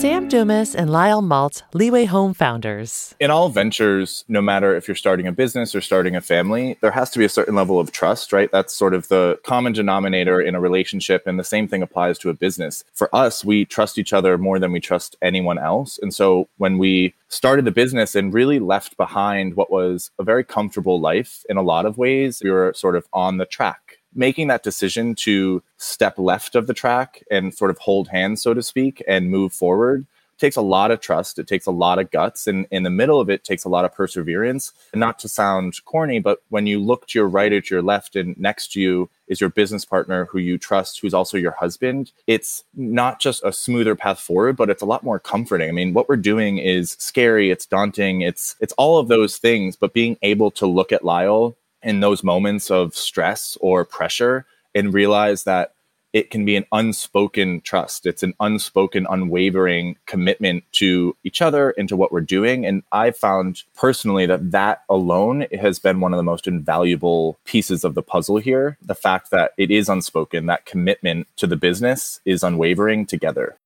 Sam 0.01 0.28
Dumas 0.28 0.74
and 0.74 0.88
Lyle 0.88 1.20
Maltz, 1.20 1.61
Leeway 1.74 2.07
Home 2.07 2.32
founders. 2.32 3.14
In 3.20 3.30
all 3.30 3.51
ventures, 3.51 4.24
no 4.28 4.40
matter 4.40 4.74
if 4.74 4.88
you're 4.88 4.94
starting 4.94 5.26
a 5.26 5.32
business 5.32 5.74
or 5.74 5.82
starting 5.82 6.16
a 6.16 6.22
family, 6.22 6.78
there 6.80 6.92
has 6.92 7.11
to 7.11 7.18
be 7.18 7.26
a 7.26 7.28
certain 7.28 7.55
level 7.55 7.78
of 7.78 7.92
trust, 7.92 8.32
right? 8.32 8.51
That's 8.51 8.74
sort 8.74 8.94
of 8.94 9.09
the 9.09 9.38
common 9.44 9.74
denominator 9.74 10.40
in 10.40 10.55
a 10.55 10.61
relationship. 10.61 11.26
And 11.26 11.38
the 11.38 11.44
same 11.44 11.68
thing 11.68 11.82
applies 11.82 12.18
to 12.20 12.30
a 12.30 12.34
business. 12.34 12.82
For 12.94 13.14
us, 13.14 13.44
we 13.44 13.66
trust 13.66 13.98
each 13.98 14.14
other 14.14 14.38
more 14.38 14.59
than 14.59 14.72
we 14.72 14.80
trust 14.80 15.16
anyone 15.20 15.59
else. 15.59 15.98
And 16.01 16.14
so 16.14 16.48
when 16.57 16.78
we 16.78 17.12
started 17.28 17.66
the 17.66 17.70
business 17.70 18.14
and 18.14 18.32
really 18.32 18.59
left 18.59 18.96
behind 18.96 19.55
what 19.55 19.70
was 19.70 20.12
a 20.18 20.24
very 20.24 20.44
comfortable 20.44 20.98
life 20.98 21.44
in 21.51 21.59
a 21.59 21.62
lot 21.62 21.84
of 21.84 21.98
ways, 21.98 22.40
we 22.42 22.51
were 22.51 22.72
sort 22.74 22.96
of 22.96 23.07
on 23.12 23.36
the 23.36 23.44
track 23.44 23.89
making 24.14 24.48
that 24.48 24.62
decision 24.62 25.14
to 25.14 25.62
step 25.76 26.18
left 26.18 26.54
of 26.54 26.66
the 26.66 26.74
track 26.74 27.22
and 27.30 27.54
sort 27.54 27.70
of 27.70 27.78
hold 27.78 28.08
hands, 28.08 28.42
so 28.42 28.54
to 28.54 28.62
speak, 28.62 29.02
and 29.06 29.30
move 29.30 29.52
forward 29.52 30.06
takes 30.40 30.56
a 30.56 30.62
lot 30.62 30.90
of 30.90 31.00
trust. 31.00 31.38
It 31.38 31.46
takes 31.46 31.66
a 31.66 31.70
lot 31.70 31.98
of 31.98 32.11
guts. 32.11 32.46
And 32.46 32.66
in 32.70 32.82
the 32.82 32.90
middle 32.90 33.20
of 33.20 33.30
it 33.30 33.44
takes 33.44 33.64
a 33.64 33.68
lot 33.68 33.84
of 33.84 33.94
perseverance. 33.94 34.72
And 34.92 34.98
not 34.98 35.18
to 35.20 35.28
sound 35.28 35.84
corny, 35.84 36.18
but 36.18 36.42
when 36.48 36.66
you 36.66 36.80
look 36.80 37.06
to 37.08 37.18
your 37.18 37.28
right 37.28 37.52
or 37.52 37.61
to 37.61 37.74
your 37.74 37.82
left 37.82 38.16
and 38.16 38.36
next 38.38 38.72
to 38.72 38.80
you 38.80 39.11
is 39.28 39.40
your 39.40 39.50
business 39.50 39.84
partner 39.84 40.24
who 40.24 40.38
you 40.38 40.58
trust, 40.58 41.00
who's 41.00 41.14
also 41.14 41.36
your 41.36 41.52
husband, 41.52 42.11
it's 42.26 42.64
not 42.74 43.20
just 43.20 43.44
a 43.44 43.52
smoother 43.52 43.94
path 43.94 44.18
forward, 44.18 44.56
but 44.56 44.70
it's 44.70 44.82
a 44.82 44.86
lot 44.86 45.04
more 45.04 45.20
comforting. 45.20 45.68
I 45.68 45.72
mean, 45.72 45.92
what 45.92 46.08
we're 46.08 46.16
doing 46.16 46.58
is 46.58 46.96
scary, 46.98 47.50
it's 47.50 47.66
daunting, 47.66 48.22
it's 48.22 48.56
it's 48.61 48.72
all 48.72 48.98
of 48.98 49.08
those 49.08 49.36
things, 49.36 49.76
but 49.76 49.92
being 49.92 50.16
able 50.22 50.50
to 50.52 50.66
look 50.66 50.90
at 50.90 51.04
Lyle 51.04 51.54
in 51.82 52.00
those 52.00 52.22
moments 52.22 52.70
of 52.70 52.94
stress 52.94 53.56
or 53.60 53.84
pressure 53.84 54.46
and 54.74 54.94
realize 54.94 55.44
that 55.44 55.74
it 56.12 56.30
can 56.30 56.44
be 56.44 56.56
an 56.56 56.64
unspoken 56.72 57.60
trust. 57.60 58.04
It's 58.04 58.22
an 58.22 58.34
unspoken, 58.40 59.06
unwavering 59.08 59.96
commitment 60.06 60.64
to 60.72 61.16
each 61.22 61.40
other 61.40 61.70
and 61.70 61.88
to 61.88 61.96
what 61.96 62.10
we're 62.10 62.20
doing. 62.20 62.66
And 62.66 62.82
I've 62.90 63.16
found 63.16 63.62
personally 63.76 64.26
that 64.26 64.50
that 64.50 64.82
alone 64.88 65.46
has 65.60 65.78
been 65.78 66.00
one 66.00 66.12
of 66.12 66.16
the 66.16 66.24
most 66.24 66.48
invaluable 66.48 67.38
pieces 67.44 67.84
of 67.84 67.94
the 67.94 68.02
puzzle 68.02 68.38
here. 68.38 68.76
The 68.82 68.94
fact 68.94 69.30
that 69.30 69.52
it 69.56 69.70
is 69.70 69.88
unspoken, 69.88 70.46
that 70.46 70.66
commitment 70.66 71.28
to 71.36 71.46
the 71.46 71.56
business 71.56 72.20
is 72.24 72.42
unwavering 72.42 73.06
together. 73.06 73.56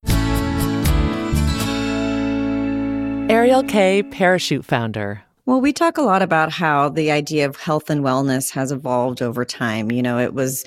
Ariel 3.30 3.62
Kaye, 3.62 4.02
Parachute 4.02 4.66
founder. 4.66 5.22
Well, 5.46 5.60
we 5.60 5.74
talk 5.74 5.98
a 5.98 6.02
lot 6.02 6.22
about 6.22 6.52
how 6.52 6.88
the 6.88 7.10
idea 7.10 7.44
of 7.46 7.56
health 7.56 7.90
and 7.90 8.02
wellness 8.02 8.50
has 8.52 8.72
evolved 8.72 9.20
over 9.20 9.44
time. 9.44 9.92
You 9.92 10.02
know, 10.02 10.18
it 10.18 10.32
was 10.32 10.64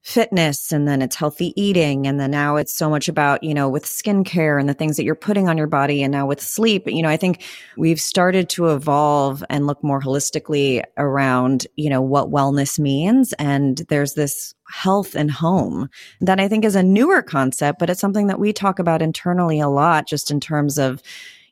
fitness 0.00 0.72
and 0.72 0.88
then 0.88 1.02
it's 1.02 1.16
healthy 1.16 1.52
eating. 1.60 2.06
And 2.06 2.18
then 2.18 2.30
now 2.30 2.56
it's 2.56 2.72
so 2.72 2.88
much 2.88 3.08
about, 3.08 3.42
you 3.42 3.52
know, 3.52 3.68
with 3.68 3.84
skincare 3.84 4.58
and 4.58 4.68
the 4.68 4.74
things 4.74 4.96
that 4.96 5.04
you're 5.04 5.16
putting 5.16 5.48
on 5.50 5.58
your 5.58 5.66
body. 5.66 6.02
And 6.02 6.12
now 6.12 6.26
with 6.26 6.40
sleep, 6.40 6.84
you 6.86 7.02
know, 7.02 7.10
I 7.10 7.18
think 7.18 7.44
we've 7.76 8.00
started 8.00 8.48
to 8.50 8.68
evolve 8.68 9.44
and 9.50 9.66
look 9.66 9.84
more 9.84 10.00
holistically 10.00 10.82
around, 10.96 11.66
you 11.74 11.90
know, 11.90 12.00
what 12.00 12.30
wellness 12.30 12.78
means. 12.78 13.34
And 13.34 13.78
there's 13.88 14.14
this 14.14 14.54
health 14.70 15.14
and 15.14 15.30
home 15.30 15.90
that 16.22 16.40
I 16.40 16.48
think 16.48 16.64
is 16.64 16.76
a 16.76 16.82
newer 16.82 17.20
concept, 17.20 17.80
but 17.80 17.90
it's 17.90 18.00
something 18.00 18.28
that 18.28 18.40
we 18.40 18.52
talk 18.54 18.78
about 18.78 19.02
internally 19.02 19.60
a 19.60 19.68
lot, 19.68 20.06
just 20.06 20.30
in 20.30 20.40
terms 20.40 20.78
of, 20.78 21.02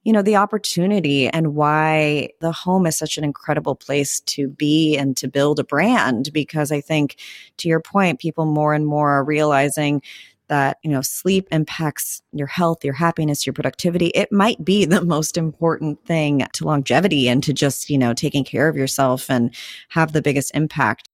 you 0.04 0.12
know, 0.12 0.22
the 0.22 0.36
opportunity 0.36 1.28
and 1.28 1.54
why 1.54 2.30
the 2.40 2.52
home 2.52 2.86
is 2.86 2.96
such 2.96 3.18
an 3.18 3.24
incredible 3.24 3.74
place 3.74 4.20
to 4.20 4.48
be 4.48 4.96
and 4.96 5.16
to 5.16 5.28
build 5.28 5.58
a 5.58 5.64
brand. 5.64 6.30
Because 6.32 6.70
I 6.70 6.80
think, 6.80 7.16
to 7.58 7.68
your 7.68 7.80
point, 7.80 8.20
people 8.20 8.44
more 8.44 8.74
and 8.74 8.86
more 8.86 9.10
are 9.10 9.24
realizing 9.24 10.02
that 10.48 10.76
you 10.82 10.90
know 10.90 11.00
sleep 11.00 11.48
impacts 11.50 12.20
your 12.32 12.46
health 12.46 12.84
your 12.84 12.92
happiness 12.92 13.46
your 13.46 13.54
productivity 13.54 14.08
it 14.08 14.30
might 14.30 14.62
be 14.62 14.84
the 14.84 15.02
most 15.16 15.38
important 15.38 16.04
thing 16.04 16.46
to 16.52 16.64
longevity 16.64 17.28
and 17.28 17.42
to 17.42 17.52
just 17.52 17.88
you 17.88 17.96
know 17.96 18.12
taking 18.12 18.44
care 18.44 18.68
of 18.68 18.76
yourself 18.76 19.30
and 19.30 19.54
have 19.88 20.12
the 20.12 20.20
biggest 20.20 20.54
impact 20.54 21.08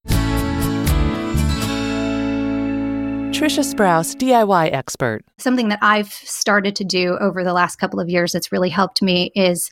Trisha 3.31 3.62
Sprouse, 3.62 4.16
DIY 4.16 4.72
expert. 4.72 5.24
Something 5.39 5.68
that 5.68 5.78
I've 5.81 6.12
started 6.12 6.74
to 6.76 6.85
do 6.85 7.16
over 7.20 7.45
the 7.45 7.53
last 7.53 7.76
couple 7.76 8.01
of 8.01 8.09
years 8.09 8.33
that's 8.33 8.51
really 8.51 8.68
helped 8.68 9.03
me 9.03 9.31
is 9.37 9.70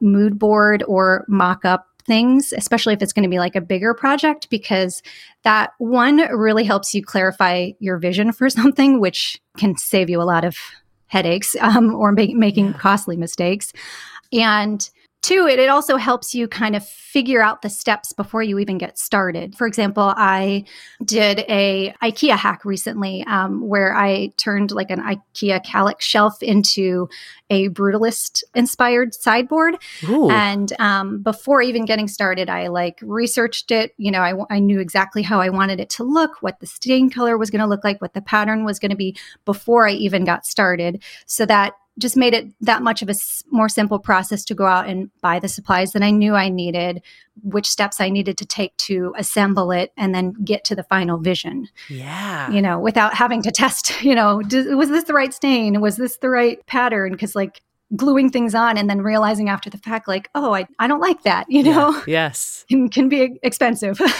mood 0.00 0.38
board 0.38 0.82
or 0.88 1.24
mock 1.28 1.64
up 1.64 1.86
things, 2.04 2.52
especially 2.52 2.94
if 2.94 3.02
it's 3.02 3.12
going 3.12 3.22
to 3.22 3.28
be 3.28 3.38
like 3.38 3.54
a 3.54 3.60
bigger 3.60 3.94
project, 3.94 4.50
because 4.50 5.02
that 5.44 5.70
one 5.78 6.18
really 6.36 6.64
helps 6.64 6.94
you 6.94 7.02
clarify 7.02 7.70
your 7.78 7.96
vision 7.98 8.32
for 8.32 8.50
something, 8.50 9.00
which 9.00 9.40
can 9.56 9.76
save 9.76 10.10
you 10.10 10.20
a 10.20 10.24
lot 10.24 10.44
of 10.44 10.56
headaches 11.06 11.54
um, 11.60 11.94
or 11.94 12.10
make, 12.10 12.34
making 12.34 12.74
costly 12.74 13.16
mistakes. 13.16 13.72
And 14.32 14.88
two, 15.26 15.48
it, 15.48 15.58
it 15.58 15.68
also 15.68 15.96
helps 15.96 16.34
you 16.34 16.46
kind 16.46 16.76
of 16.76 16.86
figure 16.86 17.42
out 17.42 17.62
the 17.62 17.68
steps 17.68 18.12
before 18.12 18.42
you 18.42 18.58
even 18.60 18.78
get 18.78 18.96
started. 18.96 19.56
For 19.56 19.66
example, 19.66 20.14
I 20.16 20.64
did 21.04 21.40
a 21.48 21.92
IKEA 22.00 22.36
hack 22.36 22.64
recently 22.64 23.24
um, 23.24 23.66
where 23.66 23.96
I 23.96 24.28
turned 24.36 24.70
like 24.70 24.90
an 24.90 25.00
IKEA 25.00 25.64
Kallax 25.64 26.02
shelf 26.02 26.42
into 26.42 27.08
a 27.50 27.70
brutalist 27.70 28.44
inspired 28.54 29.14
sideboard. 29.14 29.76
Ooh. 30.08 30.30
And 30.30 30.72
um, 30.78 31.22
before 31.22 31.60
even 31.60 31.86
getting 31.86 32.06
started, 32.06 32.48
I 32.48 32.68
like 32.68 32.98
researched 33.02 33.72
it. 33.72 33.94
You 33.96 34.12
know, 34.12 34.20
I, 34.20 34.34
I 34.54 34.58
knew 34.60 34.78
exactly 34.78 35.22
how 35.22 35.40
I 35.40 35.48
wanted 35.48 35.80
it 35.80 35.90
to 35.90 36.04
look, 36.04 36.40
what 36.40 36.60
the 36.60 36.66
stain 36.66 37.10
color 37.10 37.36
was 37.36 37.50
going 37.50 37.62
to 37.62 37.66
look 37.66 37.82
like, 37.82 38.00
what 38.00 38.14
the 38.14 38.22
pattern 38.22 38.64
was 38.64 38.78
going 38.78 38.90
to 38.90 38.96
be 38.96 39.16
before 39.44 39.88
I 39.88 39.92
even 39.92 40.24
got 40.24 40.46
started, 40.46 41.02
so 41.26 41.46
that 41.46 41.72
just 41.98 42.16
made 42.16 42.34
it 42.34 42.46
that 42.60 42.82
much 42.82 43.00
of 43.00 43.08
a 43.08 43.14
more 43.50 43.68
simple 43.68 43.98
process 43.98 44.44
to 44.44 44.54
go 44.54 44.66
out 44.66 44.86
and 44.86 45.10
buy 45.20 45.38
the 45.38 45.48
supplies 45.48 45.92
that 45.92 46.02
I 46.02 46.10
knew 46.10 46.34
I 46.34 46.48
needed, 46.48 47.02
which 47.42 47.66
steps 47.66 48.00
I 48.00 48.10
needed 48.10 48.36
to 48.38 48.44
take 48.44 48.76
to 48.78 49.14
assemble 49.16 49.70
it 49.70 49.92
and 49.96 50.14
then 50.14 50.34
get 50.44 50.64
to 50.64 50.74
the 50.74 50.82
final 50.82 51.18
vision. 51.18 51.68
Yeah. 51.88 52.50
You 52.50 52.60
know, 52.60 52.78
without 52.78 53.14
having 53.14 53.42
to 53.42 53.50
test, 53.50 54.02
you 54.02 54.14
know, 54.14 54.36
was 54.36 54.90
this 54.90 55.04
the 55.04 55.14
right 55.14 55.32
stain? 55.32 55.80
Was 55.80 55.96
this 55.96 56.18
the 56.18 56.28
right 56.28 56.64
pattern? 56.66 57.12
Because, 57.12 57.34
like, 57.34 57.62
gluing 57.94 58.30
things 58.30 58.54
on 58.54 58.76
and 58.76 58.90
then 58.90 59.00
realizing 59.00 59.48
after 59.48 59.70
the 59.70 59.78
fact, 59.78 60.08
like, 60.08 60.28
oh, 60.34 60.52
I, 60.54 60.66
I 60.78 60.88
don't 60.88 61.00
like 61.00 61.22
that, 61.22 61.46
you 61.48 61.62
know? 61.62 61.92
Yeah. 62.06 62.26
Yes. 62.26 62.64
can, 62.68 62.88
can 62.88 63.08
be 63.08 63.38
expensive. 63.42 64.00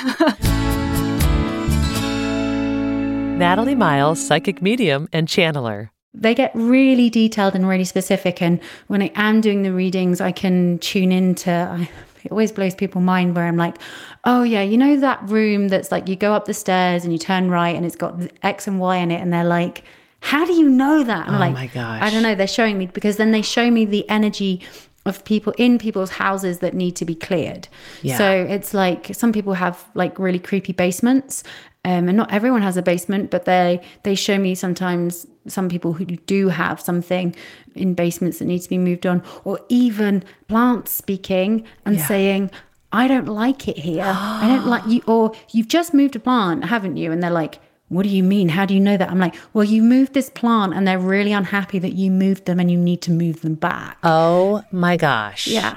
Natalie 3.38 3.74
Miles, 3.74 4.24
psychic 4.24 4.62
medium 4.62 5.08
and 5.12 5.28
channeler. 5.28 5.90
They 6.18 6.34
get 6.34 6.50
really 6.54 7.10
detailed 7.10 7.54
and 7.54 7.68
really 7.68 7.84
specific. 7.84 8.40
And 8.40 8.58
when 8.86 9.02
I 9.02 9.12
am 9.14 9.40
doing 9.40 9.62
the 9.62 9.72
readings, 9.72 10.20
I 10.20 10.32
can 10.32 10.78
tune 10.78 11.12
into. 11.12 11.50
I, 11.50 11.88
it 12.24 12.32
always 12.32 12.50
blows 12.50 12.74
people's 12.74 13.04
mind 13.04 13.36
where 13.36 13.44
I'm 13.46 13.56
like, 13.56 13.76
oh 14.24 14.42
yeah, 14.42 14.62
you 14.62 14.76
know 14.76 14.96
that 14.96 15.20
room 15.28 15.68
that's 15.68 15.92
like 15.92 16.08
you 16.08 16.16
go 16.16 16.32
up 16.32 16.46
the 16.46 16.54
stairs 16.54 17.04
and 17.04 17.12
you 17.12 17.18
turn 17.18 17.50
right 17.50 17.76
and 17.76 17.84
it's 17.86 17.94
got 17.94 18.20
X 18.42 18.66
and 18.66 18.80
Y 18.80 18.96
in 18.96 19.10
it, 19.12 19.20
and 19.20 19.32
they're 19.32 19.44
like, 19.44 19.84
how 20.20 20.44
do 20.44 20.52
you 20.52 20.68
know 20.68 21.04
that? 21.04 21.26
And 21.28 21.36
I'm 21.36 21.42
Oh 21.42 21.44
like, 21.44 21.52
my 21.54 21.66
gosh. 21.68 22.02
I 22.02 22.10
don't 22.10 22.22
know. 22.22 22.34
They're 22.34 22.48
showing 22.48 22.78
me 22.78 22.86
because 22.86 23.16
then 23.16 23.30
they 23.30 23.42
show 23.42 23.70
me 23.70 23.84
the 23.84 24.08
energy 24.08 24.62
of 25.04 25.24
people 25.24 25.54
in 25.56 25.78
people's 25.78 26.10
houses 26.10 26.58
that 26.58 26.74
need 26.74 26.96
to 26.96 27.04
be 27.04 27.14
cleared. 27.14 27.68
Yeah. 28.02 28.18
So 28.18 28.32
it's 28.32 28.74
like 28.74 29.14
some 29.14 29.32
people 29.32 29.54
have 29.54 29.84
like 29.94 30.18
really 30.18 30.40
creepy 30.40 30.72
basements. 30.72 31.44
Um, 31.86 32.08
and 32.08 32.16
not 32.16 32.32
everyone 32.32 32.62
has 32.62 32.76
a 32.76 32.82
basement, 32.82 33.30
but 33.30 33.44
they 33.44 33.80
they 34.02 34.14
show 34.16 34.38
me 34.38 34.54
sometimes 34.56 35.26
some 35.46 35.68
people 35.68 35.92
who 35.92 36.04
do 36.04 36.48
have 36.48 36.80
something 36.80 37.34
in 37.76 37.94
basements 37.94 38.38
that 38.40 38.46
need 38.46 38.58
to 38.62 38.68
be 38.68 38.78
moved 38.78 39.06
on, 39.06 39.22
or 39.44 39.60
even 39.68 40.24
plants 40.48 40.90
speaking 40.90 41.52
and 41.84 41.94
Yeah. 41.96 42.06
saying, 42.06 42.50
"I 42.92 43.06
don't 43.06 43.28
like 43.28 43.68
it 43.68 43.78
here. 43.78 44.02
I 44.42 44.46
don't 44.48 44.66
like 44.66 44.84
you." 44.88 45.00
Or 45.06 45.32
you've 45.52 45.68
just 45.68 45.94
moved 45.94 46.16
a 46.16 46.18
plant, 46.28 46.64
haven't 46.64 46.96
you? 46.96 47.12
And 47.12 47.22
they're 47.22 47.30
like, 47.44 47.60
"What 47.88 48.02
do 48.02 48.08
you 48.08 48.24
mean? 48.24 48.48
How 48.48 48.64
do 48.66 48.74
you 48.74 48.80
know 48.80 48.96
that?" 48.96 49.08
I'm 49.12 49.20
like, 49.26 49.36
"Well, 49.54 49.62
you 49.64 49.80
moved 49.84 50.12
this 50.12 50.28
plant, 50.28 50.74
and 50.74 50.88
they're 50.88 50.98
really 51.16 51.32
unhappy 51.32 51.78
that 51.78 51.92
you 51.94 52.10
moved 52.10 52.46
them, 52.46 52.58
and 52.58 52.68
you 52.68 52.78
need 52.78 53.00
to 53.02 53.12
move 53.12 53.42
them 53.42 53.54
back." 53.54 53.98
Oh 54.02 54.64
my 54.72 54.96
gosh. 54.96 55.46
Yeah. 55.46 55.76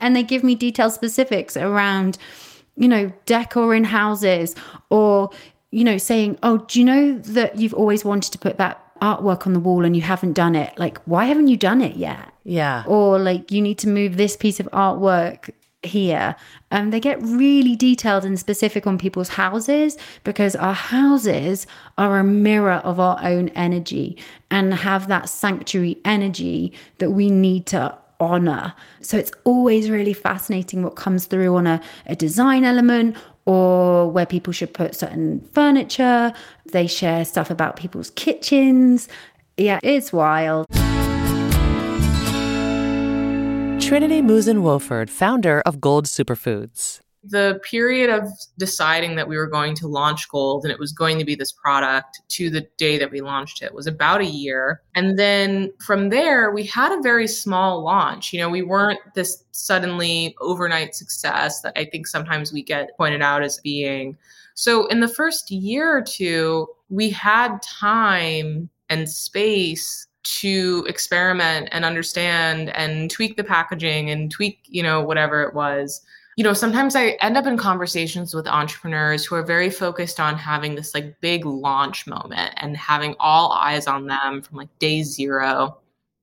And 0.00 0.16
they 0.16 0.22
give 0.22 0.42
me 0.42 0.54
detailed 0.54 0.92
specifics 0.94 1.54
around, 1.58 2.16
you 2.80 2.88
know, 2.88 3.12
decor 3.26 3.74
in 3.74 3.84
houses 3.84 4.56
or, 4.88 5.30
you 5.70 5.84
know, 5.84 5.98
saying, 5.98 6.38
oh, 6.42 6.58
do 6.58 6.78
you 6.78 6.84
know 6.84 7.18
that 7.18 7.58
you've 7.58 7.74
always 7.74 8.04
wanted 8.04 8.32
to 8.32 8.38
put 8.38 8.56
that 8.56 8.82
artwork 9.00 9.46
on 9.46 9.52
the 9.52 9.60
wall 9.60 9.84
and 9.84 9.94
you 9.94 10.00
haven't 10.02 10.32
done 10.32 10.56
it? 10.56 10.76
Like, 10.78 10.98
why 11.04 11.26
haven't 11.26 11.48
you 11.48 11.58
done 11.58 11.82
it 11.82 11.96
yet? 11.96 12.32
Yeah. 12.42 12.84
Or 12.86 13.18
like, 13.18 13.52
you 13.52 13.60
need 13.60 13.78
to 13.80 13.88
move 13.88 14.16
this 14.16 14.34
piece 14.34 14.60
of 14.60 14.66
artwork 14.72 15.50
here. 15.82 16.36
Um, 16.70 16.90
they 16.90 17.00
get 17.00 17.20
really 17.22 17.76
detailed 17.76 18.24
and 18.24 18.38
specific 18.38 18.86
on 18.86 18.96
people's 18.96 19.30
houses 19.30 19.98
because 20.24 20.56
our 20.56 20.74
houses 20.74 21.66
are 21.98 22.18
a 22.18 22.24
mirror 22.24 22.80
of 22.84 22.98
our 22.98 23.18
own 23.22 23.50
energy 23.50 24.16
and 24.50 24.72
have 24.72 25.08
that 25.08 25.28
sanctuary 25.28 25.98
energy 26.06 26.72
that 26.96 27.10
we 27.10 27.30
need 27.30 27.66
to 27.66 27.96
honor. 28.20 28.74
So 29.00 29.16
it's 29.16 29.32
always 29.44 29.90
really 29.90 30.12
fascinating 30.12 30.82
what 30.82 30.96
comes 30.96 31.26
through 31.26 31.56
on 31.56 31.66
a, 31.66 31.80
a 32.06 32.14
design 32.14 32.64
element 32.64 33.16
or 33.46 34.10
where 34.10 34.26
people 34.26 34.52
should 34.52 34.72
put 34.72 34.94
certain 34.94 35.40
furniture. 35.52 36.32
They 36.72 36.86
share 36.86 37.24
stuff 37.24 37.50
about 37.50 37.76
people's 37.76 38.10
kitchens. 38.10 39.08
Yeah, 39.56 39.80
it's 39.82 40.12
wild. 40.12 40.66
Trinity 43.80 44.22
Mouzon 44.22 44.62
Wofford, 44.62 45.10
founder 45.10 45.62
of 45.62 45.80
Golde 45.80 46.06
Superfoods. 46.06 47.00
The 47.22 47.60
period 47.68 48.08
of 48.08 48.28
deciding 48.58 49.16
that 49.16 49.28
we 49.28 49.36
were 49.36 49.46
going 49.46 49.74
to 49.76 49.86
launch 49.86 50.28
Golde 50.30 50.64
and 50.64 50.72
it 50.72 50.78
was 50.78 50.92
going 50.92 51.18
to 51.18 51.24
be 51.24 51.34
this 51.34 51.52
product 51.52 52.20
to 52.28 52.48
the 52.48 52.66
day 52.78 52.98
that 52.98 53.10
we 53.10 53.20
launched 53.20 53.62
it 53.62 53.74
was 53.74 53.86
about 53.86 54.22
a 54.22 54.26
year. 54.26 54.80
And 54.94 55.18
then 55.18 55.72
from 55.84 56.08
there 56.08 56.50
we 56.50 56.64
had 56.64 56.92
a 56.92 57.02
very 57.02 57.28
small 57.28 57.82
launch. 57.82 58.32
You 58.32 58.40
know 58.40 58.48
we 58.48 58.62
weren't 58.62 59.00
this 59.14 59.44
suddenly 59.52 60.34
overnight 60.40 60.94
success 60.94 61.60
that 61.60 61.74
i 61.76 61.84
think 61.84 62.06
sometimes 62.06 62.52
we 62.52 62.62
get 62.62 62.96
pointed 62.96 63.20
out 63.20 63.42
as 63.42 63.60
being. 63.60 64.16
So 64.54 64.86
in 64.86 65.00
the 65.00 65.08
first 65.08 65.50
year 65.50 65.94
or 65.96 66.02
two 66.02 66.68
we 66.88 67.10
had 67.10 67.60
time 67.60 68.70
and 68.88 69.08
space 69.08 70.06
to 70.22 70.84
experiment 70.88 71.68
and 71.72 71.84
understand 71.84 72.70
and 72.70 73.10
tweak 73.10 73.36
the 73.36 73.44
packaging 73.44 74.10
and 74.10 74.30
tweak 74.30 74.60
you 74.66 74.82
know 74.82 75.00
whatever 75.00 75.42
it 75.42 75.54
was 75.54 76.02
you 76.40 76.44
know, 76.44 76.54
sometimes 76.54 76.96
I 76.96 77.18
end 77.20 77.36
up 77.36 77.44
in 77.44 77.58
conversations 77.58 78.32
with 78.32 78.46
entrepreneurs 78.46 79.26
who 79.26 79.34
are 79.34 79.42
very 79.42 79.68
focused 79.68 80.18
on 80.18 80.38
having 80.38 80.74
this 80.74 80.94
like 80.94 81.20
big 81.20 81.44
launch 81.44 82.06
moment 82.06 82.54
and 82.56 82.74
having 82.78 83.14
all 83.20 83.52
eyes 83.52 83.86
on 83.86 84.06
them 84.06 84.40
from 84.40 84.56
like 84.56 84.70
day 84.78 85.02
zero. 85.02 85.76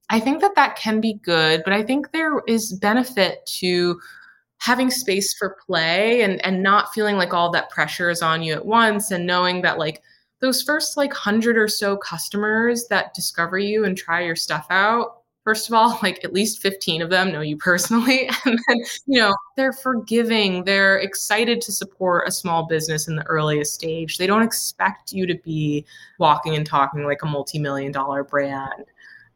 I 0.10 0.20
think 0.20 0.42
that 0.42 0.56
that 0.56 0.76
can 0.76 1.02
be 1.02 1.20
good, 1.24 1.62
but 1.64 1.72
I 1.72 1.84
think 1.84 2.12
there 2.12 2.40
is 2.48 2.74
benefit 2.74 3.46
to 3.60 4.00
having 4.58 4.90
space 4.90 5.36
for 5.36 5.56
play 5.64 6.24
and 6.24 6.44
and 6.44 6.64
not 6.64 6.92
feeling 6.96 7.18
like 7.18 7.36
all 7.36 7.52
that 7.52 7.70
pressure 7.70 8.10
is 8.10 8.24
on 8.24 8.42
you 8.42 8.54
at 8.54 8.66
once 8.66 9.12
and 9.12 9.28
knowing 9.28 9.62
that 9.62 9.78
like 9.78 10.02
those 10.42 10.64
first 10.64 10.98
like 10.98 11.12
100 11.12 11.60
or 11.60 11.68
so 11.68 11.96
customers 11.96 12.88
that 12.88 13.14
discover 13.14 13.60
you 13.60 13.86
and 13.86 13.96
try 13.96 14.22
your 14.22 14.36
stuff 14.36 14.66
out 14.72 15.22
first 15.48 15.70
of 15.70 15.74
all, 15.74 15.98
like 16.04 16.22
at 16.26 16.34
least 16.34 16.62
15 16.62 17.02
of 17.02 17.10
them 17.10 17.32
know 17.32 17.40
you 17.40 17.56
personally. 17.56 18.30
And 18.46 18.60
then, 18.68 18.78
you 19.06 19.20
know, 19.20 19.34
they're 19.56 19.72
forgiving, 19.72 20.66
they're 20.66 20.98
excited 20.98 21.62
to 21.62 21.72
support 21.72 22.28
a 22.28 22.32
small 22.32 22.66
business 22.68 23.08
in 23.08 23.16
the 23.16 23.26
earliest 23.28 23.74
stage. 23.74 24.18
They 24.18 24.28
don't 24.28 24.42
expect 24.42 25.14
you 25.14 25.26
to 25.26 25.36
be 25.36 25.86
walking 26.20 26.56
and 26.56 26.66
talking 26.66 27.04
like 27.04 27.24
a 27.24 27.26
multi 27.26 27.60
million 27.60 27.94
dollar 27.94 28.24
brand. 28.26 28.86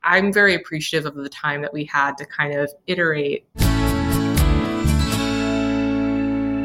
I'm 0.03 0.33
very 0.33 0.55
appreciative 0.55 1.05
of 1.05 1.15
the 1.15 1.29
time 1.29 1.61
that 1.61 1.71
we 1.71 1.85
had 1.85 2.17
to 2.17 2.25
kind 2.25 2.53
of 2.53 2.69
iterate. 2.87 3.45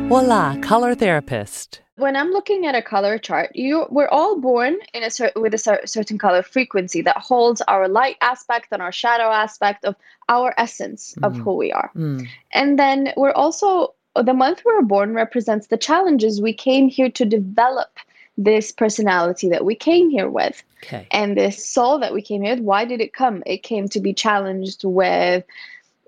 Voila, 0.09 0.57
color 0.61 0.95
therapist. 0.95 1.83
When 1.97 2.15
I'm 2.15 2.31
looking 2.31 2.67
at 2.67 2.75
a 2.75 2.83
color 2.83 3.19
chart, 3.19 3.55
you 3.55 3.87
we're 3.91 4.09
all 4.09 4.39
born 4.39 4.77
in 4.95 5.03
a 5.03 5.11
cer- 5.11 5.33
with 5.37 5.55
a 5.55 5.59
cer- 5.59 5.87
certain 5.87 6.19
color 6.19 6.43
frequency 6.43 7.01
that 7.03 7.17
holds 7.17 7.63
our 7.63 7.89
light 7.89 8.17
aspect 8.21 8.69
and 8.71 8.83
our 8.83 8.93
shadow 8.93 9.31
aspect 9.31 9.85
of 9.85 9.97
our 10.29 10.55
essence 10.59 11.15
of 11.23 11.35
Mhm. 11.35 11.43
who 11.43 11.55
we 11.55 11.73
are. 11.73 11.91
Mm. 11.97 12.27
And 12.53 12.79
then 12.79 13.13
we're 13.17 13.33
also 13.33 13.95
the 14.15 14.35
month 14.35 14.63
we 14.65 14.73
were 14.75 14.83
born 14.83 15.13
represents 15.15 15.67
the 15.67 15.77
challenges 15.77 16.41
we 16.41 16.53
came 16.53 16.89
here 16.89 17.11
to 17.11 17.25
develop 17.25 17.99
this 18.39 18.71
personality 18.73 19.49
that 19.49 19.65
we 19.65 19.75
came 19.75 20.11
here 20.11 20.29
with. 20.29 20.63
Okay. 20.85 21.07
And 21.11 21.37
this 21.37 21.67
soul 21.67 21.99
that 21.99 22.13
we 22.13 22.21
came 22.23 22.43
here 22.43 22.55
with, 22.55 22.65
why 22.65 22.85
did 22.85 23.01
it 23.01 23.15
come? 23.15 23.43
It 23.47 23.63
came 23.63 23.89
to 23.89 24.01
be 24.01 24.13
challenged 24.13 24.85
with 24.85 25.45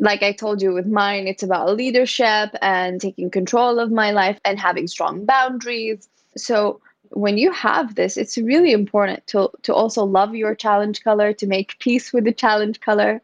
like 0.00 0.22
I 0.22 0.32
told 0.32 0.62
you 0.62 0.72
with 0.72 0.86
mine, 0.86 1.26
it's 1.26 1.42
about 1.42 1.76
leadership 1.76 2.54
and 2.62 3.00
taking 3.00 3.30
control 3.30 3.78
of 3.78 3.90
my 3.90 4.12
life 4.12 4.38
and 4.44 4.58
having 4.58 4.86
strong 4.86 5.24
boundaries. 5.24 6.08
So 6.36 6.80
when 7.10 7.38
you 7.38 7.52
have 7.52 7.94
this, 7.94 8.16
it's 8.16 8.38
really 8.38 8.72
important 8.72 9.26
to 9.28 9.50
to 9.62 9.74
also 9.74 10.04
love 10.04 10.34
your 10.34 10.54
challenge 10.54 11.02
color, 11.02 11.32
to 11.32 11.46
make 11.46 11.78
peace 11.78 12.12
with 12.12 12.24
the 12.24 12.32
challenge 12.32 12.80
color. 12.80 13.20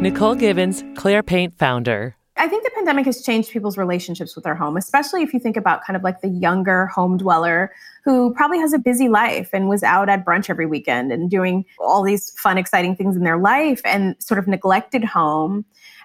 Nicole 0.00 0.34
Gibbons, 0.34 0.82
Clare 0.96 1.22
Paint 1.22 1.54
founder. 1.58 2.16
I 2.42 2.48
think 2.48 2.64
the 2.64 2.72
pandemic 2.74 3.04
has 3.04 3.22
changed 3.22 3.52
people's 3.52 3.78
relationships 3.78 4.34
with 4.34 4.42
their 4.42 4.56
home, 4.56 4.76
especially 4.76 5.22
if 5.22 5.32
you 5.32 5.38
think 5.38 5.56
about 5.56 5.84
kind 5.84 5.96
of 5.96 6.02
like 6.02 6.22
the 6.22 6.28
younger 6.28 6.86
home 6.86 7.16
dweller 7.16 7.72
who 8.04 8.34
probably 8.34 8.58
has 8.58 8.72
a 8.72 8.80
busy 8.80 9.08
life 9.08 9.50
and 9.52 9.68
was 9.68 9.84
out 9.84 10.08
at 10.08 10.24
brunch 10.24 10.50
every 10.50 10.66
weekend 10.66 11.12
and 11.12 11.30
doing 11.30 11.64
all 11.78 12.02
these 12.02 12.32
fun, 12.32 12.58
exciting 12.58 12.96
things 12.96 13.14
in 13.14 13.22
their 13.22 13.38
life 13.38 13.80
and 13.84 14.16
sort 14.18 14.40
of 14.40 14.48
neglected 14.48 15.04
home. 15.04 15.64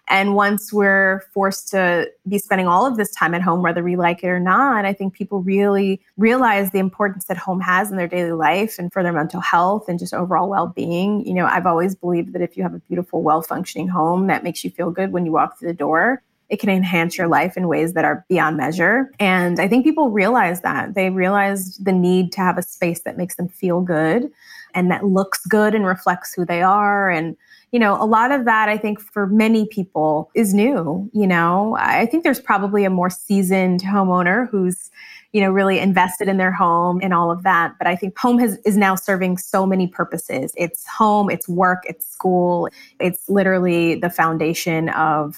And 0.10 0.36
once 0.36 0.72
we're 0.72 1.24
forced 1.34 1.70
to 1.70 2.10
be 2.28 2.38
spending 2.38 2.68
all 2.68 2.86
of 2.86 2.98
this 2.98 3.14
time 3.14 3.34
at 3.34 3.42
home, 3.42 3.62
whether 3.62 3.84
we 3.84 3.96
like 3.96 4.24
it 4.24 4.28
or 4.28 4.40
not, 4.40 4.86
I 4.86 4.94
think 4.94 5.14
people 5.14 5.42
really 5.42 6.00
realize 6.18 6.70
the 6.70 6.80
importance 6.80 7.26
that 7.26 7.38
home 7.38 7.60
has 7.62 7.90
in 7.90 7.98
their 7.98 8.08
daily 8.08 8.32
life 8.32 8.78
and 8.78 8.94
for 8.94 9.04
their 9.04 9.12
mental 9.12 9.42
health 9.42 9.90
and 9.90 9.98
just 10.00 10.14
overall 10.14 10.50
well 10.50 10.68
being. 10.68 11.26
You 11.26 11.34
know, 11.34 11.46
I've 11.46 11.66
always 11.66 11.96
believed 11.96 12.34
that 12.34 12.44
if 12.44 12.56
you 12.56 12.64
have 12.64 12.76
a 12.76 12.80
beautiful, 12.80 13.24
well 13.24 13.42
functioning 13.42 13.88
home 13.88 14.28
that 14.28 14.44
makes 14.44 14.64
you 14.64 14.70
feel 14.70 14.92
good 14.92 15.12
when 15.12 15.26
you 15.26 15.32
walk 15.32 15.60
through 15.60 15.70
the 15.70 15.74
door, 15.74 16.22
it 16.50 16.60
can 16.60 16.70
enhance 16.70 17.18
your 17.18 17.28
life 17.28 17.58
in 17.58 17.68
ways 17.68 17.94
that 17.94 18.06
are 18.06 18.26
beyond 18.30 18.58
measure. 18.58 19.12
And 19.20 19.60
I 19.60 19.68
think 19.68 19.84
people 19.84 20.12
realize 20.12 20.62
that. 20.62 20.96
They 20.96 21.10
realize 21.10 21.76
the 21.78 21.92
need 21.92 22.32
to 22.34 22.42
have 22.42 22.58
a 22.58 22.62
space 22.62 23.02
that 23.02 23.18
makes 23.18 23.36
them 23.36 23.50
feel 23.50 23.82
good 23.82 24.32
and 24.74 24.92
that 24.92 25.06
looks 25.06 25.46
good 25.46 25.76
and 25.76 25.86
reflects 25.86 26.34
who 26.34 26.46
they 26.46 26.62
are. 26.62 27.10
And, 27.10 27.36
you 27.72 27.80
know, 27.80 28.02
a 28.02 28.06
lot 28.06 28.32
of 28.32 28.46
that, 28.46 28.70
I 28.70 28.78
think, 28.78 29.02
for 29.02 29.28
many 29.28 29.66
people 29.68 30.30
is 30.36 30.54
new. 30.54 31.10
You 31.14 31.28
know, 31.28 31.76
I 31.80 32.06
think 32.06 32.24
there's 32.24 32.40
probably 32.40 32.86
a 32.86 32.90
more 32.90 33.10
seasoned 33.10 33.82
homeowner 33.82 34.50
who's, 34.50 34.90
you 35.34 35.42
know, 35.42 35.52
really 35.52 35.80
invested 35.80 36.30
in 36.30 36.38
their 36.38 36.52
home 36.52 37.00
and 37.04 37.14
all 37.14 37.30
of 37.30 37.44
that. 37.44 37.74
But 37.78 37.88
I 37.88 37.96
think 37.96 38.18
home 38.18 38.40
has, 38.40 38.58
is 38.66 38.78
now 38.78 38.96
serving 38.96 39.38
so 39.38 39.66
many 39.66 39.88
purposes. 39.88 40.54
It's 40.56 40.88
home, 40.88 41.30
it's 41.30 41.50
work, 41.50 41.84
it's 41.86 42.06
school, 42.06 42.70
it's 43.00 43.28
literally 43.28 43.96
the 43.96 44.10
foundation 44.10 44.90
of 44.90 45.36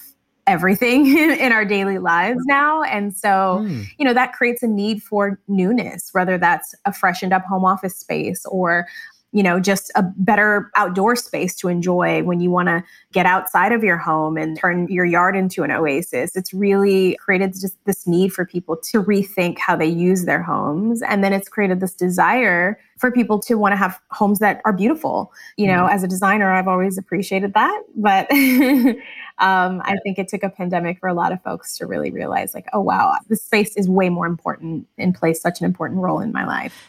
everything 0.49 1.05
in 1.17 1.51
our 1.51 1.63
daily 1.63 1.99
lives 1.99 2.41
now. 2.45 2.83
And 2.83 3.15
so, 3.15 3.59
hmm. 3.65 3.83
you 3.97 4.05
know, 4.05 4.13
that 4.13 4.33
creates 4.33 4.63
a 4.63 4.67
need 4.67 5.03
for 5.03 5.39
newness, 5.47 6.09
whether 6.11 6.37
that's 6.37 6.73
a 6.85 6.91
freshened 6.91 7.31
up 7.31 7.45
home 7.45 7.63
office 7.63 7.95
space 7.95 8.45
or 8.47 8.87
you 9.31 9.43
know, 9.43 9.59
just 9.59 9.91
a 9.95 10.03
better 10.17 10.71
outdoor 10.75 11.15
space 11.15 11.55
to 11.57 11.67
enjoy 11.67 12.23
when 12.23 12.39
you 12.39 12.49
want 12.49 12.67
to 12.67 12.83
get 13.11 13.27
outside 13.27 13.71
of 13.71 13.83
your 13.83 13.97
home 13.97 14.37
and 14.37 14.57
turn 14.57 14.87
your 14.87 15.05
yard 15.05 15.35
into 15.35 15.63
an 15.63 15.71
oasis. 15.71 16.35
It's 16.35 16.51
really 16.51 17.15
created 17.17 17.53
just 17.53 17.77
this 17.85 18.07
need 18.07 18.33
for 18.33 18.45
people 18.45 18.75
to 18.75 19.03
rethink 19.03 19.59
how 19.59 19.75
they 19.75 19.85
use 19.85 20.25
their 20.25 20.41
homes. 20.41 21.03
And 21.03 21.23
then 21.23 21.31
it's 21.31 21.47
created 21.47 21.79
this 21.79 21.93
desire 21.93 22.79
for 22.97 23.11
people 23.11 23.39
to 23.39 23.55
want 23.55 23.71
to 23.71 23.77
have 23.77 23.99
homes 24.09 24.39
that 24.39 24.61
are 24.65 24.73
beautiful. 24.73 25.31
You 25.57 25.67
know, 25.67 25.83
mm. 25.83 25.91
as 25.91 26.03
a 26.03 26.07
designer, 26.07 26.51
I've 26.51 26.67
always 26.67 26.97
appreciated 26.97 27.53
that. 27.53 27.83
But 27.95 28.31
um, 29.37 29.81
I 29.85 29.97
think 30.03 30.17
it 30.17 30.27
took 30.27 30.41
a 30.41 30.49
pandemic 30.49 30.99
for 30.99 31.07
a 31.07 31.13
lot 31.13 31.31
of 31.31 31.41
folks 31.43 31.77
to 31.77 31.85
really 31.85 32.09
realize, 32.09 32.55
like, 32.55 32.67
oh, 32.73 32.81
wow, 32.81 33.15
the 33.27 33.35
space 33.35 33.75
is 33.77 33.87
way 33.87 34.09
more 34.09 34.25
important 34.25 34.87
and 34.97 35.13
plays 35.13 35.39
such 35.39 35.59
an 35.59 35.65
important 35.65 36.01
role 36.01 36.19
in 36.19 36.31
my 36.31 36.45
life. 36.45 36.88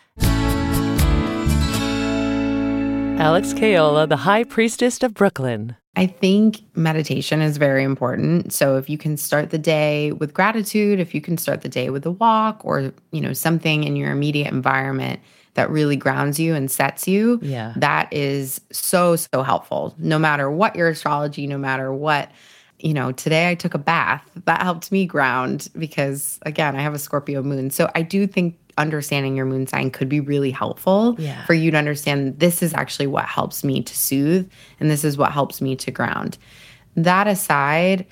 Alex 3.21 3.53
Caiola, 3.53 4.07
the 4.07 4.17
High 4.17 4.45
Priestess 4.45 5.03
of 5.03 5.13
Brooklyn. 5.13 5.77
I 5.95 6.07
think 6.07 6.63
meditation 6.75 7.43
is 7.43 7.59
very 7.59 7.85
important. 7.85 8.51
So 8.51 8.79
if 8.79 8.89
you 8.89 8.97
can 8.97 9.19
start 9.19 9.51
the 9.51 9.59
day 9.59 10.13
with 10.13 10.33
gratitude, 10.33 10.99
if 10.99 11.15
you 11.15 11.21
can 11.21 11.37
start 11.37 11.61
the 11.61 11.69
day 11.69 11.91
with 11.91 12.07
a 12.07 12.13
walk 12.13 12.65
or, 12.65 12.95
you 13.13 13.21
know, 13.21 13.35
something 13.35 13.85
in 13.85 13.95
your 13.95 14.11
immediate 14.11 14.51
environment 14.51 15.21
that 15.53 15.69
really 15.69 15.97
grounds 15.97 16.41
you 16.41 16.55
and 16.55 16.71
sets 16.71 17.07
you, 17.07 17.39
yeah. 17.43 17.75
that 17.77 18.11
is 18.11 18.63
so 18.73 19.17
so 19.17 19.43
helpful. 19.43 19.95
No 19.99 20.19
matter 20.19 20.51
what 20.51 20.75
your 20.75 20.89
astrology, 20.89 21.47
no 21.47 21.59
matter 21.59 21.93
what 21.93 22.31
you 22.79 22.95
know, 22.95 23.13
today 23.13 23.51
I 23.51 23.55
took 23.55 23.75
a 23.75 23.79
bath. 23.79 24.27
That 24.47 24.63
helped 24.63 24.91
me 24.91 25.05
ground 25.05 25.69
because, 25.79 26.39
again, 26.47 26.75
I 26.75 26.81
have 26.81 26.95
a 26.95 26.99
Scorpio 26.99 27.43
moon. 27.43 27.69
So 27.69 27.91
I 27.95 28.01
do 28.01 28.27
think 28.27 28.57
understanding 28.81 29.37
your 29.37 29.47
moon 29.47 29.67
sign 29.67 29.91
could 29.91 30.09
be 30.09 30.21
really 30.21 30.51
helpful 30.51 31.15
yeah. 31.19 31.45
for 31.45 31.55
you 31.55 31.71
to 31.71 31.77
understand 31.77 32.39
this 32.39 32.63
is 32.63 32.75
actually 32.75 33.07
what 33.07 33.27
helps 33.27 33.63
me 33.63 33.83
to 33.83 33.97
soothe 33.97 34.51
and 34.81 34.91
this 34.91 35.05
is 35.05 35.19
what 35.19 35.33
helps 35.33 35.61
me 35.61 35.77
to 35.77 35.91
ground. 35.91 36.39
That 36.97 37.29
aside, 37.29 38.07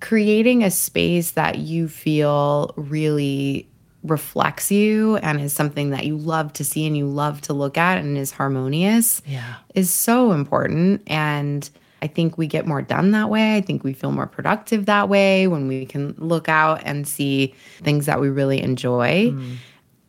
creating 0.00 0.64
a 0.64 0.70
space 0.70 1.32
that 1.32 1.58
you 1.58 1.88
feel 1.88 2.72
really 2.76 3.68
reflects 4.02 4.70
you 4.70 5.16
and 5.16 5.40
is 5.40 5.52
something 5.52 5.90
that 5.90 6.04
you 6.04 6.16
love 6.16 6.52
to 6.52 6.64
see 6.64 6.86
and 6.86 6.96
you 6.96 7.06
love 7.06 7.40
to 7.40 7.54
look 7.54 7.78
at 7.78 7.98
and 7.98 8.18
is 8.18 8.30
harmonious 8.30 9.22
yeah. 9.26 9.54
is 9.74 9.92
so 9.92 10.32
important 10.32 11.02
and 11.06 11.70
I 12.02 12.06
think 12.06 12.36
we 12.36 12.46
get 12.46 12.66
more 12.66 12.82
done 12.82 13.12
that 13.12 13.30
way. 13.30 13.56
I 13.56 13.62
think 13.62 13.82
we 13.82 13.94
feel 13.94 14.12
more 14.12 14.26
productive 14.26 14.84
that 14.84 15.08
way 15.08 15.46
when 15.46 15.68
we 15.68 15.86
can 15.86 16.14
look 16.18 16.50
out 16.50 16.82
and 16.84 17.08
see 17.08 17.54
things 17.78 18.04
that 18.04 18.20
we 18.20 18.28
really 18.28 18.60
enjoy. 18.60 19.30
Mm 19.30 19.56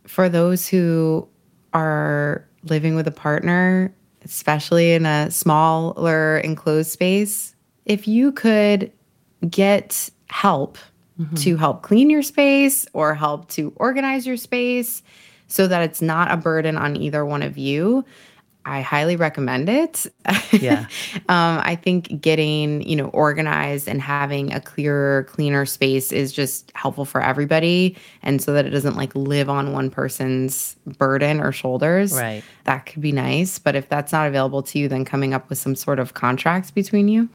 for 0.08 0.30
those 0.30 0.68
who 0.68 1.28
are 1.74 2.48
living 2.64 2.96
with 2.96 3.08
a 3.08 3.12
partner, 3.12 3.94
especially 4.24 4.94
in 4.94 5.06
a 5.06 5.30
smaller 5.30 6.40
enclosed 6.40 6.92
space, 6.92 7.56
if 7.86 8.08
you 8.08 8.32
could 8.32 8.92
get 9.50 10.10
help 10.30 10.78
mm-hmm. 11.20 11.36
to 11.36 11.58
help 11.58 11.84
clean 11.84 12.10
your 12.10 12.24
space 12.24 12.88
or 12.94 13.14
help 13.14 13.48
to 13.50 13.72
organize 13.76 14.26
your 14.26 14.38
space 14.38 15.04
so 15.48 15.68
that 15.68 15.84
it's 15.84 16.02
not 16.02 16.32
a 16.32 16.38
burden 16.38 16.78
on 16.78 16.96
either 16.96 17.26
one 17.26 17.44
of 17.44 17.58
you, 17.58 18.04
I 18.66 18.82
highly 18.82 19.16
recommend 19.16 19.70
it. 19.70 20.08
Yeah. 20.52 20.88
um, 21.30 21.62
I 21.64 21.76
think 21.76 22.20
getting, 22.20 22.82
you 22.82 22.96
know, 22.96 23.08
organized 23.10 23.88
and 23.88 24.02
having 24.02 24.52
a 24.54 24.60
clearer, 24.60 25.24
cleaner 25.26 25.66
space 25.66 26.12
is 26.12 26.34
just 26.34 26.72
helpful 26.74 27.06
for 27.06 27.22
everybody. 27.22 27.96
And 28.24 28.42
so 28.42 28.54
that 28.54 28.66
it 28.66 28.72
doesn't 28.72 28.96
like 28.96 29.16
live 29.16 29.50
on 29.50 29.72
one 29.72 29.92
person's 29.92 30.76
burden 30.98 31.40
or 31.40 31.52
shoulders. 31.52 32.14
Right. 32.14 32.44
That 32.64 32.88
could 32.88 33.02
be 33.02 33.12
nice. 33.12 33.60
But 33.60 33.76
if 33.76 33.88
that's 33.88 34.12
not 34.12 34.28
available 34.28 34.64
to 34.64 34.80
you, 34.80 34.88
then 34.88 35.06
coming 35.06 35.34
up 35.34 35.48
with 35.50 35.60
some 35.60 35.76
sort 35.76 36.00
of 36.00 36.16
contracts 36.16 36.72
between 36.72 37.08
you. 37.08 37.30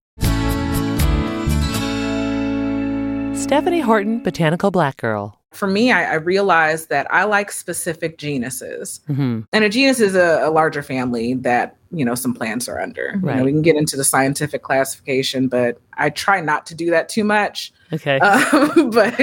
Stephanie 3.37 3.81
Horton, 3.81 4.23
Botanical 4.23 4.71
Black 4.71 4.97
Girl 4.97 5.40
for 5.53 5.67
me, 5.67 5.91
I, 5.91 6.13
I, 6.13 6.15
realized 6.15 6.91
that 6.91 7.13
I 7.13 7.25
like 7.25 7.51
specific 7.51 8.19
genuses. 8.19 9.01
Mm-hmm. 9.09 9.41
And 9.53 9.65
a 9.65 9.69
genus 9.69 9.99
is 9.99 10.15
a, 10.15 10.41
a, 10.45 10.51
larger 10.51 10.83
family 10.83 11.35
that, 11.35 11.77
you 11.91 12.05
know, 12.05 12.15
some 12.15 12.35
plants 12.35 12.69
are 12.69 12.81
under. 12.81 13.15
Right. 13.21 13.35
You 13.35 13.39
know, 13.39 13.45
we 13.45 13.51
can 13.51 13.63
get 13.63 13.77
into 13.77 13.97
the 13.97 14.05
scientific 14.05 14.63
classification, 14.63 15.49
but 15.49 15.81
I 15.95 16.11
try 16.11 16.41
not 16.41 16.67
to 16.67 16.75
do 16.75 16.91
that 16.91 17.09
too 17.09 17.25
much. 17.25 17.73
Okay. 17.93 18.19
Um, 18.31 18.91
but, 18.91 19.19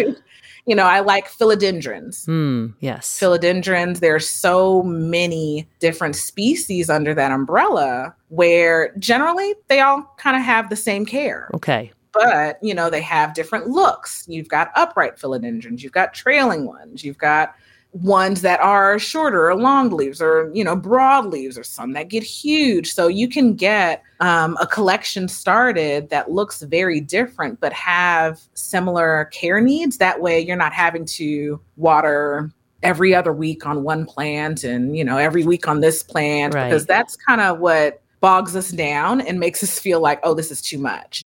you 0.66 0.76
know, 0.76 0.84
I 0.84 1.00
like 1.00 1.30
philodendrons. 1.30 2.28
Mm, 2.28 2.74
yes. 2.82 3.18
Philodendrons, 3.20 4.00
there's 4.00 4.30
so 4.30 4.84
many 4.84 5.68
different 5.80 6.18
species 6.18 6.90
under 6.90 7.14
that 7.14 7.32
umbrella 7.32 8.14
where 8.28 8.94
generally 9.00 9.56
they 9.70 9.80
all 9.80 10.14
kind 10.18 10.36
of 10.36 10.44
have 10.44 10.70
the 10.70 10.76
same 10.76 11.06
care. 11.06 11.50
Okay 11.54 11.94
but 12.18 12.58
you 12.62 12.74
know 12.74 12.90
they 12.90 13.02
have 13.02 13.34
different 13.34 13.68
looks. 13.68 14.26
You've 14.28 14.50
got 14.50 14.72
upright 14.76 15.18
philodendrons 15.18 15.82
you've 15.82 15.92
got 15.92 16.14
trailing 16.14 16.66
ones 16.66 17.04
you've 17.04 17.18
got 17.18 17.56
ones 17.94 18.42
that 18.42 18.60
are 18.60 19.00
shorter 19.00 19.50
or 19.50 19.56
long 19.56 19.90
leaves 19.90 20.22
or 20.22 20.52
you 20.54 20.64
know 20.64 20.76
broad 20.76 21.26
leaves 21.26 21.58
or 21.58 21.64
some 21.64 21.94
that 21.94 22.10
get 22.10 22.24
huge. 22.24 22.94
So 22.94 23.08
you 23.08 23.28
can 23.28 23.54
get 23.54 24.04
um, 24.20 24.58
a 24.60 24.68
collection 24.68 25.28
started 25.28 26.10
that 26.10 26.32
looks 26.32 26.62
very 26.62 27.00
different 27.00 27.60
but 27.60 27.74
have 27.74 28.42
similar 28.54 29.26
care 29.26 29.62
needs. 29.62 29.98
That 29.98 30.22
way 30.22 30.40
you're 30.40 30.58
not 30.58 30.74
having 30.74 31.06
to 31.06 31.60
water 31.76 32.52
every 32.84 33.16
other 33.16 33.34
week 33.34 33.66
on 33.66 33.84
one 33.84 34.06
plant 34.06 34.64
and 34.64 34.96
you 34.96 35.04
know 35.04 35.18
every 35.18 35.44
week 35.44 35.68
on 35.68 35.82
this 35.82 36.04
plant 36.04 36.54
right. 36.54 36.70
because 36.70 36.86
that's 36.86 37.16
kind 37.16 37.42
of 37.42 37.60
what 37.60 38.02
bogs 38.20 38.56
us 38.56 38.70
down 38.70 39.22
and 39.22 39.40
makes 39.40 39.64
us 39.64 39.80
feel 39.80 40.00
like 40.00 40.20
oh 40.24 40.34
this 40.34 40.52
is 40.52 40.62
too 40.62 40.78
much 40.78 41.24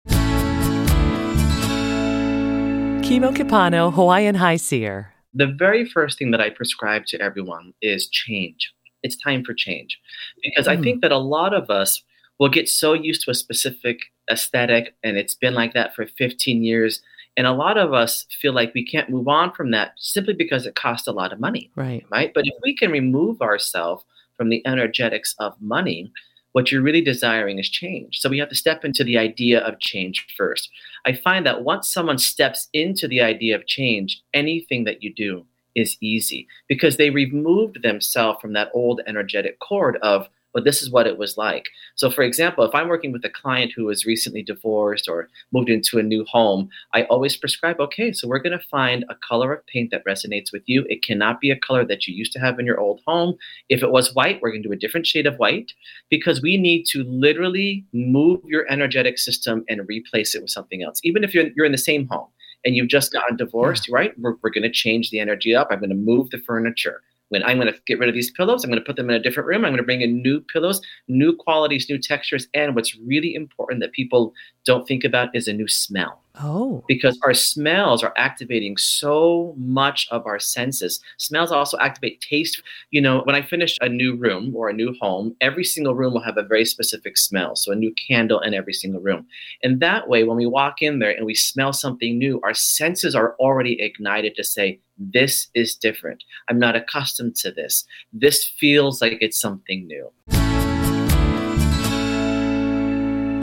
Kimo 3.09 3.33
Kipano, 3.33 3.91
Hawaiian 3.91 4.35
High 4.35 4.57
Seer. 4.57 5.15
The 5.33 5.47
very 5.47 5.89
first 5.89 6.19
thing 6.19 6.31
that 6.33 6.43
I 6.43 6.51
prescribe 6.51 7.07
to 7.07 7.19
everyone 7.23 7.73
is 7.81 8.07
change. 8.07 8.71
It's 9.03 9.17
time 9.17 9.43
for 9.45 9.55
change. 9.55 9.99
Because 10.43 10.67
mm. 10.67 10.73
I 10.73 10.83
think 10.83 11.01
that 11.01 11.11
a 11.11 11.17
lot 11.17 11.55
of 11.55 11.71
us 11.71 12.03
will 12.39 12.51
get 12.51 12.69
so 12.69 12.93
used 12.93 13.25
to 13.25 13.31
a 13.31 13.35
specific 13.35 14.01
aesthetic, 14.31 14.95
and 15.03 15.17
it's 15.17 15.35
been 15.35 15.55
like 15.55 15.73
that 15.73 15.95
for 15.95 16.07
15 16.19 16.63
years. 16.63 17.01
And 17.39 17.47
a 17.47 17.53
lot 17.55 17.79
of 17.79 17.95
us 17.95 18.27
feel 18.43 18.53
like 18.53 18.75
we 18.75 18.85
can't 18.85 19.09
move 19.09 19.27
on 19.27 19.55
from 19.55 19.71
that 19.71 19.93
simply 19.97 20.35
because 20.35 20.67
it 20.67 20.75
costs 20.75 21.09
a 21.09 21.13
lot 21.13 21.33
of 21.33 21.41
money. 21.41 21.71
Right. 21.77 22.05
Right. 22.11 22.31
But 22.35 22.47
if 22.47 22.55
we 22.63 22.77
can 22.77 22.91
remove 22.91 23.41
ourselves 23.41 24.05
from 24.37 24.51
the 24.51 24.61
energetics 24.67 25.35
of 25.39 25.55
money, 25.63 26.13
what 26.59 26.73
you're 26.73 26.83
really 26.83 27.01
desiring 27.01 27.61
is 27.61 27.69
change. 27.69 28.19
So 28.19 28.29
we 28.29 28.41
have 28.41 28.49
to 28.49 28.57
step 28.57 28.85
into 28.85 29.05
the 29.05 29.17
idea 29.17 29.61
of 29.61 29.79
change 29.79 30.27
first. 30.37 30.69
I 31.07 31.13
find 31.13 31.47
that 31.47 31.63
once 31.63 31.89
someone 31.89 32.19
steps 32.19 32.67
into 32.73 33.07
the 33.07 33.21
idea 33.21 33.55
of 33.55 33.69
change, 33.69 34.21
anything 34.35 34.83
that 34.83 35.01
you 35.01 35.15
do 35.15 35.47
is 35.77 35.97
easy 36.01 36.49
because 36.69 36.97
they 36.97 37.11
removed 37.11 37.85
themselves 37.85 38.41
from 38.41 38.55
that 38.55 38.73
old 38.75 39.01
energetic 39.07 39.61
cord 39.61 39.99
of 40.03 40.29
but 40.53 40.65
this 40.65 40.83
is 40.83 40.91
what 40.91 41.07
it 41.07 41.19
was 41.19 41.37
like. 41.37 41.67
So, 41.95 42.11
for 42.11 42.23
example, 42.23 42.65
if 42.65 42.75
I'm 42.75 42.89
working 42.89 43.13
with 43.13 43.25
a 43.25 43.31
client 43.31 43.73
who 43.75 43.85
was 43.85 44.07
recently 44.07 44.43
divorced 44.43 45.09
or 45.09 45.29
moved 45.53 45.69
into 45.69 45.99
a 45.99 46.03
new 46.03 46.25
home, 46.25 46.69
I 46.95 47.05
always 47.05 47.37
prescribe 47.37 47.81
okay, 47.81 48.13
so 48.13 48.29
we're 48.29 48.39
going 48.39 48.59
to 48.59 48.67
find 48.67 49.05
a 49.09 49.15
color 49.17 49.53
of 49.53 49.67
paint 49.67 49.91
that 49.91 50.05
resonates 50.05 50.53
with 50.53 50.63
you. 50.67 50.85
It 50.89 51.03
cannot 51.03 51.41
be 51.41 51.51
a 51.51 51.59
color 51.59 51.85
that 51.85 52.07
you 52.07 52.15
used 52.15 52.33
to 52.33 52.39
have 52.39 52.59
in 52.59 52.67
your 52.67 52.81
old 52.81 53.01
home. 53.07 53.37
If 53.69 53.83
it 53.83 53.91
was 53.91 54.15
white, 54.15 54.41
we're 54.41 54.51
going 54.51 54.63
to 54.63 54.69
do 54.69 54.75
a 54.75 54.79
different 54.79 55.07
shade 55.07 55.27
of 55.27 55.37
white 55.37 55.73
because 56.09 56.43
we 56.43 56.57
need 56.57 56.85
to 56.87 57.05
literally 57.05 57.85
move 57.93 58.41
your 58.45 58.71
energetic 58.71 59.19
system 59.19 59.65
and 59.69 59.89
replace 59.89 60.35
it 60.35 60.43
with 60.43 60.51
something 60.51 60.83
else, 60.83 61.01
even 61.05 61.25
if 61.25 61.35
you're, 61.35 61.49
you're 61.55 61.67
in 61.67 61.73
the 61.73 61.79
same 61.79 62.07
home 62.09 62.29
and 62.65 62.75
you've 62.75 62.89
just 62.89 63.13
gotten 63.13 63.37
divorced, 63.37 63.89
right? 63.89 64.19
We're, 64.19 64.35
we're 64.43 64.51
going 64.51 64.63
to 64.63 64.71
change 64.71 65.11
the 65.11 65.21
energy 65.21 65.55
up. 65.55 65.69
I'm 65.71 65.79
going 65.79 65.91
to 65.91 65.97
move 65.97 66.31
the 66.31 66.39
furniture 66.39 67.03
when 67.29 67.43
I'm 67.45 67.59
going 67.59 67.73
to 67.73 67.79
get 67.87 67.99
rid 67.99 68.09
of 68.09 68.15
these 68.15 68.31
pillows, 68.31 68.65
I'm 68.65 68.71
going 68.71 68.81
to 68.81 68.87
put 68.87 68.97
them 68.97 69.11
in 69.11 69.17
a 69.17 69.23
different 69.23 69.47
room. 69.47 69.65
I'm 69.65 69.71
going 69.71 69.79
to 69.79 69.83
bring 69.83 70.01
in 70.01 70.23
new 70.23 70.41
pillows, 70.41 70.81
new 71.09 71.35
qualities, 71.37 71.87
new 71.89 71.99
textures. 71.99 72.49
And 72.55 72.75
what's 72.75 72.97
really 72.97 73.35
important 73.35 73.81
that 73.81 73.93
people 73.93 74.33
don't 74.65 74.87
think 74.87 75.05
about 75.05 75.35
is 75.35 75.49
a 75.49 75.53
new 75.53 75.69
smell. 75.69 76.23
Oh. 76.41 76.85
Because 76.87 77.19
our 77.25 77.35
smells 77.35 78.03
are 78.03 78.13
activating 78.17 78.77
so 78.77 79.55
much 79.57 80.07
of 80.11 80.27
our 80.27 80.39
senses. 80.39 81.01
Smells 81.17 81.51
also 81.51 81.77
activate 81.79 82.21
taste. 82.21 82.63
You 82.91 83.01
know, 83.01 83.23
when 83.25 83.35
I 83.35 83.43
finish 83.43 83.77
a 83.81 83.89
new 83.89 84.17
room 84.17 84.55
or 84.55 84.69
a 84.69 84.73
new 84.73 84.95
home, 85.01 85.35
every 85.41 85.65
single 85.65 85.95
room 85.95 86.13
will 86.15 86.23
have 86.23 86.37
a 86.37 86.43
very 86.43 86.65
specific 86.65 87.17
smell. 87.17 87.57
So 87.57 87.73
a 87.73 87.77
new 87.77 87.93
candle 87.95 88.41
in 88.41 88.55
every 88.55 88.73
single 88.73 89.01
room. 89.01 89.27
And 89.63 89.81
that 89.81 90.09
way, 90.09 90.25
when 90.25 90.37
we 90.37 90.47
walk 90.47 90.81
in 90.81 90.99
there 90.99 91.11
and 91.11 91.27
we 91.27 91.35
smell 91.35 91.73
something 91.73 92.19
new, 92.19 92.41
our 92.45 92.55
senses 92.55 93.15
are 93.15 93.35
already 93.41 93.81
ignited 93.81 94.35
to 94.37 94.45
say, 94.45 94.81
this 94.99 95.49
is 95.55 95.77
different. 95.77 96.25
I'm 96.49 96.59
not 96.59 96.77
accustomed 96.77 97.37
to 97.37 97.53
this. 97.53 97.85
This 98.13 98.45
feels 98.45 99.01
like 99.01 99.19
it's 99.21 99.41
something 99.41 99.87
new. 99.87 100.11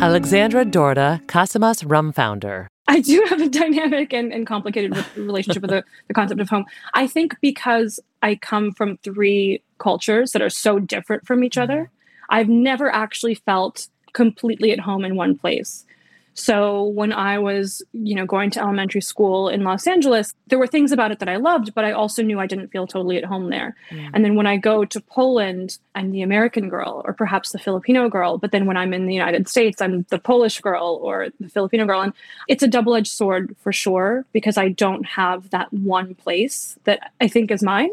Alexandra 0.02 0.66
Dorda, 0.66 1.26
Casamas 1.26 1.90
Rum 1.90 2.12
founder. 2.12 2.68
I 2.88 3.00
do 3.00 3.26
have 3.30 3.42
a 3.42 3.50
dynamic 3.50 4.14
and, 4.14 4.32
and 4.32 4.46
complicated 4.46 4.96
relationship 5.16 5.62
with 5.62 5.72
the, 5.72 5.84
the 6.08 6.14
concept 6.14 6.40
of 6.40 6.50
home. 6.50 6.66
I 6.94 7.08
think 7.08 7.36
because 7.42 8.00
I 8.22 8.36
come 8.36 8.72
from 8.72 8.98
three 8.98 9.64
cultures 9.80 10.32
that 10.32 10.42
are 10.42 10.50
so 10.50 10.80
different 10.80 11.26
from 11.26 11.44
each 11.44 11.58
other, 11.58 11.76
mm-hmm. 11.76 12.36
I've 12.36 12.50
never 12.50 12.94
actually 12.94 13.36
felt 13.36 13.88
completely 14.14 14.72
at 14.72 14.80
home 14.80 15.04
in 15.04 15.16
one 15.16 15.38
place. 15.38 15.86
So 16.38 16.84
when 16.84 17.14
I 17.14 17.40
was, 17.40 17.82
you 17.94 18.14
know, 18.14 18.26
going 18.26 18.52
to 18.52 18.60
elementary 18.60 19.00
school 19.00 19.48
in 19.48 19.64
Los 19.64 19.88
Angeles, 19.88 20.34
there 20.48 20.60
were 20.60 20.68
things 20.68 20.92
about 20.92 21.12
it 21.12 21.20
that 21.20 21.30
I 21.30 21.38
loved, 21.38 21.74
but 21.74 21.86
I 21.86 21.94
also 21.94 22.22
knew 22.22 22.42
I 22.42 22.46
didn't 22.46 22.68
feel 22.68 22.86
totally 22.86 23.18
at 23.18 23.24
home 23.24 23.50
there. 23.50 23.74
Mm. 23.90 24.12
And 24.14 24.26
then 24.26 24.36
when 24.36 24.46
I 24.46 24.58
go 24.58 24.84
to 24.84 25.00
Poland, 25.00 25.78
I'm 25.96 26.12
the 26.12 26.22
American 26.22 26.68
girl 26.68 27.02
or 27.06 27.14
perhaps 27.14 27.54
the 27.54 27.58
Filipino 27.58 28.10
girl, 28.10 28.38
but 28.38 28.52
then 28.52 28.66
when 28.66 28.76
I'm 28.76 28.94
in 28.94 29.06
the 29.06 29.14
United 29.14 29.48
States, 29.48 29.82
I'm 29.82 30.06
the 30.10 30.20
Polish 30.20 30.60
girl 30.60 31.00
or 31.02 31.30
the 31.40 31.48
Filipino 31.48 31.86
girl 31.86 32.02
and 32.02 32.12
it's 32.50 32.64
a 32.64 32.68
double-edged 32.68 33.12
sword 33.12 33.56
for 33.62 33.72
sure 33.72 34.26
because 34.34 34.58
I 34.58 34.70
don't 34.70 35.06
have 35.06 35.50
that 35.52 35.72
one 35.72 36.16
place 36.16 36.78
that 36.84 37.14
I 37.22 37.30
think 37.30 37.50
is 37.50 37.64
mine. 37.64 37.92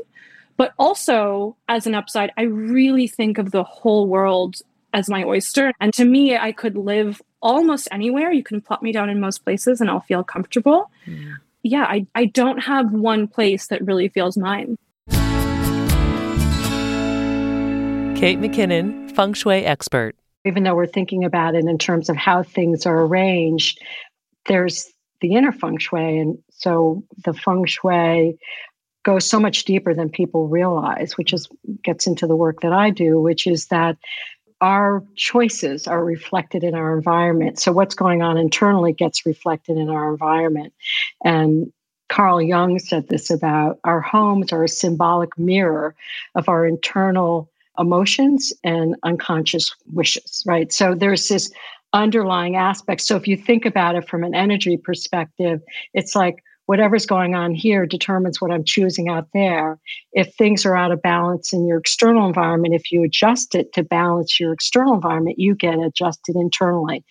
But 0.56 0.74
also, 0.78 1.56
as 1.68 1.86
an 1.86 1.94
upside, 1.94 2.30
I 2.36 2.42
really 2.42 3.06
think 3.06 3.38
of 3.38 3.52
the 3.52 3.64
whole 3.64 4.06
world 4.06 4.60
as 4.92 5.08
my 5.08 5.24
oyster. 5.24 5.72
And 5.80 5.92
to 5.94 6.04
me, 6.04 6.36
I 6.36 6.52
could 6.52 6.76
live 6.76 7.20
almost 7.40 7.88
anywhere. 7.90 8.32
You 8.32 8.42
can 8.42 8.60
plop 8.60 8.82
me 8.82 8.92
down 8.92 9.10
in 9.10 9.20
most 9.20 9.44
places 9.44 9.80
and 9.80 9.90
I'll 9.90 10.00
feel 10.00 10.22
comfortable. 10.22 10.90
Yeah, 11.62 11.84
I, 11.84 12.06
I 12.14 12.26
don't 12.26 12.58
have 12.58 12.92
one 12.92 13.28
place 13.28 13.68
that 13.68 13.84
really 13.84 14.08
feels 14.08 14.36
mine. 14.36 14.76
Kate 18.16 18.38
MacKinnon, 18.38 19.08
feng 19.08 19.32
shui 19.32 19.64
expert. 19.64 20.14
Even 20.44 20.62
though 20.64 20.74
we're 20.74 20.86
thinking 20.86 21.24
about 21.24 21.54
it 21.54 21.64
in 21.64 21.78
terms 21.78 22.08
of 22.08 22.16
how 22.16 22.42
things 22.42 22.86
are 22.86 23.02
arranged, 23.02 23.80
there's 24.46 24.88
the 25.20 25.34
inner 25.34 25.52
feng 25.52 25.78
shui. 25.78 26.18
And 26.18 26.38
so 26.50 27.02
the 27.24 27.32
feng 27.32 27.64
shui 27.64 28.38
goes 29.04 29.28
so 29.28 29.40
much 29.40 29.64
deeper 29.64 29.94
than 29.94 30.08
people 30.08 30.48
realize, 30.48 31.16
which 31.16 31.32
is 31.32 31.48
gets 31.82 32.06
into 32.06 32.26
the 32.26 32.36
work 32.36 32.60
that 32.60 32.72
I 32.72 32.90
do, 32.90 33.20
which 33.20 33.46
is 33.46 33.66
that 33.66 33.96
our 34.62 35.02
choices 35.16 35.88
are 35.88 36.04
reflected 36.04 36.62
in 36.62 36.74
our 36.74 36.96
environment. 36.96 37.58
So 37.58 37.72
what's 37.72 37.96
going 37.96 38.22
on 38.22 38.38
internally 38.38 38.92
gets 38.92 39.26
reflected 39.26 39.76
in 39.76 39.90
our 39.90 40.08
environment. 40.08 40.72
And 41.24 41.72
Carl 42.08 42.40
Jung 42.40 42.78
said 42.78 43.08
this 43.08 43.28
about 43.28 43.80
our 43.84 44.00
homes 44.00 44.52
are 44.52 44.62
a 44.62 44.68
symbolic 44.68 45.36
mirror 45.36 45.96
of 46.36 46.48
our 46.48 46.64
internal 46.64 47.50
emotions 47.78 48.52
and 48.62 48.94
unconscious 49.02 49.74
wishes, 49.92 50.44
right? 50.46 50.72
So 50.72 50.94
there's 50.94 51.26
this 51.28 51.50
underlying 51.92 52.54
aspect. 52.54 53.00
So 53.00 53.16
if 53.16 53.26
you 53.26 53.36
think 53.36 53.66
about 53.66 53.96
it 53.96 54.08
from 54.08 54.22
an 54.22 54.34
energy 54.34 54.76
perspective, 54.76 55.60
it's 55.92 56.14
like 56.14 56.42
whatever's 56.66 57.06
going 57.06 57.34
on 57.34 57.54
here 57.54 57.86
determines 57.86 58.40
what 58.40 58.50
I'm 58.50 58.64
choosing 58.64 59.08
out 59.08 59.28
there. 59.34 59.78
If 60.12 60.34
things 60.34 60.64
are 60.64 60.76
out 60.76 60.92
of 60.92 61.02
balance 61.02 61.52
in 61.52 61.66
your 61.66 61.78
external 61.78 62.26
environment, 62.26 62.74
if 62.74 62.90
you 62.92 63.02
adjust 63.02 63.54
it 63.54 63.72
to 63.74 63.82
balance 63.82 64.38
your 64.38 64.52
external 64.52 64.94
environment, 64.94 65.38
you 65.38 65.54
get 65.54 65.78
adjusted 65.78 66.36
internally. 66.36 67.04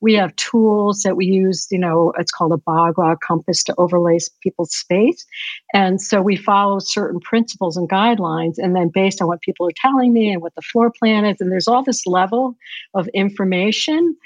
We 0.00 0.14
have 0.14 0.36
tools 0.36 1.02
that 1.02 1.16
we 1.16 1.26
use, 1.26 1.66
you 1.72 1.78
know, 1.78 2.12
it's 2.18 2.30
called 2.30 2.52
a 2.52 2.56
Bagua 2.56 3.16
compass 3.20 3.64
to 3.64 3.74
overlay 3.78 4.18
people's 4.42 4.72
space. 4.72 5.26
And 5.74 6.00
so 6.00 6.22
we 6.22 6.36
follow 6.36 6.78
certain 6.78 7.18
principles 7.18 7.76
and 7.76 7.88
guidelines. 7.88 8.58
And 8.58 8.76
then 8.76 8.90
based 8.94 9.20
on 9.20 9.26
what 9.26 9.40
people 9.40 9.66
are 9.66 9.72
telling 9.76 10.12
me 10.12 10.30
and 10.30 10.40
what 10.40 10.54
the 10.54 10.62
floor 10.62 10.92
plan 10.96 11.24
is, 11.24 11.40
and 11.40 11.50
there's 11.50 11.66
all 11.66 11.82
this 11.82 12.06
level 12.06 12.56
of 12.94 13.08
information, 13.08 14.16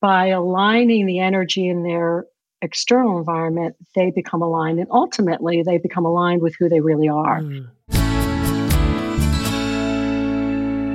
by 0.00 0.26
aligning 0.26 1.06
the 1.06 1.18
energy 1.18 1.66
in 1.66 1.82
their 1.82 2.26
external 2.62 3.18
environment, 3.18 3.76
they 3.94 4.10
become 4.10 4.42
aligned. 4.42 4.78
And 4.78 4.88
ultimately, 4.90 5.62
they 5.62 5.78
become 5.78 6.04
aligned 6.04 6.42
with 6.42 6.54
who 6.58 6.68
they 6.68 6.80
really 6.80 7.08
are. 7.08 7.38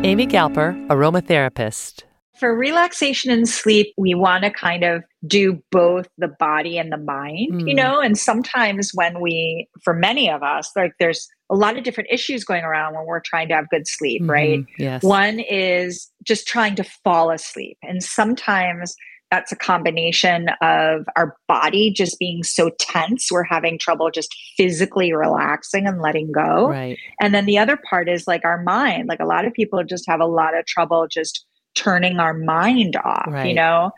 Amy 0.03 0.26
Galper, 0.26 0.88
aromatherapist. 0.88 2.03
For 2.39 2.55
relaxation 2.57 3.30
and 3.30 3.47
sleep, 3.47 3.93
we 3.99 4.16
want 4.16 4.43
to 4.43 4.49
kind 4.49 4.84
of 4.84 5.03
do 5.28 5.62
both 5.72 6.07
the 6.18 6.30
body 6.39 6.80
and 6.80 6.91
the 6.91 6.97
mind, 6.97 7.68
you 7.68 7.76
Mm. 7.76 7.76
know? 7.76 7.99
And 7.99 8.18
sometimes 8.18 8.89
when 8.95 9.22
we, 9.22 9.70
for 9.84 9.93
many 9.93 10.28
of 10.28 10.41
us, 10.41 10.72
like 10.76 10.93
there's 10.99 11.30
a 11.51 11.55
lot 11.55 11.78
of 11.78 11.84
different 11.84 12.09
issues 12.12 12.43
going 12.43 12.64
around 12.64 12.95
when 12.95 13.05
we're 13.05 13.20
trying 13.20 13.47
to 13.49 13.53
have 13.53 13.70
good 13.70 13.88
sleep, 13.88 14.24
right? 14.26 14.62
Mhm, 14.62 14.68
yes. 14.80 15.03
One 15.03 15.39
is 15.39 16.09
just 16.24 16.47
trying 16.47 16.74
to 16.78 16.84
fall 17.03 17.30
asleep. 17.30 17.78
And 17.84 18.01
sometimes 18.03 18.95
that's 19.32 19.52
a 19.52 19.56
combination 19.56 20.50
of 20.62 21.06
our 21.16 21.36
body 21.48 21.90
just 21.90 22.20
being 22.20 22.44
so 22.44 22.70
tense, 22.80 23.30
we're 23.32 23.44
having 23.44 23.80
trouble 23.80 24.12
just 24.12 24.36
physically 24.58 25.14
relaxing 25.14 25.88
and 25.88 26.02
letting 26.02 26.32
go. 26.32 26.68
Right. 26.68 26.98
And 27.22 27.34
then 27.34 27.46
the 27.46 27.58
other 27.58 27.80
part 27.90 28.10
is 28.10 28.28
like 28.28 28.44
our 28.44 28.62
mind. 28.62 29.08
Like 29.08 29.22
a 29.22 29.26
lot 29.26 29.46
of 29.46 29.54
people 29.54 29.82
just 29.86 30.04
have 30.08 30.20
a 30.20 30.26
lot 30.26 30.56
of 30.56 30.66
trouble 30.66 31.08
just 31.10 31.46
turning 31.76 32.20
our 32.20 32.34
mind 32.34 32.98
off, 32.98 33.46
you 33.46 33.54
know? 33.54 33.92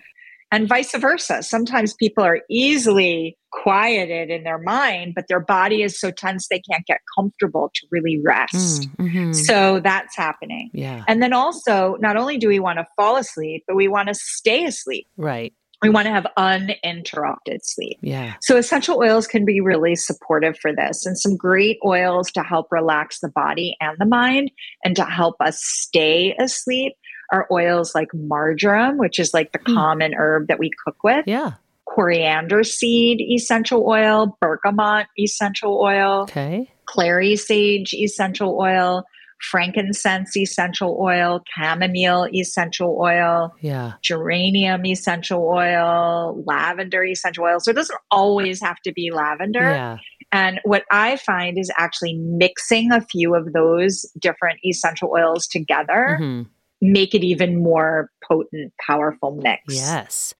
And 0.51 0.69
vice 0.69 0.95
versa. 0.95 1.41
Sometimes 1.41 1.95
people 1.95 2.23
are 2.23 2.41
easily 2.47 3.35
quieted 3.61 4.29
in 4.29 4.43
their 4.43 4.57
mind, 4.57 5.13
but 5.15 5.25
their 5.27 5.39
body 5.39 5.83
is 5.83 5.99
so 5.99 6.11
tense 6.11 6.47
they 6.47 6.59
can't 6.59 6.85
get 6.85 6.99
comfortable 7.17 7.69
to 7.73 7.87
really 7.91 8.19
rest. 8.23 8.89
Mhm. 8.97 9.35
So 9.35 9.79
that's 9.79 10.15
happening. 10.15 10.71
Yeah. 10.73 11.03
And 11.07 11.21
then 11.21 11.33
also, 11.33 11.95
not 11.99 12.17
only 12.17 12.37
do 12.37 12.47
we 12.47 12.59
want 12.59 12.79
to 12.79 12.85
fall 12.95 13.15
asleep, 13.15 13.63
but 13.67 13.75
we 13.75 13.87
want 13.87 14.07
to 14.09 14.15
stay 14.15 14.65
asleep. 14.65 15.07
Right. 15.17 15.53
We 15.81 15.89
want 15.89 16.05
to 16.05 16.11
have 16.11 16.25
uninterrupted 16.37 17.59
sleep. 17.63 17.97
Yeah. 18.01 18.35
So 18.41 18.55
essential 18.55 18.97
oils 18.97 19.27
can 19.27 19.43
be 19.43 19.59
really 19.59 19.95
supportive 19.95 20.57
for 20.57 20.73
this 20.73 21.05
and 21.05 21.19
some 21.19 21.35
great 21.35 21.77
oils 21.85 22.31
to 22.31 22.41
help 22.41 22.67
relax 22.71 23.19
the 23.19 23.29
body 23.29 23.75
and 23.81 23.97
the 23.99 24.05
mind 24.05 24.49
and 24.85 24.95
to 24.95 25.03
help 25.03 25.35
us 25.41 25.59
stay 25.61 26.35
asleep 26.39 26.93
are 27.33 27.47
oils 27.51 27.93
like 27.93 28.07
marjoram, 28.13 28.97
which 28.97 29.19
is 29.19 29.33
like 29.33 29.51
the 29.51 29.59
common 29.59 30.13
herb 30.13 30.47
that 30.47 30.59
we 30.59 30.71
cook 30.85 30.97
with. 31.03 31.25
Yeah. 31.27 31.53
Coriander 31.93 32.63
seed 32.63 33.21
essential 33.21 33.85
oil, 33.87 34.37
bergamot 34.41 35.05
essential 35.19 35.79
oil, 35.79 36.21
Okay. 36.23 36.71
clary 36.85 37.35
sage 37.35 37.93
essential 37.93 38.57
oil, 38.59 39.03
frankincense 39.51 40.35
essential 40.37 40.97
oil, 41.01 41.41
chamomile 41.55 42.27
essential 42.33 42.97
oil, 42.99 43.51
Yeah. 43.61 43.93
geranium 44.01 44.85
essential 44.85 45.43
oil, 45.47 46.41
lavender 46.47 47.03
essential 47.03 47.43
oil. 47.43 47.59
So 47.59 47.71
it 47.71 47.75
doesn't 47.75 47.99
always 48.09 48.61
have 48.61 48.77
to 48.85 48.93
be 48.93 49.11
lavender. 49.11 49.59
Yeah. 49.69 49.97
And 50.31 50.59
what 50.63 50.83
I 50.89 51.17
find 51.17 51.59
is 51.59 51.69
actually 51.77 52.15
mixing 52.15 52.91
a 52.91 53.01
few 53.01 53.35
of 53.35 53.53
those 53.53 54.09
different 54.19 54.59
essential 54.65 55.11
oils 55.15 55.45
together 55.45 56.17
Mhm. 56.19 56.47
make 56.81 57.13
it 57.13 57.23
even 57.23 57.61
more 57.61 58.09
potent, 58.27 58.73
powerful 58.85 59.39
mix. 59.41 59.61
Yes. 59.67 60.33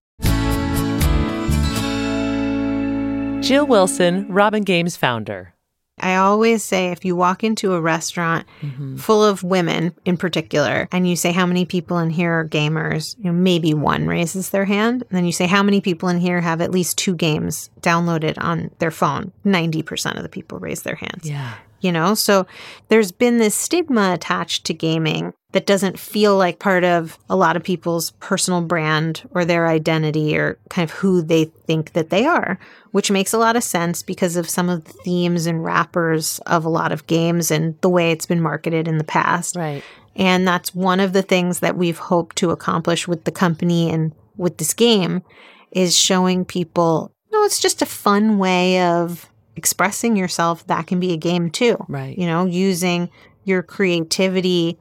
Jill 3.44 3.66
Wilson, 3.66 4.26
Robin 4.32 4.62
Games 4.62 4.96
founder. 4.96 5.52
I 5.98 6.16
always 6.16 6.64
say 6.64 6.86
if 6.92 7.04
you 7.04 7.14
walk 7.14 7.44
into 7.44 7.74
a 7.74 7.80
restaurant 7.80 8.46
mm-hmm. 8.62 8.96
full 8.96 9.22
of 9.22 9.42
women 9.42 9.94
in 10.06 10.16
particular, 10.16 10.88
and 10.90 11.06
you 11.06 11.14
say 11.14 11.30
how 11.30 11.44
many 11.44 11.66
people 11.66 11.98
in 11.98 12.08
here 12.08 12.40
are 12.40 12.48
gamers, 12.48 13.16
you 13.18 13.24
know, 13.24 13.32
maybe 13.32 13.74
one 13.74 14.06
raises 14.06 14.48
their 14.48 14.64
hand. 14.64 15.02
And 15.02 15.10
then 15.10 15.26
you 15.26 15.32
say 15.32 15.46
how 15.46 15.62
many 15.62 15.82
people 15.82 16.08
in 16.08 16.20
here 16.20 16.40
have 16.40 16.62
at 16.62 16.70
least 16.70 16.96
two 16.96 17.14
games 17.14 17.68
downloaded 17.82 18.34
on 18.38 18.70
their 18.78 18.90
phone. 18.90 19.30
90% 19.44 20.16
of 20.16 20.22
the 20.22 20.30
people 20.30 20.58
raise 20.58 20.82
their 20.82 20.96
hands. 20.96 21.28
Yeah. 21.28 21.52
You 21.84 21.92
know, 21.92 22.14
so 22.14 22.46
there's 22.88 23.12
been 23.12 23.36
this 23.36 23.54
stigma 23.54 24.14
attached 24.14 24.64
to 24.64 24.72
gaming 24.72 25.34
that 25.52 25.66
doesn't 25.66 25.98
feel 25.98 26.34
like 26.34 26.58
part 26.58 26.82
of 26.82 27.18
a 27.28 27.36
lot 27.36 27.56
of 27.56 27.62
people's 27.62 28.12
personal 28.20 28.62
brand 28.62 29.22
or 29.32 29.44
their 29.44 29.68
identity 29.68 30.34
or 30.34 30.58
kind 30.70 30.88
of 30.88 30.96
who 30.96 31.20
they 31.20 31.44
think 31.66 31.92
that 31.92 32.08
they 32.08 32.24
are, 32.24 32.58
which 32.92 33.10
makes 33.10 33.34
a 33.34 33.38
lot 33.38 33.54
of 33.54 33.62
sense 33.62 34.02
because 34.02 34.36
of 34.36 34.48
some 34.48 34.70
of 34.70 34.84
the 34.84 34.94
themes 35.04 35.44
and 35.44 35.62
wrappers 35.62 36.38
of 36.46 36.64
a 36.64 36.70
lot 36.70 36.90
of 36.90 37.06
games 37.06 37.50
and 37.50 37.78
the 37.82 37.90
way 37.90 38.10
it's 38.10 38.24
been 38.24 38.40
marketed 38.40 38.88
in 38.88 38.96
the 38.96 39.04
past. 39.04 39.54
Right. 39.54 39.84
And 40.16 40.48
that's 40.48 40.74
one 40.74 41.00
of 41.00 41.12
the 41.12 41.20
things 41.20 41.58
that 41.58 41.76
we've 41.76 41.98
hoped 41.98 42.36
to 42.36 42.50
accomplish 42.50 43.06
with 43.06 43.24
the 43.24 43.30
company 43.30 43.90
and 43.90 44.14
with 44.38 44.56
this 44.56 44.72
game 44.72 45.22
is 45.70 45.94
showing 45.94 46.46
people, 46.46 47.12
no, 47.30 47.44
it's 47.44 47.60
just 47.60 47.82
a 47.82 47.86
fun 47.86 48.38
way 48.38 48.80
of 48.80 49.28
expressing 49.56 50.16
yourself. 50.16 50.66
That 50.66 50.86
can 50.86 51.00
be 51.00 51.12
a 51.12 51.16
game 51.16 51.50
too. 51.50 51.76
Right. 51.88 52.16
You 52.16 52.26
know, 52.26 52.44
using 52.44 53.10
your 53.44 53.62
creativity 53.62 54.78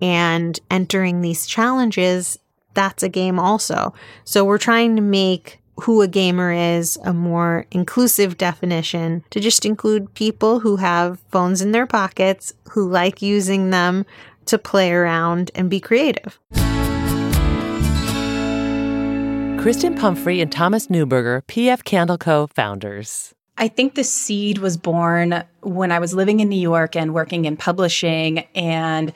and 0.00 0.58
entering 0.70 1.20
these 1.20 1.46
challenges, 1.46 2.38
that's 2.74 3.02
a 3.02 3.08
game 3.08 3.38
also. 3.38 3.94
So 4.24 4.44
we're 4.44 4.58
trying 4.58 4.96
to 4.96 5.02
make 5.02 5.60
who 5.82 6.00
a 6.00 6.08
gamer 6.08 6.52
is 6.52 6.98
a 7.04 7.12
more 7.12 7.66
inclusive 7.70 8.38
definition 8.38 9.22
to 9.30 9.40
just 9.40 9.66
include 9.66 10.14
people 10.14 10.60
who 10.60 10.76
have 10.76 11.20
phones 11.30 11.60
in 11.60 11.72
their 11.72 11.86
pockets, 11.86 12.52
who 12.70 12.88
like 12.88 13.20
using 13.20 13.70
them 13.70 14.06
to 14.46 14.58
play 14.58 14.92
around 14.92 15.50
and 15.54 15.68
be 15.68 15.80
creative. 15.80 16.38
Kristen 19.60 19.96
Pumphrey 19.96 20.40
and 20.40 20.52
Thomas 20.52 20.86
Neuberger, 20.86 21.42
PF 21.48 21.82
Candle 21.84 22.18
Co. 22.18 22.46
founders. 22.46 23.35
I 23.58 23.68
think 23.68 23.94
the 23.94 24.04
seed 24.04 24.58
was 24.58 24.76
born 24.76 25.42
when 25.62 25.90
I 25.90 25.98
was 25.98 26.14
living 26.14 26.40
in 26.40 26.48
New 26.48 26.60
York 26.60 26.94
and 26.94 27.14
working 27.14 27.46
in 27.46 27.56
publishing 27.56 28.40
and 28.54 29.12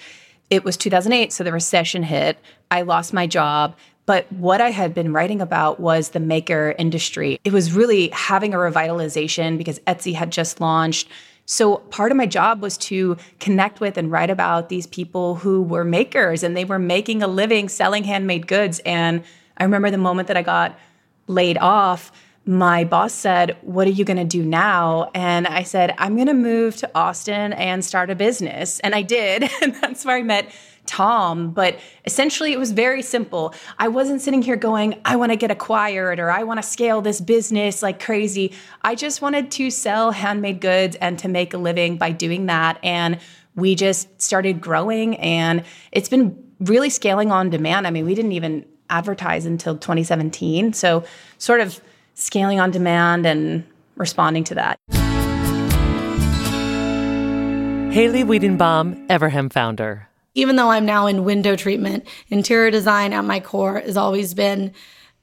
it 0.50 0.64
was 0.64 0.76
2008, 0.76 1.32
so 1.32 1.44
the 1.44 1.52
recession 1.52 2.02
hit. 2.02 2.36
I 2.70 2.82
lost 2.82 3.12
my 3.12 3.26
job. 3.26 3.76
But 4.04 4.30
what 4.32 4.60
I 4.60 4.70
had 4.70 4.92
been 4.92 5.12
writing 5.12 5.40
about 5.40 5.78
was 5.78 6.10
the 6.10 6.18
maker 6.18 6.74
industry. 6.76 7.38
It 7.44 7.52
was 7.52 7.72
really 7.72 8.08
having 8.08 8.52
a 8.52 8.56
revitalization 8.56 9.56
because 9.56 9.78
Etsy 9.80 10.14
had 10.14 10.32
just 10.32 10.60
launched. 10.60 11.08
So 11.46 11.76
part 11.76 12.10
of 12.10 12.16
my 12.16 12.26
job 12.26 12.60
was 12.60 12.76
to 12.78 13.16
connect 13.38 13.78
with 13.78 13.96
and 13.96 14.10
write 14.10 14.30
about 14.30 14.68
these 14.68 14.88
people 14.88 15.36
who 15.36 15.62
were 15.62 15.84
makers 15.84 16.42
and 16.42 16.56
they 16.56 16.64
were 16.64 16.78
making 16.78 17.22
a 17.22 17.28
living 17.28 17.68
selling 17.68 18.02
handmade 18.02 18.48
goods. 18.48 18.80
And 18.80 19.22
I 19.58 19.62
remember 19.62 19.92
the 19.92 19.98
moment 19.98 20.26
that 20.26 20.36
I 20.36 20.42
got 20.42 20.76
laid 21.28 21.58
off, 21.58 22.10
my 22.46 22.84
boss 22.84 23.12
said, 23.12 23.56
What 23.62 23.86
are 23.86 23.92
you 23.92 24.04
going 24.04 24.16
to 24.16 24.24
do 24.24 24.42
now? 24.42 25.10
And 25.14 25.46
I 25.46 25.62
said, 25.62 25.94
I'm 25.98 26.14
going 26.14 26.26
to 26.26 26.34
move 26.34 26.76
to 26.76 26.90
Austin 26.94 27.52
and 27.52 27.84
start 27.84 28.10
a 28.10 28.14
business. 28.14 28.80
And 28.80 28.94
I 28.94 29.02
did. 29.02 29.48
And 29.62 29.74
that's 29.74 30.06
where 30.06 30.16
I 30.16 30.22
met 30.22 30.50
Tom. 30.86 31.50
But 31.52 31.78
essentially, 32.06 32.52
it 32.52 32.58
was 32.58 32.72
very 32.72 33.02
simple. 33.02 33.54
I 33.78 33.88
wasn't 33.88 34.22
sitting 34.22 34.40
here 34.40 34.56
going, 34.56 35.00
I 35.04 35.16
want 35.16 35.32
to 35.32 35.36
get 35.36 35.50
acquired 35.50 36.18
or 36.18 36.30
I 36.30 36.44
want 36.44 36.62
to 36.62 36.66
scale 36.66 37.02
this 37.02 37.20
business 37.20 37.82
like 37.82 38.02
crazy. 38.02 38.54
I 38.82 38.94
just 38.94 39.20
wanted 39.20 39.50
to 39.52 39.70
sell 39.70 40.12
handmade 40.12 40.60
goods 40.60 40.96
and 40.96 41.18
to 41.18 41.28
make 41.28 41.52
a 41.52 41.58
living 41.58 41.98
by 41.98 42.10
doing 42.12 42.46
that. 42.46 42.78
And 42.82 43.18
we 43.54 43.74
just 43.74 44.20
started 44.20 44.60
growing 44.60 45.16
and 45.18 45.64
it's 45.92 46.08
been 46.08 46.42
really 46.60 46.90
scaling 46.90 47.30
on 47.30 47.50
demand. 47.50 47.86
I 47.86 47.90
mean, 47.90 48.06
we 48.06 48.14
didn't 48.14 48.32
even 48.32 48.64
advertise 48.88 49.44
until 49.46 49.76
2017. 49.76 50.72
So, 50.72 51.04
sort 51.38 51.60
of 51.60 51.80
scaling 52.20 52.60
on 52.60 52.70
demand 52.70 53.26
and 53.26 53.64
responding 53.96 54.44
to 54.44 54.54
that. 54.54 54.78
Haley 57.92 58.22
Weidenbaum, 58.22 59.08
Everhem 59.08 59.52
founder. 59.52 60.06
Even 60.34 60.54
though 60.54 60.70
I'm 60.70 60.86
now 60.86 61.08
in 61.08 61.24
window 61.24 61.56
treatment, 61.56 62.06
interior 62.28 62.70
design 62.70 63.12
at 63.12 63.24
my 63.24 63.40
core 63.40 63.80
has 63.80 63.96
always 63.96 64.32
been, 64.32 64.72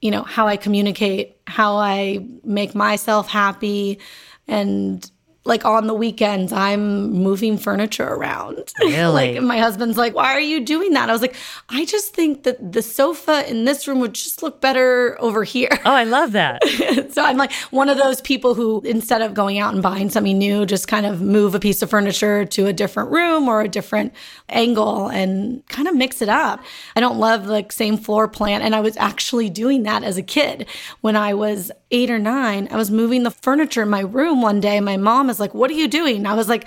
you 0.02 0.10
know, 0.10 0.22
how 0.22 0.46
I 0.48 0.58
communicate, 0.58 1.38
how 1.46 1.76
I 1.76 2.26
make 2.44 2.74
myself 2.74 3.28
happy 3.28 3.98
and 4.46 5.10
like 5.48 5.64
on 5.64 5.86
the 5.86 5.94
weekends 5.94 6.52
i'm 6.52 7.10
moving 7.10 7.58
furniture 7.58 8.06
around. 8.08 8.72
Really? 8.80 9.34
like 9.34 9.42
my 9.42 9.58
husband's 9.58 9.98
like 9.98 10.14
why 10.14 10.32
are 10.32 10.40
you 10.40 10.64
doing 10.64 10.92
that? 10.92 11.08
I 11.08 11.12
was 11.12 11.22
like 11.22 11.34
i 11.68 11.84
just 11.84 12.14
think 12.14 12.44
that 12.44 12.72
the 12.72 12.82
sofa 12.82 13.48
in 13.50 13.64
this 13.64 13.88
room 13.88 14.00
would 14.00 14.14
just 14.14 14.42
look 14.42 14.60
better 14.60 15.16
over 15.20 15.42
here. 15.44 15.70
Oh 15.84 15.92
i 15.92 16.04
love 16.04 16.32
that. 16.32 16.62
So 17.10 17.24
i'm 17.24 17.36
like 17.36 17.52
one 17.70 17.88
of 17.88 17.96
those 17.96 18.20
people 18.20 18.54
who 18.54 18.80
instead 18.82 19.22
of 19.22 19.34
going 19.34 19.58
out 19.58 19.72
and 19.74 19.82
buying 19.82 20.10
something 20.10 20.38
new 20.38 20.66
just 20.66 20.86
kind 20.88 21.06
of 21.06 21.20
move 21.20 21.54
a 21.54 21.60
piece 21.60 21.82
of 21.82 21.90
furniture 21.90 22.44
to 22.44 22.66
a 22.66 22.72
different 22.72 23.10
room 23.10 23.48
or 23.48 23.60
a 23.62 23.68
different 23.68 24.12
angle 24.48 25.08
and 25.08 25.66
kind 25.68 25.88
of 25.88 25.94
mix 25.96 26.22
it 26.22 26.28
up. 26.28 26.60
I 26.96 27.00
don't 27.00 27.18
love 27.18 27.46
the 27.46 27.66
same 27.70 27.96
floor 27.96 28.28
plan 28.28 28.62
and 28.62 28.74
i 28.74 28.80
was 28.80 28.96
actually 28.98 29.48
doing 29.48 29.82
that 29.84 30.02
as 30.04 30.16
a 30.16 30.22
kid 30.22 30.66
when 31.00 31.16
i 31.16 31.32
was 31.34 31.70
eight 31.90 32.10
or 32.10 32.18
nine 32.18 32.68
i 32.70 32.76
was 32.76 32.90
moving 32.90 33.22
the 33.22 33.30
furniture 33.30 33.82
in 33.82 33.88
my 33.88 34.00
room 34.00 34.42
one 34.42 34.60
day 34.60 34.80
my 34.80 34.96
mom 34.96 35.30
is 35.30 35.40
like 35.40 35.54
what 35.54 35.70
are 35.70 35.74
you 35.74 35.88
doing 35.88 36.26
i 36.26 36.34
was 36.34 36.48
like 36.48 36.66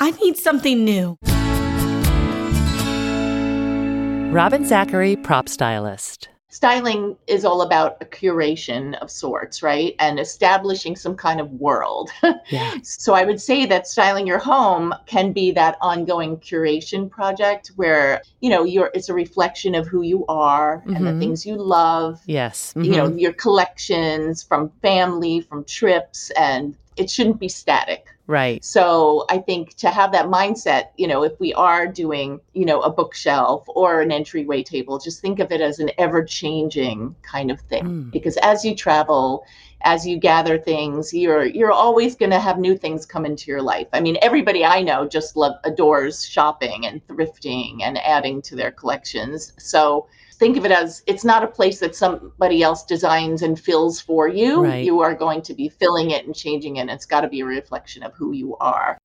i 0.00 0.10
need 0.12 0.36
something 0.36 0.84
new 0.84 1.18
Robin 4.32 4.64
Zachary, 4.64 5.14
prop 5.16 5.46
stylist. 5.46 6.30
Styling 6.52 7.16
is 7.26 7.46
all 7.46 7.62
about 7.62 7.96
a 8.02 8.04
curation 8.04 8.94
of 9.00 9.10
sorts, 9.10 9.62
right? 9.62 9.94
And 9.98 10.20
establishing 10.20 10.94
some 10.96 11.16
kind 11.16 11.40
of 11.40 11.50
world. 11.52 12.10
Yeah. 12.50 12.74
so 12.82 13.14
I 13.14 13.24
would 13.24 13.40
say 13.40 13.64
that 13.66 13.86
styling 13.86 14.26
your 14.26 14.38
home 14.38 14.92
can 15.06 15.32
be 15.32 15.52
that 15.52 15.78
ongoing 15.80 16.36
curation 16.36 17.08
project 17.08 17.72
where, 17.76 18.20
you 18.40 18.50
know, 18.50 18.64
you're 18.64 18.90
it's 18.94 19.08
a 19.08 19.14
reflection 19.14 19.74
of 19.74 19.86
who 19.86 20.02
you 20.02 20.26
are 20.28 20.82
and 20.86 21.06
the 21.06 21.12
Mhm. 21.12 21.18
things 21.20 21.46
you 21.46 21.56
love. 21.56 22.20
Yes. 22.26 22.74
You 22.76 22.90
know, 22.96 23.08
mhm. 23.08 23.18
your 23.20 23.32
collections 23.32 24.42
from 24.42 24.70
family, 24.82 25.40
from 25.40 25.64
trips, 25.64 26.30
and 26.36 26.76
it 26.96 27.10
shouldn't 27.10 27.40
be 27.40 27.48
static. 27.48 28.06
Right. 28.26 28.64
So 28.64 29.26
I 29.28 29.38
think 29.38 29.74
to 29.76 29.90
have 29.90 30.12
that 30.12 30.26
mindset, 30.26 30.90
you 30.96 31.06
know, 31.06 31.22
if 31.24 31.38
we 31.40 31.52
are 31.54 31.86
doing, 31.86 32.40
you 32.52 32.64
know, 32.64 32.80
a 32.80 32.90
bookshelf 32.90 33.64
or 33.66 34.00
an 34.00 34.12
entryway 34.12 34.62
table, 34.62 34.98
just 34.98 35.20
think 35.20 35.40
of 35.40 35.50
it 35.50 35.60
as 35.60 35.80
an 35.80 35.90
ever 35.98 36.24
changing 36.24 37.14
kind 37.22 37.50
of 37.50 37.60
thing. 37.62 37.84
Hmm. 37.84 38.10
Because 38.10 38.36
as 38.38 38.64
you 38.64 38.76
travel, 38.76 39.44
as 39.82 40.06
you 40.06 40.18
gather 40.18 40.56
things, 40.56 41.12
you're 41.12 41.44
you're 41.44 41.72
always 41.72 42.14
going 42.14 42.30
to 42.30 42.38
have 42.38 42.58
new 42.58 42.76
things 42.76 43.04
come 43.04 43.26
into 43.26 43.50
your 43.50 43.62
life. 43.62 43.88
I 43.92 44.00
mean, 44.00 44.16
everybody 44.22 44.64
I 44.64 44.82
know 44.82 45.08
just 45.08 45.36
love 45.36 45.56
adores 45.64 46.24
shopping 46.24 46.86
and 46.86 47.06
thrifting 47.08 47.82
and 47.82 47.98
adding 47.98 48.40
to 48.42 48.56
their 48.56 48.70
collections. 48.70 49.52
So 49.58 50.06
think 50.42 50.56
of 50.56 50.64
it 50.64 50.72
as 50.72 51.04
it's 51.06 51.24
not 51.24 51.44
a 51.44 51.46
place 51.46 51.78
that 51.78 51.94
somebody 51.94 52.64
else 52.64 52.84
designs 52.84 53.42
and 53.42 53.60
fills 53.60 54.00
for 54.00 54.26
you. 54.26 54.64
Right. 54.64 54.84
You 54.84 54.98
are 54.98 55.14
going 55.14 55.40
to 55.42 55.54
be 55.54 55.68
filling 55.68 56.10
it 56.10 56.26
and 56.26 56.34
changing 56.34 56.78
it. 56.78 56.88
It's 56.88 57.06
got 57.06 57.20
to 57.20 57.28
be 57.28 57.42
a 57.42 57.44
reflection 57.44 58.02
of 58.02 58.12
who 58.14 58.32
you 58.32 58.56
are. 58.56 58.98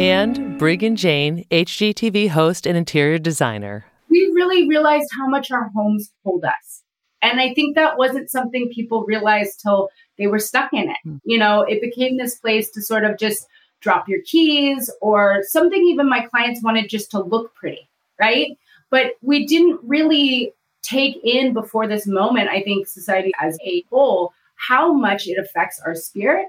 And 0.00 0.58
Breegan 0.58 0.94
Jane, 0.94 1.44
HGTV 1.50 2.30
host 2.30 2.66
and 2.66 2.78
interior 2.78 3.18
designer. 3.18 3.84
we 4.08 4.32
really 4.34 4.66
realized 4.66 5.10
how 5.18 5.28
much 5.28 5.50
our 5.50 5.68
homes 5.76 6.10
hold 6.24 6.46
us. 6.46 6.82
And 7.20 7.38
I 7.40 7.52
think 7.52 7.74
that 7.74 7.98
wasn't 7.98 8.30
something 8.30 8.70
people 8.74 9.04
realized 9.04 9.60
till 9.60 9.90
they 10.16 10.28
were 10.28 10.38
stuck 10.38 10.72
in 10.72 10.88
it. 10.88 10.96
Hmm. 11.04 11.16
You 11.24 11.36
know, 11.36 11.60
it 11.60 11.82
became 11.82 12.16
this 12.16 12.36
place 12.36 12.70
to 12.70 12.80
sort 12.80 13.04
of 13.04 13.18
just 13.18 13.46
drop 13.80 14.08
your 14.08 14.20
keys 14.24 14.90
or 15.00 15.42
something 15.46 15.84
even 15.84 16.08
my 16.08 16.26
clients 16.26 16.62
wanted 16.62 16.88
just 16.88 17.10
to 17.12 17.22
look 17.22 17.54
pretty, 17.54 17.88
right? 18.18 18.56
But 18.90 19.12
we 19.22 19.46
didn't 19.46 19.80
really 19.82 20.52
take 20.82 21.20
in 21.24 21.52
before 21.52 21.86
this 21.86 22.06
moment, 22.06 22.48
I 22.48 22.62
think 22.62 22.86
society 22.86 23.32
as 23.40 23.58
a 23.62 23.84
whole, 23.90 24.32
how 24.56 24.92
much 24.92 25.26
it 25.26 25.38
affects 25.38 25.80
our 25.84 25.94
spirit 25.94 26.48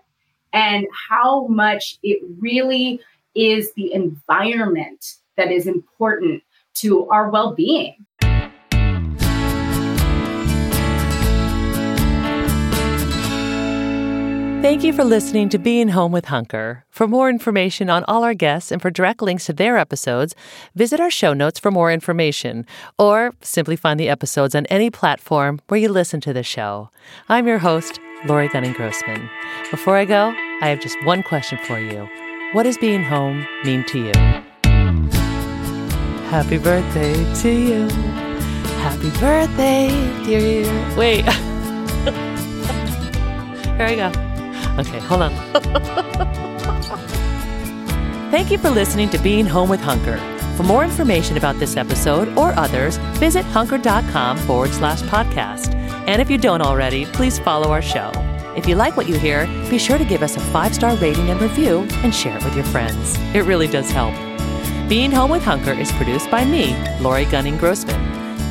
and 0.53 0.87
how 1.09 1.47
much 1.47 1.97
it 2.03 2.21
really 2.39 3.01
is 3.35 3.73
the 3.73 3.93
environment 3.93 5.15
that 5.37 5.51
is 5.51 5.67
important 5.67 6.43
to 6.75 7.07
our 7.09 7.29
well 7.29 7.53
being. 7.53 8.05
Thank 14.61 14.83
you 14.83 14.91
for 14.91 15.05
listening 15.05 15.47
to 15.49 15.57
Being 15.57 15.87
Home 15.87 16.11
with 16.11 16.25
Hunker. 16.25 16.83
For 16.89 17.07
more 17.07 17.29
information 17.29 17.89
on 17.89 18.03
all 18.09 18.25
our 18.25 18.33
guests 18.33 18.73
and 18.73 18.81
for 18.81 18.91
direct 18.91 19.21
links 19.21 19.45
to 19.45 19.53
their 19.53 19.77
episodes, 19.77 20.35
visit 20.75 20.99
our 20.99 21.09
show 21.09 21.33
notes 21.33 21.57
for 21.57 21.71
more 21.71 21.93
information, 21.93 22.65
or 22.97 23.33
simply 23.41 23.77
find 23.77 23.97
the 23.97 24.09
episodes 24.09 24.53
on 24.55 24.65
any 24.65 24.89
platform 24.89 25.61
where 25.69 25.79
you 25.79 25.87
listen 25.87 26.19
to 26.21 26.33
the 26.33 26.43
show. 26.43 26.89
I'm 27.29 27.47
your 27.47 27.59
host, 27.59 28.01
Laurie 28.25 28.49
Gunning 28.49 28.73
Grossman. 28.73 29.29
Before 29.71 29.95
I 29.95 30.03
go, 30.03 30.35
I 30.61 30.67
have 30.67 30.81
just 30.81 31.01
one 31.05 31.23
question 31.23 31.57
for 31.59 31.79
you. 31.79 32.09
What 32.51 32.63
does 32.63 32.77
being 32.77 33.03
home 33.03 33.47
mean 33.63 33.85
to 33.85 34.07
you? 34.07 34.11
Happy 36.27 36.57
birthday 36.57 37.13
to 37.35 37.49
you. 37.49 37.87
Happy 38.81 39.09
birthday, 39.21 39.87
dear 40.25 40.39
you. 40.39 40.97
Wait. 40.97 41.23
Here 43.77 43.87
I 43.87 43.95
go. 43.95 44.28
Okay, 44.79 44.99
hold 44.99 45.23
on. 45.23 45.31
Thank 48.31 48.51
you 48.51 48.57
for 48.57 48.69
listening 48.69 49.09
to 49.09 49.17
Being 49.17 49.45
Home 49.45 49.69
with 49.69 49.81
Hunker. 49.81 50.17
For 50.55 50.63
more 50.63 50.83
information 50.83 51.35
about 51.35 51.57
this 51.59 51.75
episode 51.75 52.29
or 52.37 52.53
others, 52.53 52.97
visit 53.17 53.43
hunker.com 53.45 54.37
forward 54.39 54.71
slash 54.71 55.01
podcast. 55.03 55.73
And 56.07 56.21
if 56.21 56.29
you 56.29 56.37
don't 56.37 56.61
already, 56.61 57.05
please 57.07 57.39
follow 57.39 57.71
our 57.71 57.81
show. 57.81 58.11
If 58.55 58.67
you 58.67 58.75
like 58.75 58.95
what 58.95 59.07
you 59.07 59.17
hear, 59.17 59.47
be 59.69 59.77
sure 59.77 59.97
to 59.97 60.05
give 60.05 60.21
us 60.21 60.37
a 60.37 60.39
five 60.39 60.75
star 60.75 60.95
rating 60.97 61.29
and 61.29 61.41
review 61.41 61.87
and 62.03 62.13
share 62.13 62.37
it 62.37 62.43
with 62.43 62.55
your 62.55 62.65
friends. 62.65 63.15
It 63.33 63.45
really 63.45 63.67
does 63.67 63.89
help. 63.89 64.13
Being 64.87 65.11
Home 65.11 65.31
with 65.31 65.43
Hunker 65.43 65.73
is 65.73 65.91
produced 65.93 66.29
by 66.31 66.45
me, 66.45 66.75
Laurie 66.99 67.25
Gunning 67.25 67.57
Grossman. 67.57 67.99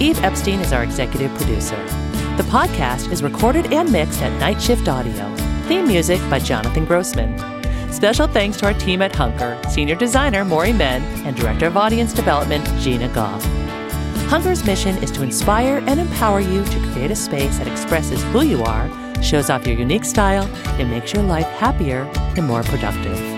Eve 0.01 0.23
Epstein 0.23 0.61
is 0.61 0.73
our 0.73 0.83
executive 0.83 1.35
producer. 1.37 1.83
The 2.37 2.45
podcast 2.45 3.11
is 3.13 3.23
recorded 3.23 3.73
and 3.73 3.91
mixed 3.91 4.23
at 4.23 4.39
Night 4.41 4.61
Shift 4.63 4.89
Audio. 4.89 5.38
Theme 5.69 5.87
music 5.87 6.19
by 6.31 6.39
Jonathan 6.39 6.87
Grossman. 6.87 7.37
Special 7.93 8.27
thanks 8.27 8.57
to 8.57 8.65
our 8.65 8.73
team 8.73 9.03
at 9.03 9.15
Hunker, 9.15 9.61
Senior 9.69 9.97
Designer 9.97 10.43
Maury 10.43 10.73
Men, 10.73 11.03
and 11.27 11.37
Director 11.37 11.67
of 11.67 11.77
Audience 11.77 12.15
Development 12.15 12.65
Gina 12.81 13.07
Goff. 13.09 13.45
Hunker's 14.31 14.65
mission 14.65 14.97
is 15.03 15.11
to 15.11 15.23
inspire 15.23 15.85
and 15.87 16.01
empower 16.01 16.41
you 16.41 16.65
to 16.65 16.93
create 16.93 17.11
a 17.11 17.17
space 17.17 17.59
that 17.59 17.69
expresses 17.69 18.23
who 18.33 18.45
you 18.45 18.65
are, 18.65 18.89
shows 19.23 19.51
off 19.51 19.67
your 19.67 19.77
unique 19.77 20.07
style, 20.07 20.45
and 20.81 20.91
makes 20.91 21.13
your 21.13 21.23
life 21.23 21.47
happier 21.59 22.11
and 22.15 22.47
more 22.47 22.63
productive. 22.63 23.38